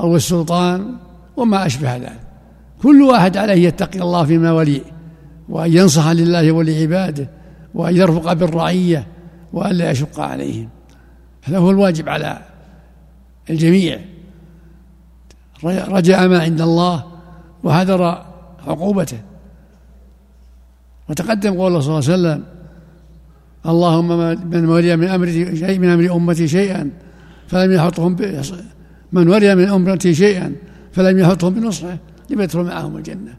أو 0.00 0.16
السلطان 0.16 0.94
وما 1.40 1.66
أشبه 1.66 1.96
ذلك. 1.96 2.20
كل 2.82 3.02
واحد 3.02 3.36
عليه 3.36 3.66
يتقي 3.68 4.00
الله 4.00 4.24
فيما 4.24 4.52
ولي 4.52 4.82
وأن 5.48 5.76
ينصح 5.76 6.08
لله 6.08 6.52
ولعباده 6.52 7.28
وأن 7.74 7.96
يرفق 7.96 8.32
بالرعية 8.32 9.06
وأن 9.52 9.74
لا 9.74 9.90
يشق 9.90 10.20
عليهم. 10.20 10.68
هذا 11.42 11.58
هو 11.58 11.70
الواجب 11.70 12.08
على 12.08 12.38
الجميع. 13.50 13.98
رجع 15.64 16.26
ما 16.26 16.42
عند 16.42 16.60
الله 16.60 17.04
وهذر 17.62 18.24
عقوبته. 18.66 19.18
وتقدم 21.08 21.54
قول 21.54 21.82
صلى 21.82 21.98
الله 21.98 22.10
عليه 22.10 22.14
وسلم 22.14 22.44
اللهم 23.66 24.08
من 24.50 24.68
ولي 24.68 24.96
من 24.96 25.08
أمر 25.08 25.26
شيء 25.54 25.78
من 25.78 25.88
أمر 25.88 26.16
أمتي 26.16 26.48
شيئا 26.48 26.90
فلم 27.48 27.72
يحطهم 27.72 28.16
من 29.12 29.28
ولي 29.28 29.54
من 29.54 29.68
امتي 29.68 30.14
شيئا 30.14 30.52
فلم 30.92 31.18
يحطهم 31.18 31.54
بنصحه 31.54 31.98
لم 32.30 32.40
يدخل 32.40 32.62
معهم 32.62 32.96
الجنة. 32.96 33.34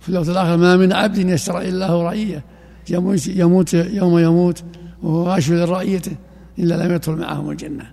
في 0.00 0.08
اللفظ 0.08 0.30
الآخر 0.30 0.56
ما 0.56 0.76
من 0.76 0.92
عبد 0.92 1.18
يشترى 1.18 1.68
إلا 1.68 1.78
له 1.78 2.02
رعية. 2.02 2.44
يموت, 2.90 3.26
يموت 3.26 3.74
يوم 3.74 4.18
يموت 4.18 4.64
وهو 5.02 5.22
غاش 5.22 5.50
لرعيته 5.50 6.12
إلا 6.58 6.86
لم 6.86 6.94
يدخل 6.94 7.12
معهم 7.12 7.50
الجنة. 7.50 7.90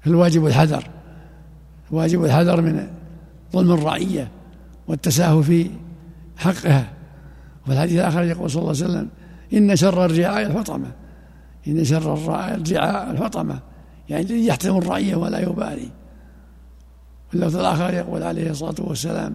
فالواجب 0.00 0.46
الحذر. 0.46 0.84
واجب 1.90 2.24
الحذر 2.24 2.60
من 2.60 2.86
ظلم 3.52 3.72
الرعية 3.72 4.28
والتساهل 4.88 5.44
في 5.44 5.70
حقها. 6.36 6.92
وفي 7.62 7.72
الحديث 7.72 7.94
الآخر 7.94 8.22
يقول 8.22 8.50
صلى 8.50 8.62
الله 8.62 8.74
عليه 8.74 8.84
وسلم 8.84 9.08
إن 9.54 9.76
شر 9.76 10.04
الرعاية 10.04 10.46
الحطمة 10.46 10.90
إن 11.68 11.84
شر 11.84 12.14
الرعاية 12.14 12.54
الحطمة 13.10 13.58
يعني 14.08 14.22
الذي 14.22 14.46
يحترم 14.46 14.78
الرعية 14.78 15.16
ولا 15.16 15.38
يبالي. 15.38 15.88
واللفظ 17.32 17.56
الآخر 17.56 17.94
يقول 17.94 18.22
عليه 18.22 18.50
الصلاة 18.50 18.74
والسلام 18.78 19.34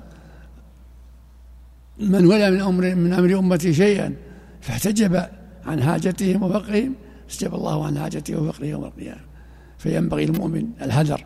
من 2.00 2.26
ولى 2.26 2.52
من 2.52 2.62
أمر 2.62 2.96
من 2.96 3.14
أمر 3.14 3.40
أمتي 3.40 3.74
شيئا 3.74 4.14
فاحتجب 4.62 5.24
عن 5.66 5.84
حاجتهم 5.84 6.44
وفقرهم 6.44 6.94
استجاب 7.30 7.56
الله 7.56 7.86
عن 7.86 8.00
حاجته 8.00 8.42
وفقره 8.42 8.66
يوم 8.66 8.84
القيامة. 8.84 9.22
فينبغي 9.78 10.24
المؤمن 10.24 10.68
الحذر 10.82 11.26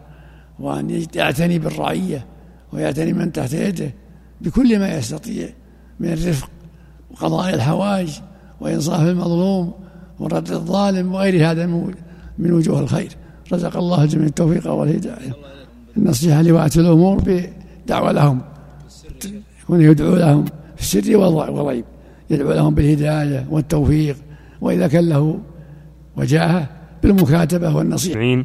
وأن 0.59 1.05
يعتني 1.15 1.59
بالرعية 1.59 2.25
ويعتني 2.73 3.13
من 3.13 3.31
تحت 3.31 3.53
يده 3.53 3.93
بكل 4.41 4.79
ما 4.79 4.95
يستطيع 4.97 5.49
من 5.99 6.13
الرفق 6.13 6.49
وقضاء 7.11 7.53
الحوائج 7.53 8.09
وإنصاف 8.61 9.01
المظلوم 9.01 9.73
ورد 10.19 10.51
الظالم 10.51 11.13
وغير 11.13 11.51
هذا 11.51 11.65
من 12.37 12.51
وجوه 12.53 12.79
الخير. 12.79 13.11
رزق 13.53 13.77
الله 13.77 14.03
الجميع 14.03 14.25
التوفيق 14.25 14.67
والهداية. 14.67 15.33
النصيحة 15.97 16.41
لولاة 16.41 16.71
الأمور 16.77 17.17
بدعوة 17.25 18.11
لهم؟ 18.11 18.41
يكون 19.63 19.81
يدعو 19.81 20.15
لهم 20.15 20.45
في 20.75 20.81
السر 20.81 21.17
والغيب. 21.17 21.85
يدعو 22.29 22.51
لهم 22.51 22.75
بالهداية 22.75 23.47
والتوفيق 23.49 24.17
وإذا 24.61 24.87
كان 24.87 25.09
له 25.09 25.39
وجاهة 26.17 26.69
بالمكاتبة 27.03 27.75
والنصيحة. 27.75 28.43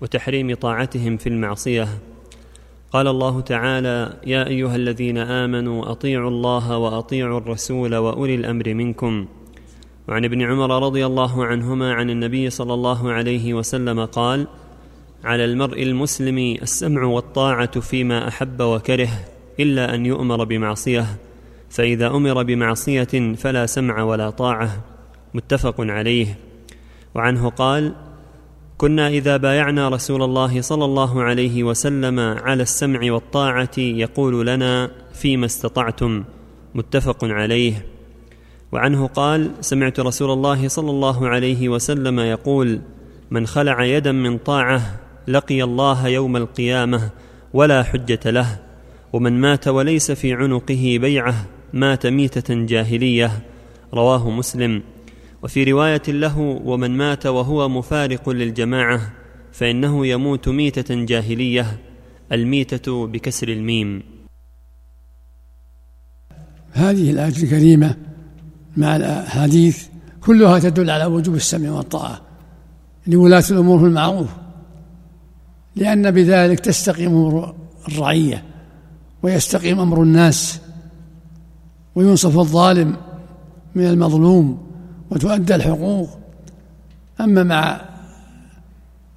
وتحريم 0.00 0.54
طاعتهم 0.54 1.16
في 1.16 1.28
المعصية. 1.28 1.88
قال 2.92 3.08
الله 3.08 3.40
تعالى 3.40 4.16
يا 4.26 4.46
أيها 4.46 4.76
الذين 4.76 5.18
آمنوا 5.18 5.90
أطيعوا 5.90 6.30
الله 6.30 6.78
وأطيعوا 6.78 7.38
الرسول 7.38 7.94
وأولي 7.94 8.34
الأمر 8.34 8.74
منكم. 8.74 9.26
وعن 10.08 10.24
ابن 10.24 10.42
عمر 10.42 10.86
رضي 10.86 11.06
الله 11.06 11.44
عنهما 11.44 11.94
عن 11.94 12.10
النبي 12.10 12.50
صلى 12.50 12.74
الله 12.74 13.12
عليه 13.12 13.54
وسلم 13.54 14.04
قال 14.04 14.46
على 15.24 15.44
المرء 15.44 15.82
المسلم 15.82 16.38
السمع 16.62 17.04
والطاعة 17.04 17.80
فيما 17.80 18.28
أحب 18.28 18.60
وكره 18.60 19.08
إلا 19.60 19.94
أن 19.94 20.06
يؤمر 20.06 20.44
بمعصية 20.44 21.06
فإذا 21.70 22.06
أمر 22.06 22.42
بمعصية 22.42 23.34
فلا 23.34 23.66
سمع 23.66 24.02
ولا 24.02 24.30
طاعة. 24.30 24.84
متفق 25.34 25.74
عليه. 25.78 26.38
وعنه 27.14 27.48
قال 27.50 27.92
كنا 28.78 29.08
إذا 29.08 29.36
بايعنا 29.36 29.88
رسول 29.88 30.22
الله 30.22 30.60
صلى 30.60 30.84
الله 30.84 31.22
عليه 31.22 31.64
وسلم 31.64 32.20
على 32.20 32.62
السمع 32.62 33.12
والطاعة 33.12 33.78
يقول 33.78 34.46
لنا 34.46 34.90
فيما 35.12 35.46
استطعتم. 35.46 36.24
متفق 36.74 37.24
عليه. 37.24 37.95
وعنه 38.72 39.06
قال 39.06 39.50
سمعت 39.60 40.00
رسول 40.00 40.30
الله 40.30 40.68
صلى 40.68 40.90
الله 40.90 41.28
عليه 41.28 41.68
وسلم 41.68 42.20
يقول 42.20 42.80
من 43.30 43.46
خلع 43.46 43.84
يدا 43.84 44.12
من 44.12 44.38
طاعة 44.38 45.00
لقي 45.28 45.62
الله 45.62 46.08
يوم 46.08 46.36
القيامة 46.36 47.10
ولا 47.54 47.82
حجة 47.82 48.20
له 48.30 48.58
ومن 49.12 49.40
مات 49.40 49.68
وليس 49.68 50.10
في 50.10 50.32
عنقه 50.32 50.98
بيعة 51.00 51.46
مات 51.72 52.06
ميتة 52.06 52.54
جاهلية 52.54 53.42
رواه 53.94 54.30
مسلم. 54.30 54.82
وفي 55.42 55.64
رواية 55.64 56.02
له 56.08 56.38
ومن 56.64 56.90
مات 56.90 57.26
وهو 57.26 57.68
مفارق 57.68 58.28
للجماعة 58.28 59.12
فإنه 59.52 60.06
يموت 60.06 60.48
ميتة 60.48 61.04
جاهلية 61.04 61.78
الميتة 62.32 63.06
بكسر 63.06 63.48
الميم 63.48 64.02
هذه 66.72 67.10
الآية 67.10 67.42
الكريمة 67.42 67.96
مع 68.76 68.96
الأحاديث 68.96 69.86
كلها 70.20 70.58
تدل 70.58 70.90
على 70.90 71.04
وجوب 71.04 71.34
السمع 71.34 71.70
والطاعة. 71.70 72.20
لولاة 73.06 73.44
الأمور 73.50 73.78
في 73.78 73.84
المعروف 73.84 74.28
لأن 75.76 76.10
بذلك 76.10 76.60
تستقيم 76.60 77.10
أمور 77.10 77.54
الرعية 77.88 78.44
ويستقيم 79.22 79.80
أمر 79.80 80.02
الناس 80.02 80.60
وينصف 81.94 82.38
الظالم 82.38 82.96
من 83.74 83.86
المظلوم 83.86 84.66
وتؤدى 85.10 85.54
الحقوق. 85.54 86.18
أما 87.20 87.42
مع 87.42 87.80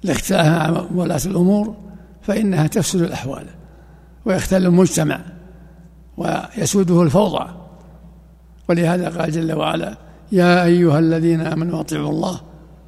الاختلاف 0.04 0.70
مع 0.70 0.86
ولاة 0.94 1.20
الأمور 1.26 1.76
فإنها 2.22 2.66
تفسد 2.66 3.00
الأحوال 3.00 3.46
ويختل 4.24 4.66
المجتمع 4.66 5.20
ويسوده 6.16 7.02
الفوضى. 7.02 7.59
ولهذا 8.68 9.08
قال 9.08 9.32
جل 9.32 9.52
وعلا 9.52 9.96
يا 10.32 10.64
أيها 10.64 10.98
الذين 10.98 11.40
آمنوا 11.40 11.80
أطيعوا 11.80 12.10
الله 12.10 12.40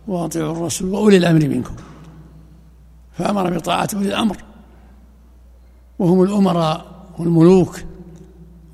وأطيعوا 0.08 0.52
الرسول 0.52 0.90
وأولي 0.90 1.16
الأمر 1.16 1.48
منكم. 1.48 1.74
فأمر 3.18 3.58
بطاعة 3.58 3.88
أولي 3.94 4.08
الأمر. 4.08 4.36
وهم 5.98 6.22
الأمراء 6.22 7.04
والملوك. 7.18 7.80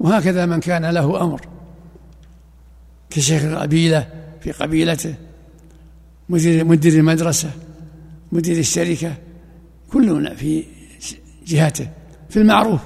وهكذا 0.00 0.46
من 0.46 0.60
كان 0.60 0.86
له 0.86 1.22
أمر. 1.22 1.40
كشيخ 3.10 3.44
القبيلة 3.44 4.06
في 4.40 4.52
قبيلته 4.52 5.14
مدير 6.28 6.64
مدير 6.64 6.92
المدرسة 6.92 7.50
مدير 8.32 8.58
الشركة 8.58 9.14
كلنا 9.92 10.34
في 10.34 10.64
جهته 11.46 11.88
في 12.28 12.36
المعروف 12.36 12.80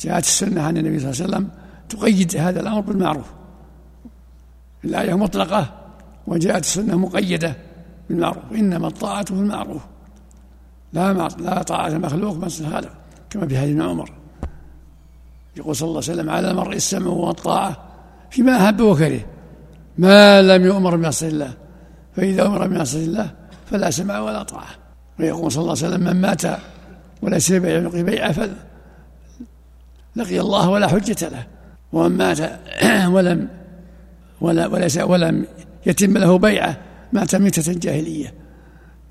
جاءت 0.00 0.24
السنة 0.24 0.62
عن 0.62 0.76
النبي 0.76 0.98
صلى 0.98 1.10
الله 1.10 1.22
عليه 1.22 1.36
وسلم 1.36 1.57
تقيد 1.88 2.36
هذا 2.36 2.60
الأمر 2.60 2.80
بالمعروف. 2.80 3.26
الآية 4.84 5.14
مطلقة 5.14 5.66
وجاءت 6.26 6.64
السنة 6.64 6.96
مقيدة 6.98 7.56
بالمعروف. 8.08 8.44
إنما 8.52 8.86
الطاعة 8.86 9.24
في 9.24 9.30
المعروف. 9.30 9.82
لا 10.92 11.12
لا 11.38 11.62
طاعة 11.62 11.88
المخلوق 11.88 12.36
بس 12.36 12.60
الخالق 12.60 12.92
كما 13.30 13.48
في 13.48 13.58
حديث 13.58 13.80
عمر. 13.80 14.12
يقول 15.56 15.76
صلى 15.76 15.88
الله 15.88 16.02
عليه 16.02 16.12
وسلم 16.12 16.30
على 16.30 16.50
المرء 16.50 16.76
السمع 16.76 17.10
والطاعة 17.10 17.76
فيما 18.30 18.56
أحب 18.56 18.80
وكره. 18.80 19.20
ما 19.98 20.42
لم 20.42 20.64
يؤمر 20.64 20.96
بمعصية 20.96 21.28
الله 21.28 21.54
فإذا 22.16 22.46
أمر 22.46 22.66
بمعصية 22.66 23.04
الله 23.04 23.30
فلا 23.70 23.90
سمع 23.90 24.20
ولا 24.20 24.42
طاعة. 24.42 24.68
ويقول 25.20 25.52
صلى 25.52 25.60
الله 25.62 25.76
عليه 25.76 25.86
وسلم 25.88 26.04
من 26.04 26.20
مات 26.20 26.42
وليس 27.22 27.50
يبيع 27.50 28.02
بيعه 28.02 28.48
لقي 30.16 30.40
الله 30.40 30.68
ولا 30.68 30.86
حجة 30.88 31.28
له. 31.28 31.46
ومن 31.92 32.16
مات 32.16 32.38
ولم 33.14 33.48
ولا 34.40 34.66
وليس 34.66 34.98
ولم 34.98 35.46
يتم 35.86 36.18
له 36.18 36.38
بيعة 36.38 36.76
مات 37.12 37.36
ميتة 37.36 37.72
جاهلية. 37.72 38.34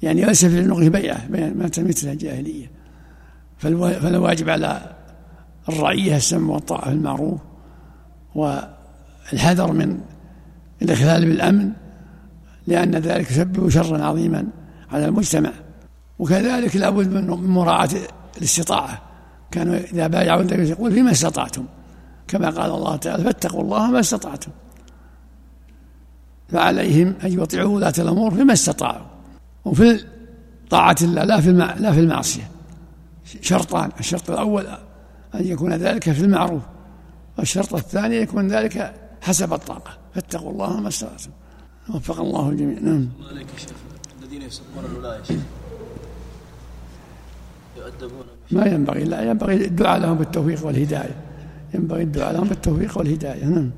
يعني 0.01 0.25
ليس 0.25 0.45
في 0.45 0.59
عنقه 0.59 0.89
بيعة 0.89 1.27
مات 1.29 1.79
ميتة 1.79 2.13
جاهلية. 2.13 2.71
فالواجب 3.57 4.49
على 4.49 4.95
الرعية 5.69 6.15
السمع 6.15 6.53
والطاعة 6.53 6.85
في 6.85 6.91
المعروف 6.91 7.39
والحذر 8.35 9.71
من 9.71 9.99
الإخلال 10.81 11.25
بالأمن 11.25 11.71
لأن 12.67 12.95
ذلك 12.95 13.31
يسبب 13.31 13.69
شرا 13.69 14.03
عظيما 14.03 14.47
على 14.91 15.05
المجتمع. 15.05 15.51
وكذلك 16.19 16.75
لابد 16.75 17.13
من 17.13 17.27
مراعاة 17.27 17.89
الاستطاعة. 18.37 19.01
كانوا 19.51 19.75
إذا 19.75 20.07
بايعوا 20.07 20.41
النبي 20.41 20.69
يقول 20.69 20.91
فيما 20.91 21.11
استطعتم؟ 21.11 21.65
كما 22.27 22.49
قال 22.49 22.71
الله 22.71 22.95
تعالى 22.95 23.23
فاتقوا 23.23 23.61
الله 23.61 23.91
ما 23.91 23.99
استطعتم. 23.99 24.51
فعليهم 26.49 27.13
أن 27.23 27.41
يطيعوا 27.41 27.75
ولاة 27.75 27.93
الأمور 27.99 28.31
فيما 28.31 28.53
استطاعوا. 28.53 29.05
وفي 29.65 30.05
طاعة 30.69 30.95
الله 31.01 31.23
لا 31.23 31.41
في 31.41 31.51
لا 31.51 31.91
في 31.91 31.99
المعصية. 31.99 32.51
شرطان 33.41 33.91
الشرط 33.99 34.29
الأول 34.29 34.67
أن 35.35 35.47
يكون 35.47 35.73
ذلك 35.73 36.11
في 36.11 36.21
المعروف. 36.21 36.61
والشرط 37.37 37.73
الثاني 37.73 38.15
يكون 38.15 38.47
ذلك 38.47 38.93
حسب 39.21 39.53
الطاقة. 39.53 39.97
فاتقوا 40.15 40.51
الله 40.51 40.79
ما 40.79 40.87
استطعتم. 40.87 41.31
وفق 41.89 42.19
الله 42.19 42.49
الجميع. 42.49 42.79
نعم. 42.79 43.09
عليك 43.29 43.47
شيخ؟ 43.57 43.71
الذين 44.21 44.41
يسبون 44.41 44.85
الولاية 44.85 45.21
يؤدبون. 47.77 48.25
ما 48.51 48.65
ينبغي 48.65 49.03
لا 49.03 49.29
ينبغي 49.29 49.65
الدعاء 49.65 49.99
لهم 49.99 50.17
بالتوفيق 50.17 50.65
والهداية. 50.65 51.26
ينبغي 51.77 52.03
الدعاء 52.03 52.33
لهم 52.33 52.47
بالتوفيق 52.47 52.97
والهداية. 52.97 53.45
نعم. 53.45 53.71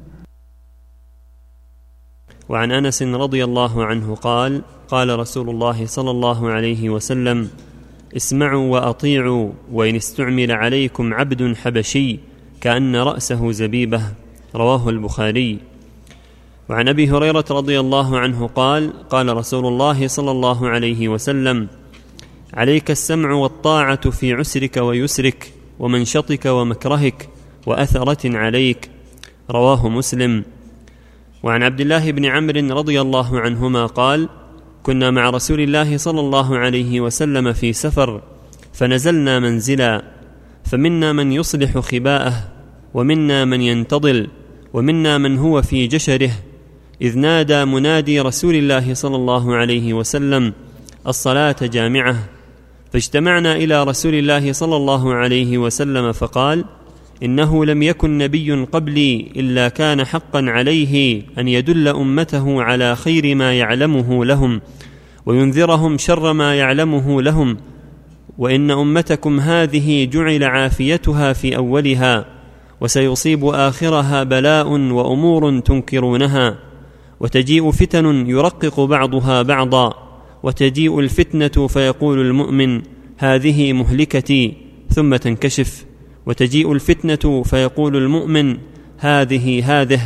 وعن 2.50 2.72
أنس 2.72 3.04
رضي 3.04 3.43
الله 3.43 3.86
عنه 3.86 4.16
قال 4.16 4.62
قال 4.88 5.20
رسول 5.20 5.50
الله 5.50 5.86
صلى 5.86 6.12
الله 6.12 6.50
عليه 6.50 6.89
وسلم 6.89 7.50
اسمعوا 8.18 8.72
وأطيعوا 8.72 9.52
وإن 9.72 9.95
استعمل 9.95 10.52
عليكم 10.52 11.14
عبد 11.14 11.56
حبشي 11.56 12.20
كأن 12.62 12.95
رأسه 12.95 13.52
زبيبة. 13.52 14.02
رواه 14.56 14.89
البخاري. 14.89 15.60
وعن 16.70 16.88
أبي 16.88 17.10
هريرة 17.10 17.45
رضي 17.52 17.80
الله 17.80 18.20
عنه 18.20 18.47
قال 18.47 18.93
قال 19.10 19.38
رسول 19.38 19.66
الله 19.66 20.08
صلى 20.08 20.32
الله 20.32 20.70
عليه 20.70 21.08
وسلم 21.08 21.68
عليك 22.54 22.91
السمع 22.91 23.32
والطاعة 23.32 24.10
في 24.10 24.34
عسرك 24.34 24.78
ويسرك 24.78 25.54
ومنشطك 25.80 26.45
ومكرهك 26.45 27.30
وأثرة 27.70 28.38
عليك. 28.38 28.89
رواه 29.49 29.89
مسلم. 29.89 30.43
وعن 31.43 31.63
عبد 31.63 31.82
الله 31.82 32.11
بن 32.11 32.26
عمرو 32.26 32.78
رضي 32.78 33.01
الله 33.01 33.39
عنهما 33.39 33.86
قال 33.86 34.30
كنا 34.84 35.11
مع 35.11 35.30
رسول 35.30 35.61
الله 35.61 35.97
صلى 35.97 36.20
الله 36.20 36.57
عليه 36.57 37.01
وسلم 37.01 37.53
في 37.53 37.74
سفر 37.74 38.22
فنزلنا 38.74 39.39
منزلا 39.39 40.03
فمنا 40.63 41.13
من 41.13 41.32
يصلح 41.32 41.78
خباءه 41.78 42.34
ومنا 42.93 43.45
من 43.45 43.61
ينتضل 43.61 44.28
ومنا 44.74 45.17
من 45.17 45.38
هو 45.38 45.61
في 45.61 45.88
جشره 45.88 46.32
إذ 47.01 47.17
نادى 47.17 47.65
منادي 47.65 48.20
رسول 48.20 48.55
الله 48.55 48.93
صلى 48.93 49.15
الله 49.15 49.55
عليه 49.55 49.93
وسلم 49.93 50.53
الصلاة 51.07 51.55
جامعة. 51.61 52.15
فاجتمعنا 52.93 53.55
إلى 53.55 53.84
رسول 53.84 54.15
الله 54.15 54.51
صلى 54.51 54.76
الله 54.76 55.13
عليه 55.13 55.57
وسلم 55.57 56.11
فقال 56.11 56.65
إنه 57.24 57.65
لم 57.65 57.84
يكن 57.84 58.17
نبي 58.17 58.63
قبلي 58.63 59.32
إلا 59.36 59.70
كان 59.70 60.05
حقا 60.05 60.45
عليه 60.47 61.22
أن 61.38 61.47
يدل 61.47 61.88
أمته 61.88 62.63
على 62.63 62.95
خير 62.95 63.36
ما 63.36 63.53
يعلمه 63.53 64.26
لهم 64.26 64.61
وينذرهم 65.26 65.97
شر 65.97 66.34
ما 66.34 66.55
يعلمه 66.55 67.22
لهم 67.22 67.57
وإن 68.38 68.72
أمتكم 68.72 69.39
هذه 69.39 70.05
جعل 70.05 70.43
عافيتها 70.43 71.34
في 71.34 71.55
أولها 71.55 72.26
وسيصيب 72.82 73.45
آخرها 73.45 74.24
بلاء 74.24 74.67
وأمور 74.67 75.59
تنكرونها 75.59 76.59
وتجيء 77.20 77.72
فتن 77.72 78.30
يرقق 78.30 78.80
بعضها 78.80 79.41
بعضا 79.41 79.93
وتجيء 80.43 80.99
الفتنة 80.99 81.67
فيقول 81.67 82.20
المؤمن 82.20 82.82
هذه 83.17 83.74
مهلكتي 83.74 84.53
ثم 84.89 85.15
تنكشف. 85.15 85.89
وتجيء 86.26 86.72
الفتنة 86.72 87.43
فيقول 87.43 87.97
المؤمن 87.97 88.57
هذه 88.97 89.82
هذه 89.82 90.01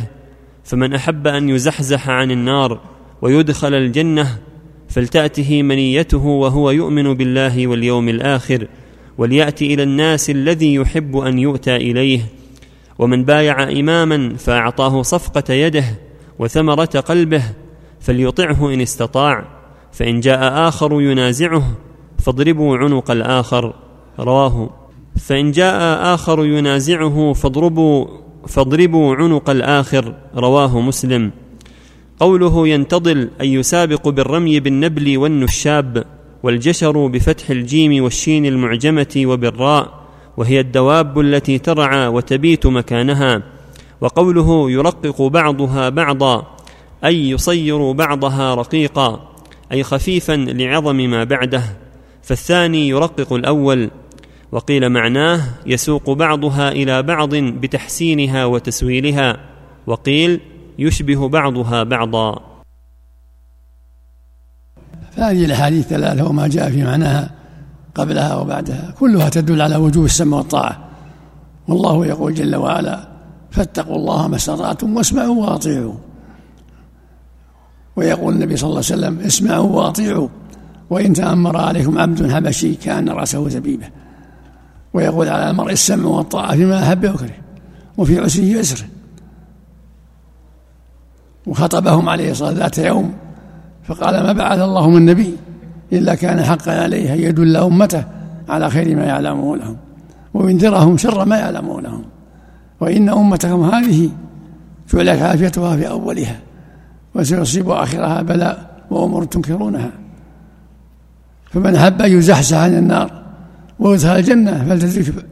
فمن 0.64 0.94
أحب 0.94 1.26
أن 1.26 1.48
يزحزح 1.48 2.08
عن 2.08 2.30
النار 2.30 2.80
ويدخل 3.22 3.74
الجنة 3.74 4.38
فلتأته 4.88 5.62
منيته 5.62 6.26
وهو 6.26 6.70
يؤمن 6.70 7.14
بالله 7.14 7.66
واليوم 7.66 8.08
الآخر 8.08 8.68
ولياتي 9.18 9.74
إلى 9.74 9.82
الناس 9.82 10.30
الذي 10.30 10.74
يحب 10.74 11.16
أن 11.16 11.38
يؤتى 11.38 11.76
إليه. 11.76 12.20
ومن 12.98 13.24
بايع 13.24 13.62
إماما 13.62 14.36
فأعطاه 14.36 15.02
صفقة 15.02 15.52
يده 15.54 15.84
وثمرة 16.38 16.84
قلبه 16.84 17.42
فليطعه 18.00 18.74
إن 18.74 18.80
استطاع 18.80 19.44
فإن 19.92 20.20
جاء 20.20 20.68
آخر 20.68 21.00
ينازعه 21.00 21.76
فاضربوا 22.18 22.76
عنق 22.76 23.10
الآخر. 23.10 23.74
رواه 24.18 24.70
فإن 25.16 25.50
جاء 25.50 26.14
آخر 26.14 26.44
ينازعه 26.44 27.32
فاضربوا 27.32 28.06
فاضربوا 28.48 29.14
عنق 29.14 29.50
الآخر 29.50 30.14
رواه 30.36 30.80
مسلم. 30.80 31.30
قوله 32.20 32.68
ينتضل 32.68 33.30
أي 33.40 33.52
يسابق 33.52 34.08
بالرمي 34.08 34.60
بالنبل 34.60 35.18
والنشاب 35.18 36.04
والجشر 36.42 37.06
بفتح 37.06 37.50
الجيم 37.50 38.04
والشين 38.04 38.46
المعجمة 38.46 39.22
وبالراء 39.24 40.04
وهي 40.36 40.60
الدواب 40.60 41.20
التي 41.20 41.58
ترعى 41.58 42.06
وتبيت 42.06 42.66
مكانها. 42.66 43.42
وقوله 44.00 44.70
يرقق 44.70 45.22
بعضها 45.22 45.88
بعضا 45.88 46.46
أي 47.04 47.30
يصير 47.30 47.92
بعضها 47.92 48.54
رقيقا 48.54 49.28
أي 49.72 49.82
خفيفا 49.82 50.32
لعظم 50.32 50.96
ما 50.96 51.24
بعده. 51.24 51.62
فالثاني 52.22 52.88
يرقق 52.88 53.32
الأول 53.32 53.90
وقيل 54.54 54.88
معناه 54.88 55.40
يسوق 55.66 56.10
بعضها 56.10 56.68
إلى 56.68 57.02
بعض 57.02 57.34
بتحسينها 57.34 58.44
وتسويلها 58.44 59.36
وقيل 59.86 60.40
يشبه 60.78 61.28
بعضها 61.28 61.82
بعضا. 61.82 62.40
فهذه 65.16 65.44
الأحاديث 65.44 65.84
الثلاثه 65.84 66.28
وما 66.28 66.48
جاء 66.48 66.70
في 66.70 66.84
معناها 66.84 67.30
قبلها 67.94 68.36
وبعدها 68.36 68.94
كلها 68.98 69.28
تدل 69.28 69.62
على 69.62 69.76
وجوب 69.76 70.04
السمع 70.04 70.36
والطاعة. 70.36 70.88
والله 71.68 72.06
يقول 72.06 72.34
جل 72.34 72.56
وعلا 72.56 73.08
فاتقوا 73.50 73.96
الله 73.96 74.28
ما 74.28 74.36
استطعتم 74.36 74.96
واسمعوا 74.96 75.46
واطيعوا. 75.46 75.94
ويقول 77.96 78.34
النبي 78.34 78.56
صلى 78.56 78.68
الله 78.68 78.82
عليه 78.90 78.94
وسلم 78.94 79.20
اسمعوا 79.20 79.70
واطيعوا 79.70 80.28
وإن 80.90 81.12
تأمر 81.12 81.56
عليكم 81.56 81.98
عبد 81.98 82.32
حبشي 82.32 82.74
كان 82.74 83.08
رأسه 83.08 83.48
زبيبة. 83.48 84.03
ويقول 84.94 85.28
على 85.28 85.50
المرء 85.50 85.72
السمع 85.72 86.06
والطاعة 86.08 86.56
فيما 86.56 86.82
أحب 86.82 87.04
وكره 87.04 87.34
وفي 87.98 88.18
عسره 88.18 88.44
يسره. 88.44 88.86
وخطبهم 91.46 92.08
عليه 92.08 92.30
الصلاة 92.30 92.52
ذات 92.52 92.78
يوم 92.78 93.14
فقال 93.84 94.22
ما 94.22 94.32
بعث 94.32 94.58
الله 94.58 94.90
من 94.90 95.04
نبي 95.04 95.36
إلا 95.92 96.14
كان 96.14 96.42
حقا 96.42 96.82
عليه 96.82 97.14
أن 97.14 97.20
يدل 97.20 97.56
أمته 97.56 98.04
على 98.48 98.70
خير 98.70 98.96
ما 98.96 99.04
يعلمه 99.04 99.56
لهم 99.56 99.76
وينذرهم 100.34 100.96
شر 100.96 101.24
ما 101.24 101.38
يعلمه 101.38 101.80
لهم. 101.80 102.04
وإن 102.80 103.08
أمتكم 103.08 103.64
هذه 103.64 104.10
جعلت 104.94 105.22
عافيتها 105.22 105.76
في 105.76 105.88
أولها 105.88 106.40
وسيصيب 107.14 107.70
آخرها 107.70 108.22
بلاء 108.22 108.84
وأمور 108.90 109.24
تنكرونها. 109.24 109.90
فمن 111.50 111.74
أحب 111.74 112.02
أن 112.02 112.12
يزحزح 112.12 112.58
عن 112.58 112.74
النار 112.76 113.23
ويدخل 113.78 114.08
الجنة 114.08 114.64
فلتدرك 114.68 115.26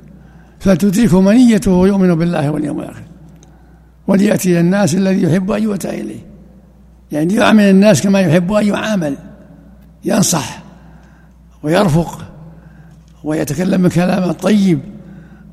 فلتدركه 0.61 1.20
منيته 1.20 1.70
ويؤمن 1.70 2.14
بالله 2.14 2.51
واليوم 2.51 2.80
الآخر. 2.80 3.03
وليأتي 4.07 4.61
الناس 4.61 4.95
الذي 4.95 5.22
يحب 5.22 5.51
أن 5.51 5.62
يؤتى 5.62 6.01
إليه. 6.01 6.20
يعني 7.12 7.34
يعامل 7.34 7.62
الناس 7.62 8.03
كما 8.03 8.20
يحب 8.20 8.53
أن 8.53 8.66
يعامل. 8.66 9.16
ينصح 10.05 10.62
ويرفق 11.62 12.24
ويتكلم 13.24 13.82
بكلام 13.82 14.32
طيب 14.32 14.80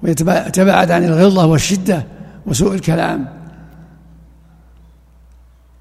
ويتباعد 0.04 0.92
عن 0.92 1.04
الغلظة 1.04 1.46
والشدة 1.46 2.06
وسوء 2.46 2.74
الكلام. 2.74 3.28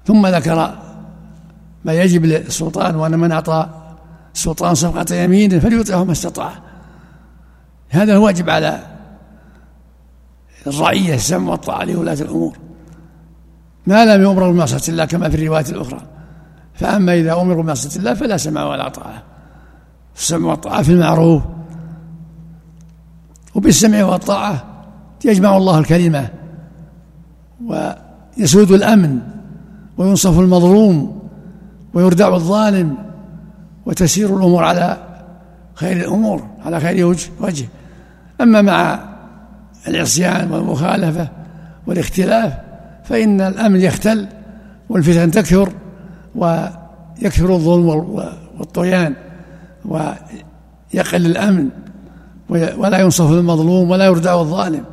ثم 0.05 0.27
ذكر 0.27 0.75
ما 1.85 1.93
يجب 1.93 2.25
للسلطان 2.25 2.95
وأن 2.95 3.19
من 3.19 3.31
أعطى 3.31 3.69
السلطان 4.35 4.75
صفقة 4.75 5.15
يمين 5.15 5.59
فليطعه 5.59 6.03
ما 6.03 6.11
استطاع. 6.11 6.68
هذا 7.89 8.13
الواجب 8.13 8.49
على 8.49 8.79
الرعية 10.67 11.15
السمع 11.15 11.51
والطاعة 11.51 11.83
لولاة 11.83 12.13
الأمور. 12.13 12.57
ما 13.87 14.05
لم 14.05 14.21
يؤمروا 14.21 14.51
بمعصية 14.51 14.91
الله 14.91 15.05
كما 15.05 15.29
في 15.29 15.35
الروايات 15.35 15.69
الأخرى. 15.69 16.01
فأما 16.73 17.13
إذا 17.13 17.33
أمروا 17.41 17.63
بمعصية 17.63 17.99
الله 17.99 18.13
فلا 18.13 18.37
سمع 18.37 18.63
ولا 18.63 18.89
طاعة 18.89 19.23
السمع 20.15 20.49
والطاعة 20.49 20.81
في 20.81 20.91
المعروف. 20.91 21.43
وبالسمع 23.55 24.03
والطاعة 24.03 24.63
يجمع 25.25 25.57
الله 25.57 25.79
الكلمة 25.79 26.29
ويسود 27.65 28.71
الأمن 28.71 29.19
وينصف 29.97 30.39
المظلوم 30.39 31.19
ويردع 31.93 32.35
الظالم 32.35 32.97
وتسير 33.85 34.37
الأمور 34.37 34.63
على 34.63 34.97
خير 35.73 35.97
الأمور 35.97 36.47
على 36.65 36.79
خير 36.79 37.05
وجه. 37.39 37.67
أما 38.41 38.61
مع 38.61 38.99
العصيان 39.87 40.51
والمخالفة 40.51 41.29
والاختلاف 41.87 42.53
فإن 43.03 43.41
الأمن 43.41 43.81
يختل 43.81 44.27
والفتن 44.89 45.31
تكثر 45.31 45.73
ويكثر 46.35 47.53
الظلم 47.53 47.85
والطغيان 48.59 49.15
ويقل 49.85 51.25
الأمن 51.25 51.69
ولا 52.49 52.99
ينصف 52.99 53.31
المظلوم 53.31 53.89
ولا 53.89 54.05
يردع 54.05 54.39
الظالم. 54.39 54.83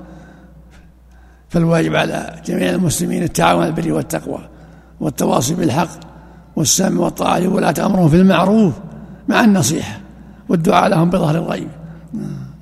فالواجب 1.48 1.96
على 1.96 2.40
جميع 2.46 2.70
المسلمين 2.70 3.22
التعاون 3.22 3.62
على 3.62 3.70
البر 3.70 3.92
والتقوى 3.92 4.48
والتواصي 5.00 5.54
بالحق 5.54 5.88
والسمع 6.56 7.00
والطاعة 7.00 7.38
لولاة 7.38 7.74
أمرهم 7.86 8.08
في 8.08 8.16
المعروف 8.16 8.74
مع 9.28 9.44
النصيحة 9.44 10.00
والدعاء 10.48 10.88
لهم 10.88 11.10
بظهر 11.10 11.36
الغيب. 11.36 11.68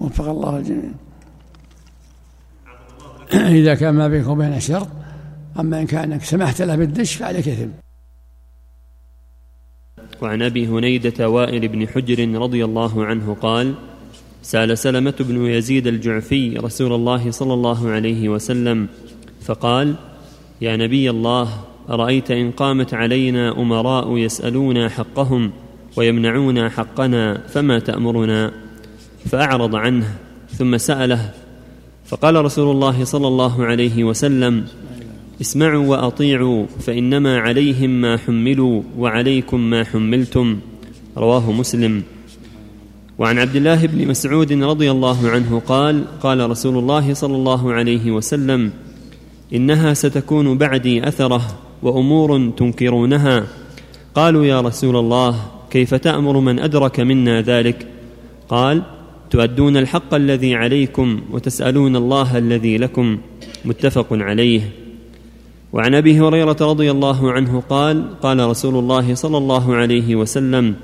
وفق 0.05 0.29
الله 0.29 0.57
الجميع. 0.57 0.91
إذا 3.61 3.75
كان 3.75 3.95
ما 3.95 4.09
بينك 4.09 4.27
وبين 4.27 4.61
شر 4.61 4.89
أما 5.61 5.81
إن 5.81 5.87
كان 5.87 6.21
سمحت 6.21 6.63
له 6.63 6.77
بالدش 6.77 7.15
فعليك 7.15 7.49
إثم. 7.49 7.85
وعن 10.23 10.43
أبي 10.43 10.67
هنيدة 10.67 11.29
وائل 11.29 11.69
بن 11.69 11.89
حجر 11.89 12.39
رضي 12.39 12.65
الله 12.65 13.05
عنه 13.05 13.35
قال 13.35 13.75
سأل 14.43 14.79
سلمة 14.79 15.15
بن 15.21 15.47
يزيد 15.47 15.87
الجعفي 15.87 16.57
رسول 16.57 16.93
الله 16.93 17.31
صلى 17.31 17.55
الله 17.55 17.91
عليه 17.91 18.29
وسلم 18.29 18.89
فقال 19.43 19.95
يا 20.61 20.77
نبي 20.77 21.11
الله 21.11 21.49
أرأيت 21.91 22.31
إن 22.31 22.51
قامت 22.51 22.95
علينا 22.95 23.53
أمراء 23.53 24.17
يسألون 24.17 24.89
حقهم 24.89 25.53
ويمنعون 25.97 26.69
حقنا 26.69 27.39
فما 27.49 27.79
تأمرنا؟ 27.79 28.64
فأعرض 29.31 29.77
عنه 29.77 30.07
ثم 30.51 30.77
سأله 30.77 31.31
فقال 32.07 32.45
رسول 32.45 32.71
الله 32.71 33.05
صلى 33.05 33.29
الله 33.29 33.65
عليه 33.65 34.05
وسلم 34.05 34.65
اسمعوا 35.41 35.87
وأطيعوا 35.87 36.67
فإنما 36.81 37.39
عليهم 37.39 37.91
ما 37.91 38.17
حملوا 38.17 38.83
وعليكم 38.99 39.61
ما 39.61 39.85
حملتم. 39.85 40.59
رواه 41.17 41.53
مسلم. 41.53 42.03
وعن 43.19 43.39
عبد 43.39 43.57
الله 43.57 43.87
بن 43.87 44.09
مسعود 44.09 44.53
رضي 44.53 44.91
الله 44.91 45.29
عنه 45.29 45.63
قال 45.67 46.05
قال 46.21 46.51
رسول 46.51 46.79
الله 46.79 47.15
صلى 47.15 47.37
الله 47.37 47.73
عليه 47.73 48.11
وسلم 48.11 48.71
إنها 49.55 49.95
ستكون 49.95 50.59
بعدي 50.59 51.09
أثرة 51.09 51.41
وأمور 51.83 52.51
تنكرونها. 52.57 53.47
قالوا 54.15 54.45
يا 54.45 54.61
رسول 54.61 54.97
الله 54.97 55.51
كيف 55.71 55.95
تأمر 55.95 56.41
من 56.41 56.59
أدرك 56.59 57.01
منا 57.01 57.43
ذلك؟ 57.43 57.87
قال 58.49 58.83
تؤدون 59.35 59.77
الحق 59.77 60.15
الذي 60.15 60.55
عليكم 60.55 61.21
وتسألون 61.31 61.97
الله 61.97 62.39
الذي 62.39 62.79
لكم 62.79 63.19
متفق 63.65 64.07
عليه. 64.13 64.71
وعن 65.73 65.95
أبي 65.95 66.21
هريرة 66.21 66.57
رضي 66.61 66.91
الله 66.91 67.33
عنه 67.33 67.61
قال 67.61 68.21
قال 68.21 68.41
رسول 68.41 68.79
الله 68.79 69.15
صلى 69.15 69.39
الله 69.39 69.75
عليه 69.75 70.17
وسلم 70.17 70.75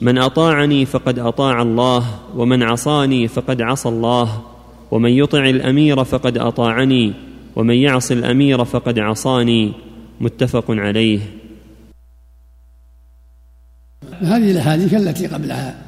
من 0.00 0.18
أطاعني 0.18 0.86
فقد 0.86 1.18
أطاع 1.18 1.62
الله 1.62 2.04
ومن 2.36 2.62
عصاني 2.62 3.28
فقد 3.28 3.62
عصى 3.62 3.88
الله 3.88 4.42
ومن 4.90 5.10
يطع 5.10 5.48
الأمير 5.48 6.04
فقد 6.04 6.38
أطاعني 6.38 7.12
ومن 7.56 7.74
يعص 7.74 8.10
الأمير 8.10 8.64
فقد 8.64 8.98
عصاني 8.98 9.72
متفق 10.20 10.64
عليه. 10.68 11.20
هذه 14.20 14.50
الأحاديث 14.50 14.94
التي 14.94 15.26
قبلها 15.26 15.87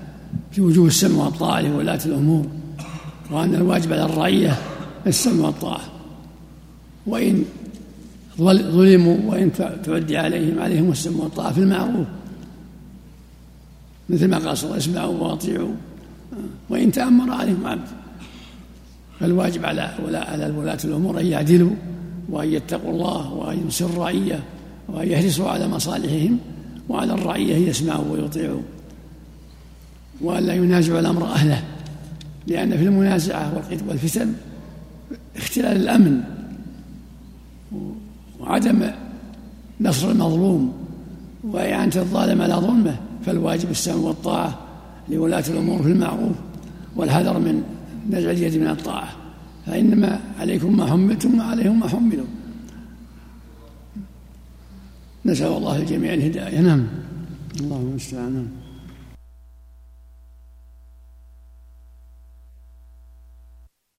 في 0.53 0.61
وجوب 0.61 0.86
السمع 0.86 1.24
والطاعة 1.24 1.61
لولاة 1.61 2.01
الأمور 2.07 2.46
وأن 3.30 3.55
الواجب 3.55 3.92
على 3.92 4.05
الرعية 4.05 4.59
السمع 5.07 5.46
والطاعة. 5.46 5.80
وإن 7.07 7.44
ظلموا 8.38 9.16
وإن 9.26 9.53
تعدي 9.84 10.16
عليهم 10.16 10.59
عليهم 10.59 10.90
السمع 10.90 11.24
والطاعة 11.24 11.53
في 11.53 11.61
المعروف. 11.61 12.07
مثل 14.09 14.28
ما 14.28 14.38
قال 14.38 14.59
صلى 14.59 14.66
الله 14.66 14.78
اسمعوا 14.78 15.18
وأطيعوا. 15.18 15.74
وإن 16.70 16.92
تأمر 16.92 17.34
عليهم 17.34 17.66
عبد. 17.66 17.88
فالواجب 19.20 19.64
على 19.64 19.80
على 20.14 20.55
ولاة 20.57 20.78
الأمور 20.84 21.20
أن 21.20 21.26
يعدلوا 21.26 21.70
وأن 22.28 22.48
يتقوا 22.53 22.90
الله 22.90 23.32
وأن 23.32 23.59
ينصروا 23.59 23.90
الرعية 23.90 24.42
وأن 24.88 25.09
يحرصوا 25.09 25.48
على 25.48 25.68
مصالحهم 25.68 26.38
وعلى 26.88 27.14
الرعية 27.14 27.68
يسمعوا 27.68 28.05
ويطيعوا. 28.12 28.62
وأن 30.21 30.43
لا 30.43 30.55
ينازعوا 30.55 31.01
الأمر 31.01 31.25
أهله 31.25 31.62
لأن 32.47 32.77
في 32.77 32.85
المنازعة 32.85 33.62
والفتن 33.89 34.33
اختلال 35.37 35.77
الأمن 35.77 36.21
وعدم 38.41 38.91
نصر 39.81 40.11
المظلوم 40.11 40.73
وإعانة 41.45 41.97
الظالم 41.97 42.43
على 42.43 42.55
ظلمه 42.55 42.97
فالواجب 43.27 43.71
السمع 43.71 43.95
والطاعة 43.95 44.59
لولاة 45.09 45.45
الأمور 45.49 45.83
في 45.83 45.89
المعروف 45.89 46.37
والحذر 46.97 47.39
من 47.39 47.62
نزع 48.11 48.31
اليد 48.31 48.57
من 48.57 48.66
الطاعة. 48.66 49.09
فإنما 49.66 50.21
عليكم 50.41 50.77
ما 50.77 50.87
حملتم 50.87 51.39
وعليهم 51.39 51.81
ما 51.81 51.89
حملوا. 51.89 52.27
نسأل 55.25 55.53
الله 55.53 55.77
الجميع 55.77 56.14
الهداية. 56.14 56.61
نعم. 56.61 56.87
اللهم 57.61 57.89
المستعان 57.91 58.47